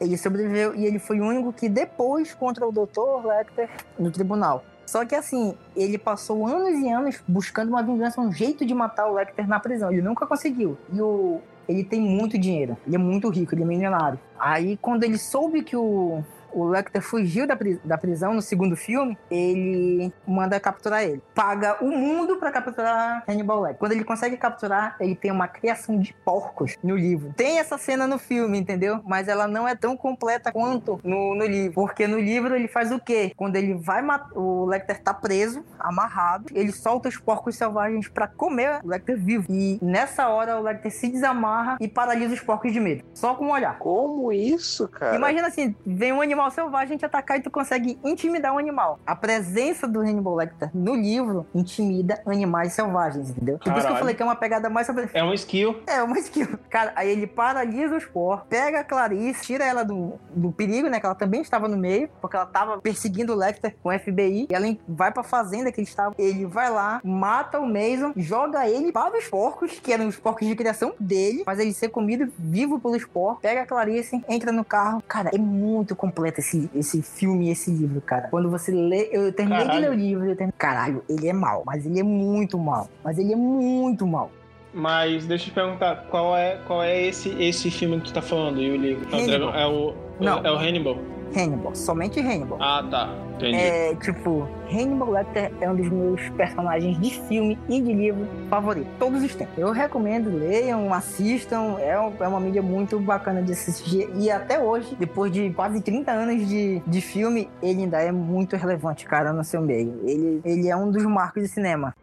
Ele 0.00 0.16
sobreviveu 0.16 0.74
e 0.74 0.84
ele 0.84 0.98
foi 0.98 1.20
o 1.20 1.24
único 1.24 1.52
que 1.52 1.68
depois 1.68 2.34
contra 2.34 2.66
o 2.66 2.72
Dr. 2.72 3.26
Lecter 3.26 3.68
no 3.98 4.10
tribunal. 4.10 4.64
Só 4.86 5.04
que 5.04 5.14
assim, 5.14 5.54
ele 5.76 5.98
passou 5.98 6.46
anos 6.46 6.78
e 6.78 6.88
anos 6.88 7.22
buscando 7.28 7.68
uma 7.68 7.82
vingança, 7.82 8.20
um 8.20 8.32
jeito 8.32 8.64
de 8.64 8.72
matar 8.74 9.10
o 9.10 9.14
Lecter 9.14 9.46
na 9.46 9.60
prisão. 9.60 9.92
Ele 9.92 10.00
nunca 10.00 10.26
conseguiu. 10.26 10.78
E 10.92 11.00
o 11.00 11.40
ele 11.68 11.84
tem 11.84 12.00
muito 12.00 12.38
dinheiro, 12.38 12.78
ele 12.86 12.96
é 12.96 12.98
muito 12.98 13.28
rico, 13.28 13.54
ele 13.54 13.62
é 13.62 13.66
milionário. 13.66 14.18
Aí 14.38 14.78
quando 14.78 15.04
ele 15.04 15.18
soube 15.18 15.62
que 15.62 15.76
o 15.76 16.24
o 16.52 16.64
Lecter 16.64 17.02
fugiu 17.02 17.46
da, 17.46 17.56
da 17.84 17.98
prisão 17.98 18.34
no 18.34 18.42
segundo 18.42 18.76
filme, 18.76 19.16
ele 19.30 20.12
manda 20.26 20.58
capturar 20.60 21.02
ele. 21.02 21.22
Paga 21.34 21.76
o 21.80 21.90
mundo 21.90 22.36
para 22.36 22.50
capturar 22.50 23.24
Hannibal 23.28 23.60
Lecter. 23.60 23.78
Quando 23.78 23.92
ele 23.92 24.04
consegue 24.04 24.36
capturar, 24.36 24.96
ele 25.00 25.14
tem 25.14 25.30
uma 25.30 25.48
criação 25.48 25.98
de 25.98 26.14
porcos 26.24 26.76
no 26.82 26.96
livro. 26.96 27.32
Tem 27.36 27.58
essa 27.58 27.78
cena 27.78 28.06
no 28.06 28.18
filme, 28.18 28.58
entendeu? 28.58 29.00
Mas 29.04 29.28
ela 29.28 29.46
não 29.46 29.66
é 29.66 29.74
tão 29.74 29.96
completa 29.96 30.52
quanto 30.52 31.00
no, 31.02 31.34
no 31.34 31.46
livro. 31.46 31.74
Porque 31.74 32.06
no 32.06 32.18
livro 32.18 32.54
ele 32.54 32.68
faz 32.68 32.92
o 32.92 32.98
quê? 32.98 33.32
Quando 33.36 33.56
ele 33.56 33.74
vai 33.74 34.02
matar. 34.02 34.28
O 34.34 34.66
Lecter 34.66 35.00
tá 35.00 35.14
preso, 35.14 35.64
amarrado, 35.78 36.46
ele 36.54 36.72
solta 36.72 37.08
os 37.08 37.16
porcos 37.16 37.56
selvagens 37.56 38.08
para 38.08 38.26
comer 38.26 38.80
o 38.84 38.88
Lecter 38.88 39.16
vivo. 39.16 39.46
E 39.48 39.78
nessa 39.82 40.28
hora 40.28 40.58
o 40.58 40.62
Lecter 40.62 40.92
se 40.92 41.08
desamarra 41.08 41.76
e 41.80 41.88
paralisa 41.88 42.34
os 42.34 42.40
porcos 42.40 42.72
de 42.72 42.80
medo. 42.80 43.04
Só 43.14 43.34
com 43.34 43.46
um 43.46 43.50
olhar. 43.50 43.78
Como 43.78 44.32
isso, 44.32 44.88
cara? 44.88 45.16
Imagina 45.16 45.48
assim: 45.48 45.74
vem 45.86 46.12
um 46.12 46.20
animal 46.20 46.37
animal 46.38 46.50
selvagem 46.52 46.96
te 46.96 47.04
atacar 47.04 47.38
e 47.38 47.42
tu 47.42 47.50
consegue 47.50 47.98
intimidar 48.04 48.54
um 48.54 48.58
animal. 48.58 49.00
A 49.04 49.16
presença 49.16 49.88
do 49.88 50.00
Hannibal 50.00 50.36
Lecter 50.36 50.70
no 50.72 50.94
livro 50.94 51.46
intimida 51.54 52.22
animais 52.24 52.72
selvagens, 52.72 53.30
entendeu? 53.30 53.58
Por 53.58 53.76
isso 53.76 53.86
que 53.86 53.92
eu 53.92 53.96
falei 53.96 54.14
que 54.14 54.22
é 54.22 54.24
uma 54.24 54.36
pegada 54.36 54.70
mais 54.70 54.86
sobre... 54.86 55.08
É 55.12 55.24
um 55.24 55.34
skill. 55.34 55.82
É, 55.86 56.00
uma 56.02 56.18
skill. 56.18 56.58
Cara, 56.70 56.92
aí 56.94 57.10
ele 57.10 57.26
paralisa 57.26 57.96
os 57.96 58.04
por, 58.04 58.44
pega 58.46 58.80
a 58.80 58.84
Clarice, 58.84 59.44
tira 59.44 59.64
ela 59.64 59.84
do, 59.84 60.14
do 60.34 60.52
perigo, 60.52 60.88
né? 60.88 61.00
Que 61.00 61.06
ela 61.06 61.14
também 61.14 61.40
estava 61.40 61.66
no 61.66 61.76
meio, 61.76 62.08
porque 62.20 62.36
ela 62.36 62.46
estava 62.46 62.78
perseguindo 62.78 63.32
o 63.32 63.36
Lecter 63.36 63.74
com 63.82 63.88
o 63.88 63.98
FBI. 63.98 64.46
E 64.50 64.54
ela 64.54 64.66
vai 64.88 65.10
pra 65.10 65.22
fazenda 65.22 65.72
que 65.72 65.80
ele 65.80 65.88
estava. 65.88 66.14
Ele 66.18 66.46
vai 66.46 66.70
lá, 66.70 67.00
mata 67.04 67.58
o 67.58 67.66
Mason, 67.66 68.12
joga 68.16 68.68
ele 68.68 68.92
para 68.92 69.16
os 69.18 69.26
porcos, 69.26 69.80
que 69.80 69.92
eram 69.92 70.06
os 70.06 70.16
porcos 70.16 70.46
de 70.46 70.54
criação 70.54 70.94
dele, 70.98 71.42
faz 71.44 71.58
ele 71.58 71.72
ser 71.72 71.88
comido 71.88 72.32
vivo 72.38 72.78
pelos 72.78 73.04
porcos, 73.04 73.42
pega 73.42 73.62
a 73.62 73.66
Clarice, 73.66 74.22
entra 74.28 74.52
no 74.52 74.64
carro. 74.64 75.02
Cara, 75.06 75.30
é 75.34 75.38
muito 75.38 75.96
complexo 75.96 76.27
completa 76.28 76.40
esse, 76.40 76.70
esse 76.74 77.02
filme 77.02 77.48
e 77.48 77.50
esse 77.50 77.70
livro, 77.70 78.00
cara. 78.00 78.28
Quando 78.28 78.50
você 78.50 78.70
lê, 78.70 79.08
eu 79.12 79.32
terminei 79.32 79.64
Caralho. 79.64 79.80
de 79.80 79.88
ler 79.88 79.90
o 79.90 79.94
livro, 79.94 80.24
eu 80.26 80.36
terminei, 80.36 80.54
caralho, 80.58 81.02
ele 81.08 81.28
é 81.28 81.32
mal, 81.32 81.62
mas 81.66 81.86
ele 81.86 81.98
é 81.98 82.02
muito 82.02 82.58
mal. 82.58 82.88
Mas 83.02 83.18
ele 83.18 83.32
é 83.32 83.36
muito 83.36 84.06
mal. 84.06 84.30
Mas 84.72 85.26
deixa 85.26 85.44
eu 85.44 85.48
te 85.48 85.54
perguntar, 85.54 86.06
qual 86.10 86.36
é, 86.36 86.60
qual 86.66 86.82
é 86.82 87.06
esse, 87.06 87.30
esse 87.42 87.70
filme 87.70 88.00
que 88.00 88.08
tu 88.08 88.14
tá 88.14 88.22
falando 88.22 88.60
e 88.60 88.70
o 88.70 88.76
livro? 88.76 89.06
É 89.10 89.16
o, 89.16 89.50
é 89.50 89.66
o, 89.66 89.94
Não. 90.20 90.38
é 90.44 90.52
o 90.52 90.56
Hannibal. 90.56 90.98
Hannibal, 91.34 91.74
somente 91.74 92.20
Hannibal. 92.20 92.58
Ah, 92.60 92.84
tá. 92.90 93.08
Entendi. 93.36 93.56
É, 93.56 93.94
tipo, 93.94 94.48
Hannibal 94.68 95.10
Lecter 95.10 95.52
é 95.60 95.70
um 95.70 95.76
dos 95.76 95.88
meus 95.88 96.28
personagens 96.30 96.98
de 96.98 97.10
filme 97.28 97.56
e 97.68 97.80
de 97.80 97.92
livro 97.92 98.26
favorito, 98.50 98.88
todos 98.98 99.22
os 99.22 99.32
tempos. 99.34 99.56
Eu 99.56 99.70
recomendo, 99.70 100.28
leiam, 100.36 100.92
assistam, 100.92 101.76
é, 101.78 101.98
um- 102.00 102.12
é 102.18 102.26
uma 102.26 102.40
mídia 102.40 102.62
muito 102.62 102.98
bacana 102.98 103.40
de 103.42 103.52
assistir. 103.52 104.08
E 104.16 104.28
até 104.30 104.58
hoje, 104.58 104.96
depois 104.98 105.30
de 105.32 105.50
quase 105.50 105.80
30 105.80 106.10
anos 106.10 106.48
de, 106.48 106.82
de 106.84 107.00
filme, 107.00 107.48
ele 107.62 107.82
ainda 107.82 108.00
é 108.00 108.10
muito 108.10 108.56
relevante, 108.56 109.04
cara, 109.06 109.32
no 109.32 109.44
seu 109.44 109.60
meio. 109.62 110.00
Ele, 110.04 110.40
ele 110.44 110.68
é 110.68 110.76
um 110.76 110.90
dos 110.90 111.04
marcos 111.04 111.42
de 111.42 111.48
cinema. 111.48 111.94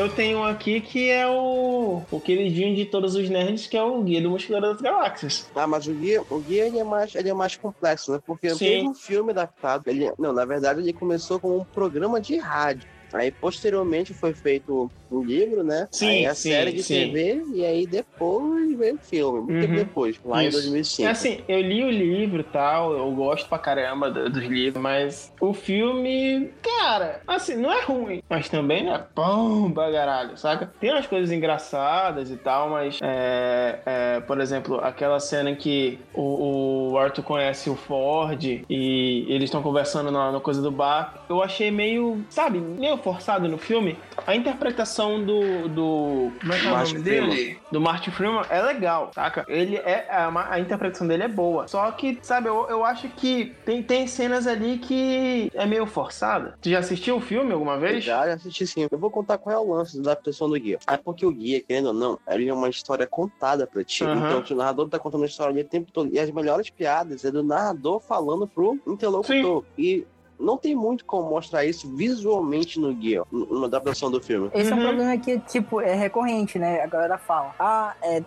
Eu 0.00 0.08
tenho 0.08 0.38
um 0.38 0.44
aqui 0.44 0.80
que 0.80 1.10
é 1.10 1.28
o, 1.28 2.02
o 2.10 2.20
queridinho 2.22 2.74
de 2.74 2.86
todos 2.86 3.14
os 3.16 3.28
nerds, 3.28 3.66
que 3.66 3.76
é 3.76 3.82
o 3.82 4.02
Guia 4.02 4.22
do 4.22 4.30
Mochileiro 4.30 4.68
das 4.68 4.80
Galáxias. 4.80 5.46
Ah, 5.54 5.66
mas 5.66 5.86
o 5.86 5.92
guia, 5.92 6.22
o 6.30 6.38
guia 6.40 6.68
ele 6.68 6.78
é 6.78 6.84
mais, 6.84 7.14
ele 7.14 7.28
é 7.28 7.34
mais 7.34 7.54
complexo, 7.54 8.12
né? 8.12 8.20
Porque 8.24 8.48
Sim. 8.48 8.58
teve 8.58 8.88
um 8.88 8.94
filme 8.94 9.32
adaptado. 9.32 9.86
Ele, 9.86 10.10
não, 10.18 10.32
na 10.32 10.46
verdade, 10.46 10.80
ele 10.80 10.94
começou 10.94 11.38
como 11.38 11.58
um 11.58 11.64
programa 11.66 12.18
de 12.18 12.38
rádio. 12.38 12.88
Aí, 13.12 13.30
posteriormente, 13.32 14.14
foi 14.14 14.34
feito 14.34 14.90
um 15.10 15.22
livro, 15.22 15.62
né? 15.64 15.88
Sim, 15.90 16.08
aí 16.08 16.26
a 16.26 16.34
sim, 16.34 16.50
série 16.50 16.72
de 16.72 16.82
sim. 16.82 16.94
TV, 16.94 17.42
e 17.52 17.64
aí 17.64 17.86
depois 17.86 18.76
veio 18.78 18.94
o 18.94 18.98
filme. 18.98 19.40
Muito 19.40 19.60
tempo 19.60 19.72
Uhum. 19.72 19.78
depois, 19.78 20.16
lá 20.24 20.44
Isso. 20.44 20.48
em 20.48 20.60
2005. 20.62 21.08
É 21.08 21.10
assim, 21.10 21.38
eu 21.48 21.60
li 21.60 21.82
o 21.82 21.90
livro 21.90 22.40
e 22.40 22.44
tal, 22.44 22.92
eu 22.92 23.10
gosto 23.12 23.48
pra 23.48 23.58
caramba 23.58 24.10
do- 24.10 24.30
dos 24.30 24.44
livros, 24.44 24.80
mas 24.82 25.32
o 25.40 25.52
filme, 25.52 26.52
cara, 26.62 27.20
assim, 27.26 27.56
não 27.56 27.72
é 27.72 27.82
ruim, 27.82 28.20
mas 28.30 28.48
também 28.48 28.84
não 28.84 28.94
é 28.94 29.04
bom 29.14 29.70
pra 29.72 29.90
caralho, 29.90 30.36
saca? 30.36 30.72
Tem 30.80 30.92
umas 30.92 31.06
coisas 31.06 31.30
engraçadas 31.32 32.30
e 32.30 32.36
tal, 32.36 32.70
mas, 32.70 32.98
é, 33.02 33.80
é, 33.84 34.20
por 34.20 34.40
exemplo, 34.40 34.76
aquela 34.80 35.18
cena 35.18 35.50
em 35.50 35.56
que 35.56 35.98
o, 36.14 36.92
o 36.92 36.98
Arthur 36.98 37.22
conhece 37.24 37.68
o 37.68 37.74
Ford 37.76 38.42
e 38.44 39.26
eles 39.28 39.44
estão 39.44 39.62
conversando 39.62 40.10
na, 40.10 40.30
na 40.32 40.40
coisa 40.40 40.62
do 40.62 40.70
bar, 40.70 41.24
eu 41.28 41.42
achei 41.42 41.70
meio, 41.70 42.24
sabe, 42.30 42.60
meio 42.60 42.94
forçado 43.02 43.48
no 43.48 43.58
filme. 43.58 43.98
A 44.26 44.34
interpretação 44.34 45.22
do. 45.24 45.68
do 45.68 46.32
como 46.40 46.52
é 46.52 46.58
que 46.58 46.66
é 46.66 46.70
o 46.70 46.72
Martin 46.72 46.92
nome 46.94 47.04
dele? 47.04 47.30
Freeman. 47.30 47.60
Do 47.70 47.80
Martin 47.80 48.10
Freeman 48.10 48.42
é 48.48 48.62
legal, 48.62 49.10
saca? 49.14 49.44
Ele 49.48 49.76
é. 49.76 50.06
A, 50.10 50.54
a 50.54 50.60
interpretação 50.60 51.06
dele 51.06 51.22
é 51.22 51.28
boa. 51.28 51.66
Só 51.68 51.90
que, 51.92 52.18
sabe, 52.22 52.48
eu, 52.48 52.66
eu 52.68 52.84
acho 52.84 53.08
que 53.08 53.54
tem, 53.64 53.82
tem 53.82 54.06
cenas 54.06 54.46
ali 54.46 54.78
que 54.78 55.50
é 55.54 55.66
meio 55.66 55.86
forçada. 55.86 56.54
Tu 56.60 56.70
já 56.70 56.78
assistiu 56.78 57.16
o 57.16 57.20
filme 57.20 57.52
alguma 57.52 57.78
vez? 57.78 58.04
Já, 58.04 58.26
já 58.26 58.34
assisti 58.34 58.66
sim. 58.66 58.86
Eu 58.90 58.98
vou 58.98 59.10
contar 59.10 59.38
qual 59.38 59.54
é 59.54 59.58
o 59.58 59.74
lance 59.74 60.00
da 60.00 60.12
adaptação 60.12 60.48
do 60.48 60.58
guia. 60.58 60.78
É 60.86 60.96
porque 60.96 61.24
o 61.24 61.30
guia, 61.30 61.60
querendo 61.60 61.86
ou 61.86 61.94
não, 61.94 62.18
ele 62.28 62.48
é 62.48 62.54
uma 62.54 62.68
história 62.68 63.06
contada 63.06 63.66
pra 63.66 63.84
ti. 63.84 64.04
Aham. 64.04 64.40
Então, 64.40 64.56
o 64.56 64.58
narrador 64.58 64.88
tá 64.88 64.98
contando 64.98 65.24
a 65.24 65.26
história 65.26 65.52
ali 65.52 65.62
o 65.62 65.68
tempo 65.68 65.90
todo. 65.92 66.12
E 66.12 66.18
as 66.18 66.30
melhores 66.30 66.70
piadas 66.70 67.24
é 67.24 67.30
do 67.30 67.42
narrador 67.42 68.00
falando 68.00 68.46
pro 68.46 68.78
interlocutor. 68.86 69.64
E 69.78 70.06
não 70.40 70.56
tem 70.56 70.74
muito 70.74 71.04
como 71.04 71.28
mostrar 71.28 71.64
isso 71.64 71.94
visualmente 71.94 72.80
no 72.80 72.92
guia, 72.94 73.22
numa 73.30 73.66
adaptação 73.66 74.10
do 74.10 74.20
filme. 74.22 74.50
Esse 74.54 74.72
é 74.72 74.74
um 74.74 74.78
Uhum. 74.78 74.84
problema 74.84 75.18
que, 75.18 75.38
tipo, 75.40 75.80
é 75.80 75.94
recorrente, 75.94 76.58
né? 76.58 76.80
A 76.80 76.86
galera 76.86 77.18
fala, 77.18 77.54
ah, 77.58 77.94
é. 78.02 78.22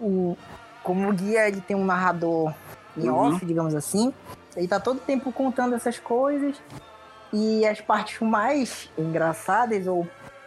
O, 0.00 0.36
como 0.82 1.08
o 1.08 1.12
guia 1.12 1.46
ele 1.48 1.60
tem 1.60 1.76
um 1.76 1.84
narrador 1.84 2.52
em 2.96 3.08
Uhum. 3.08 3.14
off, 3.28 3.46
digamos 3.46 3.74
assim, 3.74 4.12
ele 4.56 4.66
tá 4.68 4.78
todo 4.80 4.98
tempo 5.00 5.32
contando 5.32 5.74
essas 5.74 5.98
coisas 5.98 6.60
e 7.32 7.64
as 7.64 7.80
partes 7.80 8.20
mais 8.20 8.90
engraçadas 8.98 9.86
ou 9.86 10.06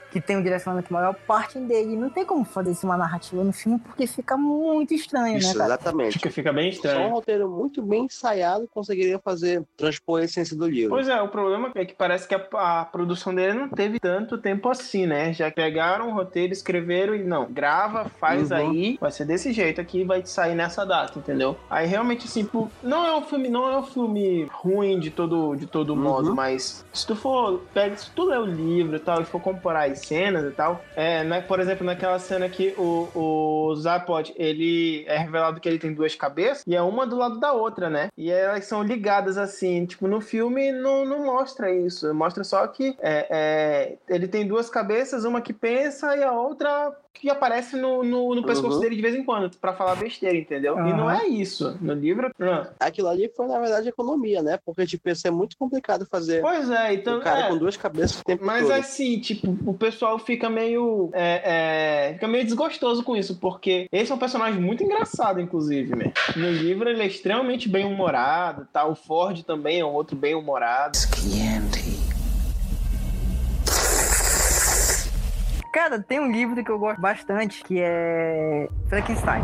que 0.09 0.21
tem 0.21 0.37
um 0.37 0.43
direcionamento 0.43 0.91
maior 0.91 1.15
partem 1.27 1.65
dele. 1.65 1.95
Não 1.97 2.09
tem 2.09 2.25
como 2.25 2.43
fazer 2.45 2.71
isso 2.71 2.85
uma 2.85 2.97
narrativa 2.97 3.43
no 3.43 3.51
filme 3.53 3.79
porque 3.79 4.07
fica 4.07 4.37
muito 4.37 4.93
estranho, 4.93 5.37
Isso, 5.37 5.47
né, 5.49 5.53
cara? 5.53 5.65
exatamente. 5.75 6.19
Que 6.19 6.29
fica 6.29 6.53
bem 6.53 6.71
Só 6.71 6.77
um 6.79 6.87
estranho. 6.87 7.09
roteiro 7.09 7.49
muito 7.49 7.81
bem 7.81 8.05
ensaiado 8.05 8.67
conseguiria 8.73 9.19
fazer, 9.19 9.63
transpor 9.75 10.21
a 10.21 10.25
essência 10.25 10.55
do 10.55 10.67
livro. 10.67 10.89
Pois 10.95 11.07
é, 11.07 11.21
o 11.21 11.27
problema 11.27 11.71
é 11.75 11.85
que 11.85 11.93
parece 11.95 12.27
que 12.27 12.35
a, 12.35 12.47
a 12.81 12.85
produção 12.85 13.33
dele 13.33 13.53
não 13.53 13.69
teve 13.69 13.99
tanto 13.99 14.37
tempo 14.37 14.69
assim, 14.69 15.05
né? 15.05 15.33
Já 15.33 15.51
pegaram 15.51 16.09
o 16.09 16.13
roteiro, 16.13 16.53
escreveram 16.53 17.13
e 17.15 17.23
não, 17.23 17.45
grava, 17.51 18.05
faz 18.19 18.51
Uhum. 18.51 18.57
aí, 18.57 18.97
vai 18.99 19.11
ser 19.11 19.25
desse 19.25 19.51
jeito 19.51 19.81
aqui, 19.81 20.03
vai 20.03 20.25
sair 20.25 20.55
nessa 20.55 20.85
data, 20.85 21.19
entendeu? 21.19 21.57
Aí 21.69 21.85
realmente 21.87 22.25
assim, 22.27 22.47
não 22.81 23.05
é 23.05 23.15
um 23.15 23.21
filme, 23.23 23.49
não 23.49 23.69
é 23.69 23.77
um 23.77 23.83
filme 23.83 24.47
ruim 24.51 24.99
de 24.99 25.11
todo 25.11 25.55
de 25.55 25.65
todo 25.67 25.89
Uhum. 25.93 25.99
modo, 26.01 26.35
mas 26.35 26.85
se 26.93 27.05
tu 27.05 27.15
for, 27.15 27.61
pega, 27.73 27.95
se 27.97 28.11
tu 28.11 28.23
ler 28.25 28.39
o 28.39 28.45
livro 28.45 28.95
e 28.95 28.99
tal, 28.99 29.21
e 29.21 29.25
for 29.25 29.39
comparar 29.41 29.87
cenas 30.07 30.45
e 30.45 30.51
tal, 30.51 30.83
é, 30.95 31.23
né, 31.23 31.41
por 31.41 31.59
exemplo, 31.59 31.85
naquela 31.85 32.17
cena 32.19 32.49
que 32.49 32.73
o, 32.77 33.09
o 33.13 33.75
Zapod, 33.75 34.33
ele 34.37 35.05
é 35.07 35.17
revelado 35.17 35.59
que 35.59 35.67
ele 35.67 35.79
tem 35.79 35.93
duas 35.93 36.15
cabeças 36.15 36.63
e 36.65 36.75
é 36.75 36.81
uma 36.81 37.05
do 37.05 37.17
lado 37.17 37.39
da 37.39 37.53
outra, 37.53 37.89
né? 37.89 38.09
E 38.17 38.31
elas 38.31 38.65
são 38.65 38.81
ligadas 38.81 39.37
assim, 39.37 39.85
tipo, 39.85 40.07
no 40.07 40.21
filme 40.21 40.71
não, 40.71 41.05
não 41.05 41.25
mostra 41.25 41.71
isso, 41.71 42.13
mostra 42.13 42.43
só 42.43 42.65
que 42.67 42.95
é, 42.99 43.27
é, 43.29 43.97
ele 44.07 44.27
tem 44.27 44.47
duas 44.47 44.69
cabeças, 44.69 45.25
uma 45.25 45.41
que 45.41 45.53
pensa 45.53 46.15
e 46.15 46.23
a 46.23 46.31
outra 46.31 46.95
que 47.19 47.29
aparece 47.29 47.75
no, 47.75 48.03
no, 48.03 48.35
no 48.35 48.43
pescoço 48.43 48.75
Uhum. 48.75 48.81
dele 48.81 48.95
de 48.95 49.01
vez 49.01 49.15
em 49.15 49.23
quando, 49.23 49.55
pra 49.57 49.73
falar 49.73 49.95
besteira, 49.95 50.37
entendeu? 50.37 50.77
E 50.77 50.93
não 50.93 51.09
é 51.09 51.25
isso. 51.27 51.77
No 51.81 51.93
livro, 51.93 52.31
não. 52.37 52.67
Aquilo 52.79 53.07
ali 53.07 53.31
foi, 53.35 53.47
na 53.47 53.59
verdade, 53.59 53.89
economia, 53.89 54.41
né? 54.41 54.59
Porque, 54.65 54.85
tipo, 54.85 55.09
isso 55.09 55.27
é 55.27 55.31
muito 55.31 55.57
complicado 55.57 56.05
fazer. 56.05 56.41
Pois 56.41 56.69
é, 56.69 56.93
então. 56.93 57.19
o 57.19 57.21
cara 57.21 57.41
é. 57.45 57.49
com 57.49 57.57
duas 57.57 57.77
cabeças 57.77 58.19
o 58.19 58.23
tempo 58.23 58.45
Mas 58.45 58.63
todo. 58.63 58.73
assim, 58.73 59.19
tipo, 59.19 59.57
o 59.65 59.73
pessoal 59.73 60.17
fica 60.19 60.49
meio. 60.49 61.09
É, 61.13 62.09
é, 62.09 62.13
fica 62.13 62.27
meio 62.27 62.43
desgostoso 62.43 63.03
com 63.03 63.15
isso, 63.15 63.37
porque 63.39 63.87
esse 63.91 64.11
é 64.11 64.15
um 64.15 64.19
personagem 64.19 64.59
muito 64.59 64.83
engraçado, 64.83 65.39
inclusive, 65.39 65.95
né? 65.95 66.11
No 66.35 66.49
livro 66.49 66.89
ele 66.89 67.01
é 67.01 67.07
extremamente 67.07 67.69
bem 67.69 67.85
humorado, 67.85 68.67
tá? 68.71 68.85
O 68.85 68.95
Ford 68.95 69.43
também 69.43 69.79
é 69.79 69.85
um 69.85 69.93
outro 69.93 70.15
bem 70.15 70.35
humorado. 70.35 70.97
Cara, 75.77 76.01
tem 76.01 76.19
um 76.19 76.31
livro 76.31 76.63
que 76.63 76.71
eu 76.71 76.79
gosto 76.79 76.99
bastante, 76.99 77.63
que 77.63 77.79
é 77.79 78.67
Frankenstein. 78.89 79.43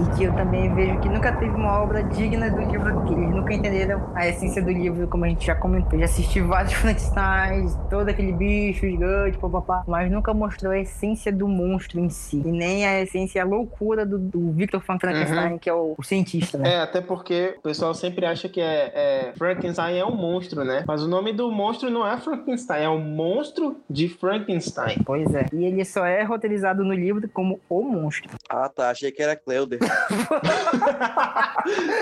E 0.00 0.16
que 0.16 0.24
eu 0.24 0.32
também 0.34 0.72
vejo 0.74 0.98
que 1.00 1.08
nunca 1.08 1.30
teve 1.32 1.54
uma 1.54 1.80
obra 1.82 2.02
digna 2.02 2.50
do 2.50 2.60
livro, 2.60 3.04
que 3.04 3.12
eles 3.12 3.30
nunca 3.30 3.52
entenderam 3.52 4.10
a 4.14 4.26
essência 4.26 4.62
do 4.62 4.70
livro, 4.70 5.06
como 5.08 5.24
a 5.24 5.28
gente 5.28 5.46
já 5.46 5.54
comentou. 5.54 5.98
Já 5.98 6.06
assisti 6.06 6.40
vários 6.40 6.72
Frankensteins, 6.80 7.76
todo 7.90 8.08
aquele 8.08 8.32
bicho 8.32 8.86
gigante, 8.86 9.36
papapá, 9.38 9.84
mas 9.86 10.10
nunca 10.10 10.32
mostrou 10.32 10.72
a 10.72 10.78
essência 10.78 11.32
do 11.32 11.46
monstro 11.46 12.00
em 12.00 12.08
si. 12.08 12.42
E 12.44 12.50
nem 12.50 12.86
a 12.86 13.00
essência, 13.02 13.42
a 13.42 13.44
loucura 13.44 14.06
do, 14.06 14.18
do 14.18 14.52
Victor 14.52 14.80
Frankenstein, 14.80 15.58
que 15.58 15.68
é 15.68 15.74
o, 15.74 15.94
o 15.98 16.02
cientista, 16.02 16.56
né? 16.56 16.74
É, 16.74 16.80
até 16.80 17.00
porque 17.00 17.54
o 17.58 17.62
pessoal 17.62 17.92
sempre 17.94 18.24
acha 18.24 18.48
que 18.48 18.60
é, 18.60 18.92
é- 18.94 19.32
Frankenstein 19.36 19.98
é 19.98 20.04
um 20.04 20.14
monstro, 20.14 20.64
né? 20.64 20.84
Mas 20.86 21.02
o 21.02 21.08
nome 21.08 21.32
do 21.32 21.50
monstro 21.50 21.90
não 21.90 22.06
é 22.06 22.16
Frankenstein, 22.18 22.84
é 22.84 22.88
o 22.88 22.98
monstro 22.98 23.76
de 23.88 24.08
Frankenstein. 24.08 24.98
Pois 25.04 25.34
é. 25.34 25.46
E 25.52 25.64
ele 25.64 25.84
só 25.84 26.04
é 26.06 26.22
roteirizado 26.22 26.84
no 26.84 26.94
livro 26.94 27.28
como 27.28 27.60
o 27.68 27.82
monstro. 27.82 28.30
Ah, 28.48 28.68
tá. 28.68 28.90
Achei 28.90 29.10
que 29.12 29.22
era 29.22 29.36
Cleuder. 29.36 29.78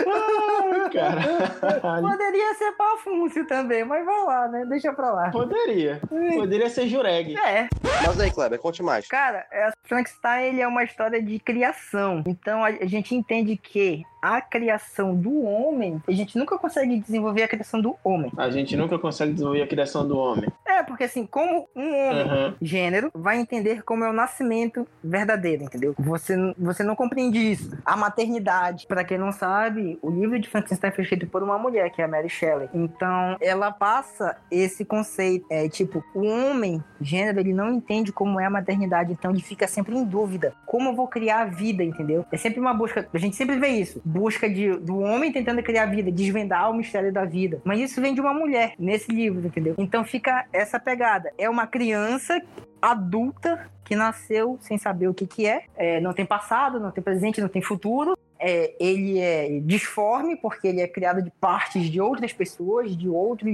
Ah, 0.08 0.90
cara. 0.90 2.00
Poderia 2.00 2.54
ser 2.54 2.72
Pafúncio 2.72 3.46
também, 3.46 3.84
mas 3.84 4.04
vai 4.04 4.24
lá, 4.24 4.48
né? 4.48 4.64
Deixa 4.66 4.92
pra 4.92 5.12
lá. 5.12 5.30
Poderia. 5.30 6.00
Poderia 6.34 6.68
ser 6.70 6.86
Jureg. 6.88 7.36
É, 7.36 7.68
Mas 8.06 8.20
aí, 8.20 8.30
Kleber, 8.30 8.58
conte 8.58 8.82
mais. 8.82 9.06
cara, 9.06 9.46
é, 9.52 9.70
Frankenstein 9.84 10.46
ele 10.46 10.60
é 10.60 10.66
uma 10.66 10.84
história 10.84 11.22
de 11.22 11.38
criação. 11.38 12.22
Então 12.26 12.64
a, 12.64 12.68
a 12.68 12.86
gente 12.86 13.14
entende 13.14 13.56
que 13.56 14.02
a 14.20 14.40
criação 14.40 15.14
do 15.14 15.42
homem, 15.42 16.02
a 16.06 16.12
gente 16.12 16.36
nunca 16.38 16.58
consegue 16.58 16.98
desenvolver 16.98 17.42
a 17.42 17.48
criação 17.48 17.80
do 17.80 17.96
homem. 18.04 18.30
A 18.36 18.50
gente 18.50 18.76
nunca 18.76 18.98
consegue 18.98 19.32
desenvolver 19.32 19.62
a 19.62 19.66
criação 19.66 20.06
do 20.06 20.18
homem. 20.18 20.48
É, 20.66 20.82
porque 20.82 21.04
assim, 21.04 21.26
como 21.26 21.68
um 21.74 21.88
homem 21.94 22.22
Aham. 22.22 22.54
gênero 22.60 23.10
vai 23.14 23.38
entender 23.38 23.82
como 23.82 24.04
é 24.04 24.10
o 24.10 24.12
nascimento 24.12 24.86
verdadeiro, 25.02 25.64
entendeu? 25.64 25.94
Você, 25.98 26.36
você 26.58 26.82
não 26.82 26.94
compreende 26.96 27.38
isso. 27.38 27.76
A 27.84 27.96
maternidade, 27.96 28.86
Pra 28.86 29.04
quem 29.04 29.18
não 29.18 29.32
sabe, 29.32 29.98
o 30.02 30.10
livro 30.10 30.38
de 30.38 30.48
Frankenstein 30.48 30.90
foi 30.90 31.02
escrito 31.04 31.26
por 31.26 31.42
uma 31.42 31.58
mulher, 31.58 31.90
que 31.90 32.00
é 32.00 32.04
a 32.04 32.08
Mary 32.08 32.28
Shelley. 32.28 32.68
Então, 32.74 33.36
ela 33.40 33.70
passa 33.70 34.36
esse 34.50 34.84
conceito, 34.84 35.46
é 35.50 35.68
tipo, 35.68 36.02
o 36.14 36.24
homem 36.26 36.82
gênero, 37.00 37.40
ele 37.40 37.52
não 37.52 37.72
entende 37.72 38.12
como 38.12 38.40
é 38.40 38.46
a 38.46 38.50
maternidade, 38.50 39.12
então 39.12 39.30
ele 39.30 39.40
fica 39.40 39.66
sempre 39.66 39.96
em 39.96 40.04
dúvida. 40.04 40.54
Como 40.66 40.88
eu 40.90 40.94
vou 40.94 41.06
criar 41.06 41.42
a 41.42 41.44
vida, 41.44 41.82
entendeu? 41.82 42.24
É 42.32 42.36
sempre 42.36 42.60
uma 42.60 42.74
busca, 42.74 43.06
a 43.12 43.18
gente 43.18 43.36
sempre 43.36 43.56
vê 43.58 43.68
isso, 43.68 44.00
busca 44.08 44.48
de, 44.48 44.76
do 44.78 44.98
homem 45.00 45.30
tentando 45.30 45.62
criar 45.62 45.86
vida, 45.86 46.10
desvendar 46.10 46.70
o 46.70 46.74
mistério 46.74 47.12
da 47.12 47.24
vida. 47.24 47.60
Mas 47.64 47.80
isso 47.80 48.00
vem 48.00 48.14
de 48.14 48.20
uma 48.20 48.32
mulher 48.32 48.74
nesse 48.78 49.12
livro, 49.12 49.46
entendeu? 49.46 49.74
Então 49.76 50.04
fica 50.04 50.46
essa 50.52 50.80
pegada. 50.80 51.30
É 51.36 51.48
uma 51.48 51.66
criança 51.66 52.40
adulta 52.80 53.70
que 53.84 53.94
nasceu 53.94 54.58
sem 54.60 54.78
saber 54.78 55.08
o 55.08 55.14
que, 55.14 55.26
que 55.26 55.46
é, 55.46 55.64
é 55.76 56.00
não 56.00 56.12
tem 56.12 56.24
passado, 56.24 56.80
não 56.80 56.90
tem 56.90 57.02
presente, 57.02 57.40
não 57.40 57.48
tem 57.48 57.62
futuro. 57.62 58.16
É, 58.40 58.74
ele 58.78 59.18
é 59.18 59.60
disforme 59.60 60.36
porque 60.36 60.68
ele 60.68 60.80
é 60.80 60.86
criado 60.86 61.20
de 61.20 61.30
partes 61.40 61.90
de 61.90 62.00
outras 62.00 62.32
pessoas, 62.32 62.96
de 62.96 63.08
outros 63.08 63.50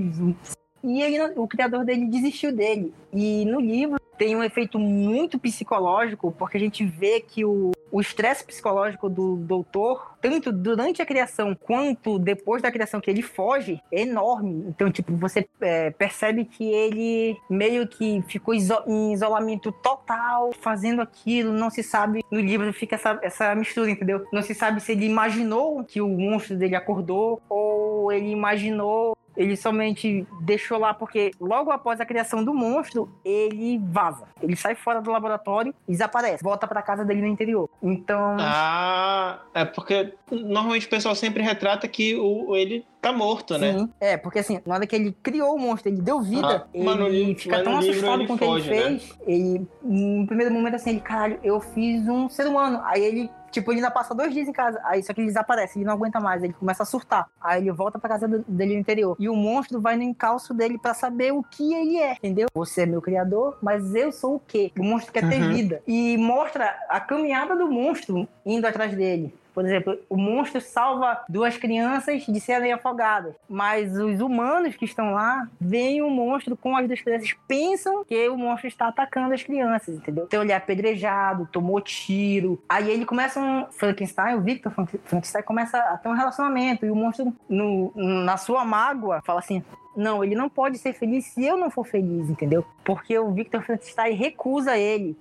e 0.85 1.03
ele, 1.03 1.33
o 1.37 1.49
criador 1.49 1.85
dele 1.85 2.07
desistiu 2.07 2.55
dele. 2.55 2.93
E 3.13 3.45
no 3.47 3.59
livro 3.59 3.99
tem 4.19 4.37
um 4.37 4.45
efeito 4.45 4.79
muito 4.79 5.39
psicológico, 5.39 6.31
porque 6.33 6.57
a 6.57 6.61
gente 6.61 6.85
vê 6.85 7.21
que 7.21 7.45
o, 7.45 7.73
o 7.91 8.01
estresse 8.01 8.45
psicológico 8.45 9.09
do 9.09 9.37
doutor, 9.37 10.17
tanto 10.21 10.53
durante 10.53 11.03
a 11.03 11.07
criação 11.07 11.55
quanto 11.55 12.19
depois 12.19 12.63
da 12.63 12.71
criação 12.71 13.01
que 13.01 13.11
ele 13.11 13.23
foge, 13.23 13.81
é 13.91 14.03
enorme. 14.03 14.67
Então, 14.69 14.91
tipo, 14.91 15.17
você 15.17 15.49
é, 15.61 15.91
percebe 15.91 16.45
que 16.45 16.65
ele 16.65 17.37
meio 17.49 17.89
que 17.89 18.23
ficou 18.29 18.55
iso 18.55 18.77
em 18.87 19.13
isolamento 19.13 19.73
total, 19.73 20.53
fazendo 20.61 21.01
aquilo, 21.01 21.53
não 21.53 21.71
se 21.71 21.83
sabe. 21.83 22.23
No 22.31 22.41
livro 22.41 22.73
fica 22.73 22.95
essa, 22.95 23.19
essa 23.23 23.55
mistura, 23.55 23.91
entendeu? 23.91 24.27
Não 24.33 24.43
se 24.43 24.55
sabe 24.55 24.81
se 24.81 24.93
ele 24.93 25.07
imaginou 25.07 25.83
que 25.85 26.01
o 26.01 26.09
monstro 26.09 26.57
dele 26.57 26.77
acordou 26.77 27.43
ou 27.49 28.13
ele 28.13 28.31
imaginou 28.31 29.14
ele 29.37 29.57
somente 29.57 30.27
deixou 30.41 30.79
lá 30.79 30.95
porque 30.95 31.33
logo 31.41 31.71
após 31.71 32.01
a 32.01 32.07
criação 32.07 32.45
do 32.45 32.55
monstro, 32.55 33.11
ele 33.25 33.79
vaza. 33.79 34.27
Ele 34.41 34.57
sai 34.57 34.75
fora 34.75 35.01
do 35.01 35.11
laboratório 35.11 35.75
e 35.89 35.93
desaparece. 35.93 36.43
Volta 36.43 36.67
para 36.67 36.83
casa 36.83 37.05
dele 37.05 37.23
no 37.23 37.27
interior. 37.27 37.69
Então. 37.83 38.37
Ah, 38.39 39.41
é 39.55 39.65
porque 39.65 40.15
normalmente 40.31 40.87
o 40.87 40.91
pessoal 40.91 41.15
sempre 41.15 41.43
retrata 41.43 41.87
que 41.89 42.15
o, 42.17 42.55
ele 42.57 42.85
tá 43.01 43.13
morto, 43.13 43.59
né? 43.59 43.79
Sim, 43.79 43.91
é, 44.01 44.17
porque 44.17 44.39
assim, 44.39 44.61
na 44.65 44.75
hora 44.77 44.87
que 44.87 44.97
ele 44.97 45.15
criou 45.23 45.55
o 45.55 45.59
monstro, 45.59 45.91
ele 45.91 46.01
deu 46.01 46.21
vida, 46.23 46.67
ah, 46.67 47.07
ele 47.07 47.35
fica 47.35 47.63
tão 47.63 47.79
assustado 47.79 48.27
com 48.27 48.35
o 48.35 48.39
que 48.39 48.45
ele 48.45 48.63
fez. 48.63 49.09
Né? 49.11 49.17
Ele, 49.27 49.67
no 49.83 50.27
primeiro 50.27 50.53
momento, 50.53 50.77
assim, 50.77 50.91
ele, 50.91 51.01
caralho, 51.01 51.39
eu 51.43 51.61
fiz 51.61 52.09
um 52.09 52.29
ser 52.29 52.47
humano. 52.47 52.81
Aí 52.85 53.03
ele 53.03 53.31
Tipo, 53.55 53.71
ele 53.71 53.79
ainda 53.79 53.91
passa 53.91 54.13
dois 54.13 54.35
dias 54.35 54.49
em 54.49 54.53
casa, 54.53 54.81
aí 54.83 55.01
só 55.01 55.15
que 55.15 55.21
ele 55.21 55.29
desaparece, 55.29 55.79
ele 55.79 55.85
não 55.85 55.93
aguenta 55.93 56.19
mais, 56.19 56.43
ele 56.43 56.53
começa 56.53 56.83
a 56.83 56.87
surtar. 56.87 57.31
Aí 57.41 57.63
ele 57.63 57.71
volta 57.71 58.01
pra 58.01 58.09
casa 58.09 58.27
dele 58.27 58.75
no 58.75 58.81
interior. 58.81 59.17
E 59.17 59.29
o 59.29 59.37
monstro 59.37 59.81
vai 59.81 59.97
no 59.97 60.03
encalço 60.03 60.53
dele 60.53 60.77
para 60.77 60.93
saber 60.93 61.33
o 61.33 61.41
que 61.41 61.73
ele 61.73 61.99
é, 61.99 62.15
entendeu? 62.15 62.49
Você 62.53 62.83
é 62.83 62.87
meu 62.87 63.01
criador, 63.01 63.57
mas 63.63 63.95
eu 63.95 64.11
sou 64.11 64.35
o 64.35 64.41
quê? 64.41 64.73
O 64.77 64.83
monstro 64.83 65.13
quer 65.13 65.29
ter 65.29 65.41
uhum. 65.41 65.55
vida. 65.55 65.83
E 65.87 66.17
mostra 66.17 66.77
a 66.89 66.99
caminhada 66.99 67.55
do 67.55 67.71
monstro 67.71 68.27
indo 68.45 68.67
atrás 68.67 68.93
dele. 68.97 69.33
Por 69.55 69.65
exemplo, 69.65 69.97
o 70.11 70.17
monstro 70.17 70.61
salva 70.61 71.23
duas 71.29 71.57
crianças 71.57 72.27
de 72.27 72.41
serem 72.41 72.73
afogadas, 72.73 73.37
mas 73.49 73.97
os 73.97 74.21
humanos 74.21 74.75
que 74.75 74.85
estão 74.85 75.13
lá 75.13 75.49
veem 75.61 76.03
o 76.03 76.11
monstro 76.11 76.57
com 76.57 76.77
as 76.77 76.87
duas 76.89 77.01
crianças, 77.01 77.33
pensam 77.47 78.05
que 78.05 78.29
o 78.29 78.37
monstro 78.37 78.67
está 78.67 78.89
atacando 78.89 79.33
as 79.33 79.43
crianças, 79.43 79.97
entendeu? 79.97 80.25
Então 80.25 80.43
ele 80.43 80.51
é 80.51 80.57
apedrejado, 80.57 81.49
tomou 81.53 81.81
tiro. 81.81 82.61
Aí 82.69 82.91
ele 82.91 83.07
começa 83.07 83.41
um. 83.41 83.67
Frankenstein, 83.71 84.35
o 84.35 84.41
Victor 84.41 84.73
Frankenstein 84.73 85.43
começa 85.43 85.79
a 85.79 85.97
ter 85.97 86.09
um 86.09 86.15
relacionamento 86.15 86.85
e 86.85 86.91
o 86.91 86.97
monstro, 86.97 87.33
no, 87.49 87.93
na 87.95 88.37
sua 88.37 88.65
mágoa, 88.65 89.23
fala 89.25 89.39
assim: 89.39 89.63
não, 89.97 90.25
ele 90.25 90.35
não 90.35 90.49
pode 90.49 90.79
ser 90.79 90.93
feliz 90.93 91.27
se 91.27 91.45
eu 91.45 91.57
não 91.57 91.71
for 91.71 91.87
feliz, 91.87 92.29
entendeu? 92.29 92.65
Porque 92.85 93.17
o 93.19 93.31
Victor 93.31 93.63
Frankenstein 93.63 94.15
recusa 94.15 94.77
ele. 94.77 95.17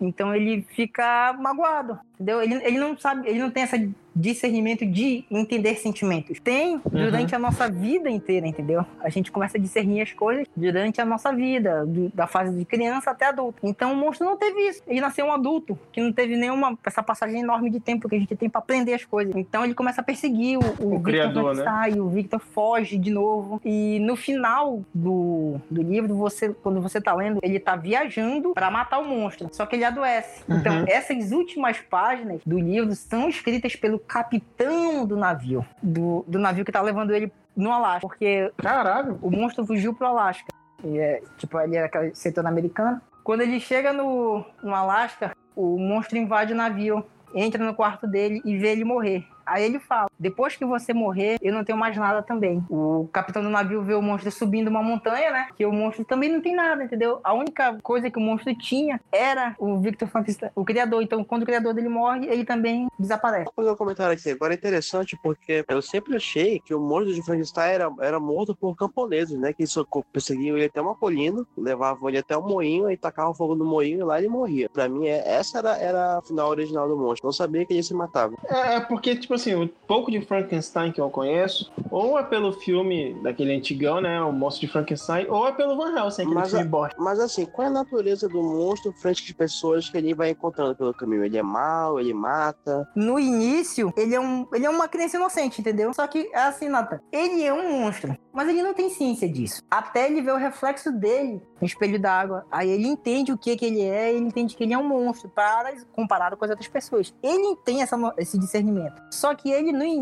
Então 0.00 0.34
ele 0.34 0.62
fica 0.62 1.32
magoado, 1.38 1.98
entendeu? 2.18 2.42
Ele, 2.42 2.54
ele 2.64 2.78
não 2.78 2.96
sabe, 2.98 3.28
ele 3.28 3.38
não 3.38 3.50
tem 3.50 3.62
essa 3.62 3.78
discernimento 4.18 4.84
de 4.84 5.24
entender 5.30 5.76
sentimentos. 5.76 6.40
Tem 6.40 6.80
durante 6.90 7.32
uhum. 7.32 7.36
a 7.36 7.38
nossa 7.38 7.70
vida 7.70 8.10
inteira, 8.10 8.46
entendeu? 8.46 8.84
A 9.00 9.08
gente 9.08 9.30
começa 9.30 9.56
a 9.56 9.60
discernir 9.60 10.02
as 10.02 10.12
coisas 10.12 10.46
durante 10.56 11.00
a 11.00 11.04
nossa 11.04 11.32
vida, 11.32 11.86
do, 11.86 12.10
da 12.10 12.26
fase 12.26 12.56
de 12.56 12.64
criança 12.64 13.10
até 13.10 13.26
adulto. 13.26 13.58
Então 13.62 13.92
o 13.92 13.96
monstro 13.96 14.26
não 14.26 14.36
teve 14.36 14.60
isso. 14.68 14.82
Ele 14.86 15.00
nasceu 15.00 15.26
um 15.26 15.32
adulto, 15.32 15.78
que 15.92 16.00
não 16.00 16.12
teve 16.12 16.36
nenhuma 16.36 16.76
essa 16.84 17.02
passagem 17.02 17.40
enorme 17.40 17.70
de 17.70 17.78
tempo 17.78 18.08
que 18.08 18.16
a 18.16 18.18
gente 18.18 18.34
tem 18.34 18.50
para 18.50 18.58
aprender 18.58 18.94
as 18.94 19.04
coisas. 19.04 19.34
Então 19.36 19.64
ele 19.64 19.74
começa 19.74 20.00
a 20.00 20.04
perseguir 20.04 20.58
o, 20.58 20.62
o, 20.62 20.64
o 20.64 20.90
Victor 20.96 21.02
criador, 21.02 21.54
né? 21.54 21.64
o 22.00 22.08
Victor 22.08 22.40
foge 22.40 22.98
de 22.98 23.10
novo. 23.10 23.60
E 23.64 24.00
no 24.00 24.16
final 24.16 24.82
do, 24.92 25.60
do 25.70 25.82
livro, 25.82 26.16
você, 26.16 26.48
quando 26.48 26.80
você 26.80 27.00
tá 27.00 27.14
lendo, 27.14 27.38
ele 27.42 27.60
tá 27.60 27.76
viajando 27.76 28.52
para 28.52 28.70
matar 28.70 28.98
o 28.98 29.04
monstro. 29.04 29.48
Só 29.52 29.64
que 29.64 29.76
ele 29.76 29.84
adoece. 29.84 30.42
Então, 30.48 30.56
uhum. 30.56 30.82
Então, 30.82 30.84
essas 30.88 31.32
últimas 31.32 31.78
páginas 32.08 32.40
do 32.46 32.58
livro 32.58 32.94
são 32.94 33.28
escritas 33.28 33.76
pelo 33.76 33.98
capitão 33.98 35.04
do 35.04 35.14
navio, 35.14 35.64
do, 35.82 36.24
do 36.26 36.38
navio 36.38 36.64
que 36.64 36.72
tá 36.72 36.80
levando 36.80 37.14
ele 37.14 37.30
no 37.54 37.70
Alasca, 37.70 38.00
porque 38.00 38.50
Caralho. 38.56 39.18
o 39.20 39.30
monstro 39.30 39.66
fugiu 39.66 39.92
pro 39.92 40.06
Alasca. 40.06 40.48
E 40.82 40.98
é, 40.98 41.20
tipo, 41.36 41.60
ele 41.60 41.76
era 41.76 41.90
setor 42.14 42.46
americano. 42.46 43.00
Quando 43.22 43.42
ele 43.42 43.60
chega 43.60 43.92
no, 43.92 44.42
no 44.62 44.74
Alasca, 44.74 45.36
o 45.54 45.78
monstro 45.78 46.16
invade 46.16 46.54
o 46.54 46.56
navio, 46.56 47.04
entra 47.34 47.62
no 47.62 47.74
quarto 47.74 48.06
dele 48.06 48.40
e 48.42 48.56
vê 48.56 48.68
ele 48.68 48.84
morrer. 48.84 49.26
Aí 49.44 49.64
ele 49.64 49.78
fala: 49.78 50.07
depois 50.18 50.56
que 50.56 50.64
você 50.64 50.92
morrer, 50.92 51.36
eu 51.40 51.52
não 51.52 51.64
tenho 51.64 51.78
mais 51.78 51.96
nada 51.96 52.22
também. 52.22 52.62
O 52.68 53.08
capitão 53.12 53.42
do 53.42 53.48
navio 53.48 53.82
vê 53.82 53.94
o 53.94 54.02
monstro 54.02 54.30
subindo 54.30 54.68
uma 54.68 54.82
montanha, 54.82 55.30
né? 55.30 55.48
Que 55.56 55.64
o 55.64 55.72
monstro 55.72 56.04
também 56.04 56.30
não 56.30 56.40
tem 56.40 56.54
nada, 56.54 56.84
entendeu? 56.84 57.20
A 57.22 57.32
única 57.32 57.78
coisa 57.82 58.10
que 58.10 58.18
o 58.18 58.20
monstro 58.20 58.54
tinha 58.56 59.00
era 59.12 59.54
o 59.58 59.78
Victor 59.78 60.08
Frankenstein, 60.08 60.50
o 60.54 60.64
criador. 60.64 61.02
Então, 61.02 61.22
quando 61.24 61.42
o 61.42 61.46
criador 61.46 61.74
dele 61.74 61.88
morre, 61.88 62.26
ele 62.26 62.44
também 62.44 62.88
desaparece. 62.98 63.44
Vou 63.44 63.54
fazer 63.54 63.70
um 63.70 63.76
comentário 63.76 64.12
aqui. 64.12 64.30
Agora 64.30 64.54
é 64.54 64.56
interessante 64.56 65.18
porque 65.22 65.64
eu 65.68 65.82
sempre 65.82 66.16
achei 66.16 66.60
que 66.60 66.74
o 66.74 66.80
monstro 66.80 67.14
de 67.14 67.22
Frankenstein 67.22 67.70
era, 67.70 67.92
era 68.00 68.20
morto 68.20 68.54
por 68.54 68.76
camponeses, 68.76 69.38
né? 69.38 69.52
Que 69.52 69.64
perseguiam 70.12 70.56
ele 70.56 70.66
até 70.66 70.80
uma 70.80 70.94
colina, 70.94 71.44
levavam 71.56 72.08
ele 72.08 72.18
até 72.18 72.36
o 72.36 72.40
um 72.40 72.48
moinho 72.48 72.90
e 72.90 72.96
tacavam 72.96 73.34
fogo 73.34 73.54
no 73.54 73.64
moinho 73.64 74.00
e 74.00 74.02
lá 74.02 74.18
ele 74.18 74.28
morria. 74.28 74.68
Pra 74.68 74.88
mim, 74.88 75.06
é, 75.06 75.22
essa 75.26 75.58
era, 75.58 75.76
era 75.76 76.18
a 76.18 76.22
final 76.22 76.48
original 76.48 76.88
do 76.88 76.96
monstro. 76.96 77.26
Não 77.26 77.32
sabia 77.32 77.64
que 77.64 77.72
ele 77.72 77.82
se 77.82 77.94
matava. 77.94 78.34
É, 78.46 78.76
é 78.76 78.80
porque, 78.80 79.14
tipo 79.16 79.34
assim, 79.34 79.54
o 79.54 79.68
pouco 80.08 80.10
de 80.10 80.20
Frankenstein 80.22 80.90
que 80.90 81.00
eu 81.00 81.10
conheço, 81.10 81.70
ou 81.90 82.18
é 82.18 82.22
pelo 82.22 82.52
filme 82.52 83.14
daquele 83.22 83.54
antigão, 83.54 84.00
né? 84.00 84.20
O 84.22 84.32
Monstro 84.32 84.66
de 84.66 84.72
Frankenstein, 84.72 85.26
ou 85.28 85.46
é 85.46 85.52
pelo 85.52 85.76
Van 85.76 85.96
Helsing, 85.96 86.22
aquele 86.22 86.34
mas, 86.34 86.50
filme 86.50 86.64
bosta. 86.64 86.96
Mas 86.98 87.20
assim, 87.20 87.44
qual 87.44 87.66
é 87.66 87.70
a 87.70 87.72
natureza 87.72 88.28
do 88.28 88.42
monstro 88.42 88.92
frente 88.92 89.24
de 89.24 89.34
pessoas 89.34 89.88
que 89.88 89.96
ele 89.96 90.14
vai 90.14 90.30
encontrando 90.30 90.74
pelo 90.74 90.94
caminho? 90.94 91.24
Ele 91.24 91.36
é 91.36 91.42
mau, 91.42 92.00
ele 92.00 92.14
mata? 92.14 92.88
No 92.96 93.18
início, 93.18 93.92
ele 93.96 94.14
é, 94.14 94.20
um, 94.20 94.46
ele 94.52 94.64
é 94.64 94.70
uma 94.70 94.88
criança 94.88 95.16
inocente, 95.16 95.60
entendeu? 95.60 95.92
Só 95.92 96.06
que, 96.06 96.30
é 96.32 96.38
assim, 96.38 96.68
Nata, 96.68 97.02
ele 97.12 97.44
é 97.44 97.52
um 97.52 97.80
monstro, 97.80 98.16
mas 98.32 98.48
ele 98.48 98.62
não 98.62 98.72
tem 98.72 98.88
ciência 98.88 99.28
disso. 99.28 99.62
Até 99.70 100.06
ele 100.06 100.22
ver 100.22 100.32
o 100.32 100.36
reflexo 100.36 100.90
dele 100.92 101.42
no 101.60 101.66
espelho 101.66 102.00
d'água. 102.00 102.46
Aí 102.50 102.70
ele 102.70 102.86
entende 102.86 103.32
o 103.32 103.38
que, 103.38 103.56
que 103.56 103.66
ele 103.66 103.82
é, 103.82 104.14
ele 104.14 104.26
entende 104.26 104.56
que 104.56 104.62
ele 104.62 104.72
é 104.72 104.78
um 104.78 104.86
monstro, 104.86 105.28
para 105.28 105.74
comparado 105.92 106.36
com 106.36 106.44
as 106.44 106.50
outras 106.50 106.68
pessoas. 106.68 107.14
Ele 107.22 107.56
tem 107.64 107.82
essa, 107.82 107.96
esse 108.16 108.38
discernimento. 108.38 109.02
Só 109.10 109.34
que 109.34 109.50
ele, 109.50 109.72
no 109.72 109.84
início, 109.84 109.97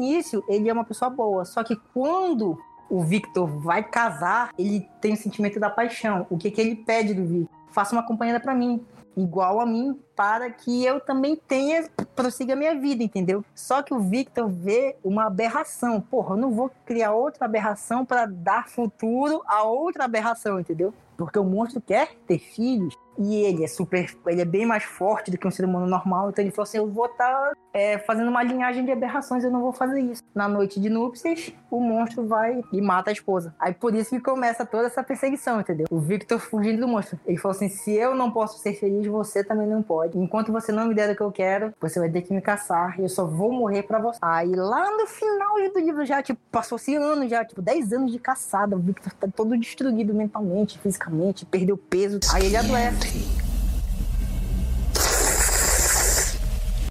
ele 0.48 0.68
é 0.68 0.72
uma 0.72 0.84
pessoa 0.84 1.10
boa. 1.10 1.44
Só 1.44 1.62
que 1.62 1.76
quando 1.92 2.58
o 2.88 3.02
Victor 3.02 3.46
vai 3.46 3.82
casar, 3.82 4.50
ele 4.58 4.88
tem 5.00 5.14
o 5.14 5.16
sentimento 5.16 5.58
da 5.58 5.68
paixão. 5.68 6.26
O 6.30 6.38
que, 6.38 6.50
que 6.50 6.60
ele 6.60 6.76
pede 6.76 7.14
do 7.14 7.24
Victor? 7.24 7.56
Faça 7.76 7.94
uma 7.94 8.02
companheira 8.02 8.40
para 8.40 8.54
mim, 8.54 8.82
igual 9.14 9.60
a 9.60 9.66
mim, 9.66 10.00
para 10.16 10.50
que 10.50 10.82
eu 10.82 10.98
também 10.98 11.36
tenha, 11.36 11.86
prossiga 12.14 12.54
a 12.54 12.56
minha 12.56 12.74
vida, 12.74 13.04
entendeu? 13.04 13.44
Só 13.54 13.82
que 13.82 13.92
o 13.92 14.00
Victor 14.00 14.48
vê 14.48 14.96
uma 15.04 15.26
aberração. 15.26 16.00
Porra, 16.00 16.36
eu 16.36 16.38
não 16.38 16.52
vou 16.52 16.70
criar 16.86 17.12
outra 17.12 17.44
aberração 17.44 18.02
para 18.02 18.24
dar 18.24 18.66
futuro 18.66 19.42
a 19.46 19.62
outra 19.64 20.06
aberração, 20.06 20.58
entendeu? 20.58 20.94
Porque 21.18 21.38
o 21.38 21.44
monstro 21.44 21.82
quer 21.82 22.14
ter 22.26 22.38
filhos 22.38 22.94
e 23.18 23.34
ele 23.36 23.64
é 23.64 23.66
super. 23.66 24.14
Ele 24.26 24.40
é 24.42 24.44
bem 24.44 24.66
mais 24.66 24.84
forte 24.84 25.30
do 25.30 25.38
que 25.38 25.46
um 25.46 25.50
ser 25.50 25.64
humano 25.64 25.86
normal. 25.86 26.28
Então 26.28 26.44
ele 26.44 26.52
falou 26.52 26.64
assim: 26.64 26.78
eu 26.78 26.90
vou 26.90 27.06
estar 27.06 27.32
tá, 27.32 27.52
é, 27.72 27.98
fazendo 27.98 28.28
uma 28.28 28.42
linhagem 28.42 28.84
de 28.84 28.92
aberrações, 28.92 29.42
eu 29.42 29.50
não 29.50 29.60
vou 29.60 29.72
fazer 29.72 30.00
isso. 30.00 30.22
Na 30.34 30.46
noite 30.48 30.78
de 30.78 30.88
núpcias, 30.90 31.52
o 31.70 31.80
monstro 31.80 32.26
vai 32.26 32.62
e 32.72 32.80
mata 32.80 33.10
a 33.10 33.12
esposa. 33.12 33.54
Aí 33.58 33.72
por 33.72 33.94
isso 33.94 34.10
que 34.10 34.20
começa 34.20 34.66
toda 34.66 34.86
essa 34.86 35.02
perseguição, 35.02 35.60
entendeu? 35.60 35.86
O 35.90 35.98
Victor 35.98 36.38
fugindo 36.38 36.80
do 36.80 36.88
monstro. 36.88 37.18
Ele 37.26 37.38
falou 37.38 37.56
assim: 37.56 37.65
se 37.68 37.92
eu 37.92 38.14
não 38.14 38.30
posso 38.30 38.58
ser 38.58 38.74
feliz, 38.74 39.06
você 39.06 39.44
também 39.44 39.66
não 39.66 39.82
pode. 39.82 40.18
Enquanto 40.18 40.52
você 40.52 40.72
não 40.72 40.86
me 40.86 40.94
der 40.94 41.10
o 41.10 41.16
que 41.16 41.22
eu 41.22 41.32
quero, 41.32 41.72
você 41.80 41.98
vai 41.98 42.08
ter 42.08 42.22
que 42.22 42.32
me 42.32 42.40
caçar 42.40 42.98
e 42.98 43.02
eu 43.02 43.08
só 43.08 43.24
vou 43.24 43.52
morrer 43.52 43.82
pra 43.82 43.98
você. 43.98 44.18
Aí 44.22 44.54
lá 44.54 44.90
no 44.90 45.06
final 45.06 45.54
do 45.72 45.78
livro 45.78 46.04
já, 46.04 46.22
tipo, 46.22 46.40
passou-se 46.50 46.94
anos 46.94 47.30
já, 47.30 47.44
tipo, 47.44 47.62
10 47.62 47.92
anos 47.92 48.12
de 48.12 48.18
caçada. 48.18 48.76
O 48.76 48.78
Victor 48.78 49.12
tá 49.12 49.28
todo 49.34 49.56
destruído 49.56 50.14
mentalmente, 50.14 50.78
fisicamente, 50.78 51.46
perdeu 51.46 51.76
peso. 51.76 52.20
Aí 52.32 52.46
ele 52.46 52.56
adoece. 52.56 53.46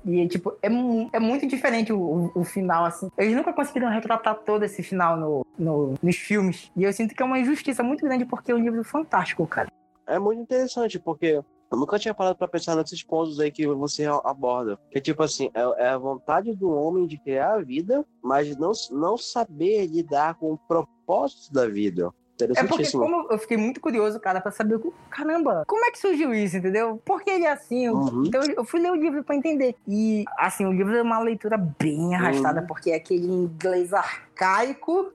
E, 0.05 0.27
tipo, 0.27 0.55
é, 0.61 0.67
é 1.13 1.19
muito 1.19 1.47
diferente 1.47 1.91
o, 1.91 2.31
o, 2.35 2.43
final, 2.43 2.85
assim. 2.85 3.09
Eles 3.17 3.35
nunca 3.35 3.51
conseguiram 3.51 3.89
retratar 3.89 4.35
todo 4.35 4.63
esse 4.63 4.83
final 4.83 5.17
no, 5.17 5.45
no, 5.57 5.95
nos 6.01 6.15
filmes. 6.15 6.71
E 6.75 6.83
eu 6.83 6.93
sinto 6.93 7.15
que 7.15 7.23
é 7.23 7.25
uma 7.25 7.39
injustiça 7.39 7.81
muito 7.81 8.05
grande 8.05 8.23
porque 8.23 8.51
é 8.51 8.55
um 8.55 8.59
livro 8.59 8.83
fantástico, 8.83 9.47
cara. 9.47 9.67
É 10.07 10.19
muito 10.19 10.41
interessante, 10.41 10.99
porque 10.99 11.41
Eu 11.71 11.79
nunca 11.79 11.97
tinha 11.97 12.13
parado 12.13 12.37
para 12.37 12.47
pensar 12.47 12.75
nesses 12.75 13.03
pontos 13.03 13.39
aí 13.39 13.51
que 13.51 13.67
você 13.67 14.05
aborda. 14.23 14.79
Que 14.91 15.01
tipo 15.01 15.23
assim, 15.23 15.49
é, 15.53 15.85
é, 15.85 15.89
a 15.89 15.97
vontade 15.97 16.55
do 16.55 16.69
homem 16.69 17.07
de 17.07 17.17
criar 17.17 17.55
a 17.55 17.61
vida, 17.61 18.05
mas 18.23 18.55
não, 18.57 18.71
não 18.91 19.17
saber 19.17 19.87
lidar 19.87 20.35
com 20.35 20.53
o 20.53 20.57
propósito 20.57 21.51
da 21.51 21.67
vida. 21.67 22.13
É 22.41 22.63
porque 22.65 22.91
como 22.91 23.27
eu 23.31 23.39
fiquei 23.39 23.55
muito 23.55 23.79
curioso, 23.79 24.19
cara, 24.19 24.41
pra 24.41 24.51
saber, 24.51 24.77
caramba, 25.09 25.63
como 25.65 25.85
é 25.85 25.91
que 25.91 25.97
surgiu 25.97 26.33
isso, 26.33 26.57
entendeu? 26.57 27.01
Por 27.05 27.23
que 27.23 27.29
ele 27.29 27.45
é 27.45 27.51
assim? 27.51 27.87
Uhum. 27.87 28.25
Então 28.25 28.41
eu 28.43 28.65
fui 28.65 28.81
ler 28.81 28.91
o 28.91 28.95
livro 28.95 29.23
pra 29.23 29.35
entender. 29.35 29.73
E, 29.87 30.25
assim, 30.37 30.65
o 30.65 30.71
livro 30.73 30.93
é 30.93 31.01
uma 31.01 31.19
leitura 31.19 31.57
bem 31.57 32.13
arrastada, 32.13 32.59
uhum. 32.59 32.67
porque 32.67 32.91
é 32.91 32.95
aquele 32.95 33.25
inglês 33.25 33.93
arcaico, 33.93 34.24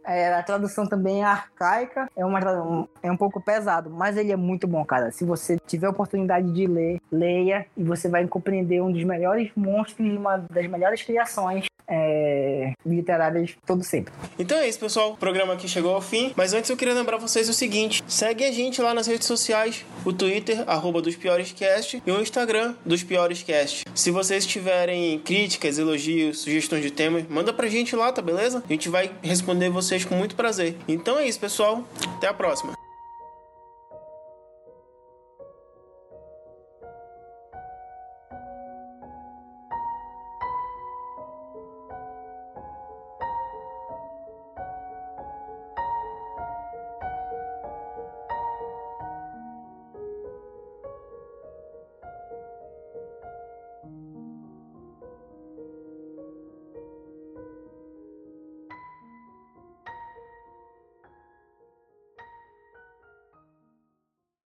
é, 0.04 0.32
a 0.34 0.42
tradução 0.42 0.86
também 0.86 1.22
é 1.22 1.24
arcaica, 1.24 2.08
é, 2.16 2.24
uma, 2.24 2.40
um, 2.62 2.88
é 3.02 3.10
um 3.10 3.16
pouco 3.16 3.40
pesado, 3.40 3.90
mas 3.90 4.16
ele 4.16 4.32
é 4.32 4.36
muito 4.36 4.66
bom, 4.66 4.84
cara. 4.84 5.10
Se 5.10 5.24
você 5.24 5.58
tiver 5.66 5.86
a 5.86 5.90
oportunidade 5.90 6.52
de 6.52 6.66
ler, 6.66 7.00
leia 7.10 7.66
e 7.76 7.82
você 7.82 8.08
vai 8.08 8.26
compreender 8.26 8.82
um 8.82 8.92
dos 8.92 9.04
melhores 9.04 9.50
monstros 9.56 10.10
uma 10.16 10.38
das 10.50 10.66
melhores 10.66 11.02
criações 11.02 11.66
é, 11.90 12.72
literárias 12.86 13.56
todo 13.66 13.82
sempre. 13.82 14.14
Então 14.38 14.56
é 14.56 14.68
isso, 14.68 14.78
pessoal. 14.78 15.12
O 15.12 15.16
programa 15.16 15.54
aqui 15.54 15.68
chegou 15.68 15.92
ao 15.92 16.00
fim. 16.00 16.32
Mas 16.36 16.54
antes 16.54 16.70
eu 16.70 16.76
queria 16.76 16.94
lembrar 16.94 17.16
vocês 17.16 17.48
o 17.48 17.52
seguinte: 17.52 18.02
segue 18.06 18.44
a 18.44 18.52
gente 18.52 18.80
lá 18.80 18.94
nas 18.94 19.08
redes 19.08 19.26
sociais, 19.26 19.84
o 20.04 20.12
Twitter, 20.12 20.62
arroba 20.68 21.02
dos 21.02 21.16
Piores 21.16 21.52
Cast, 21.52 22.00
e 22.06 22.10
o 22.10 22.20
Instagram 22.20 22.74
dos 22.86 23.02
Piores 23.02 23.42
Cast. 23.42 23.84
Se 23.92 24.10
vocês 24.12 24.46
tiverem 24.46 25.18
críticas, 25.18 25.78
elogios, 25.78 26.38
sugestões 26.38 26.82
de 26.82 26.92
temas, 26.92 27.24
manda 27.28 27.52
pra 27.52 27.66
gente 27.66 27.96
lá, 27.96 28.12
tá 28.12 28.22
beleza? 28.22 28.62
A 28.68 28.72
gente 28.72 28.88
responder 29.22 29.68
vocês 29.70 30.04
com 30.04 30.14
muito 30.14 30.34
prazer. 30.34 30.76
Então 30.88 31.18
é 31.18 31.26
isso, 31.26 31.40
pessoal. 31.40 31.84
Até 32.16 32.28
a 32.28 32.34
próxima. 32.34 32.72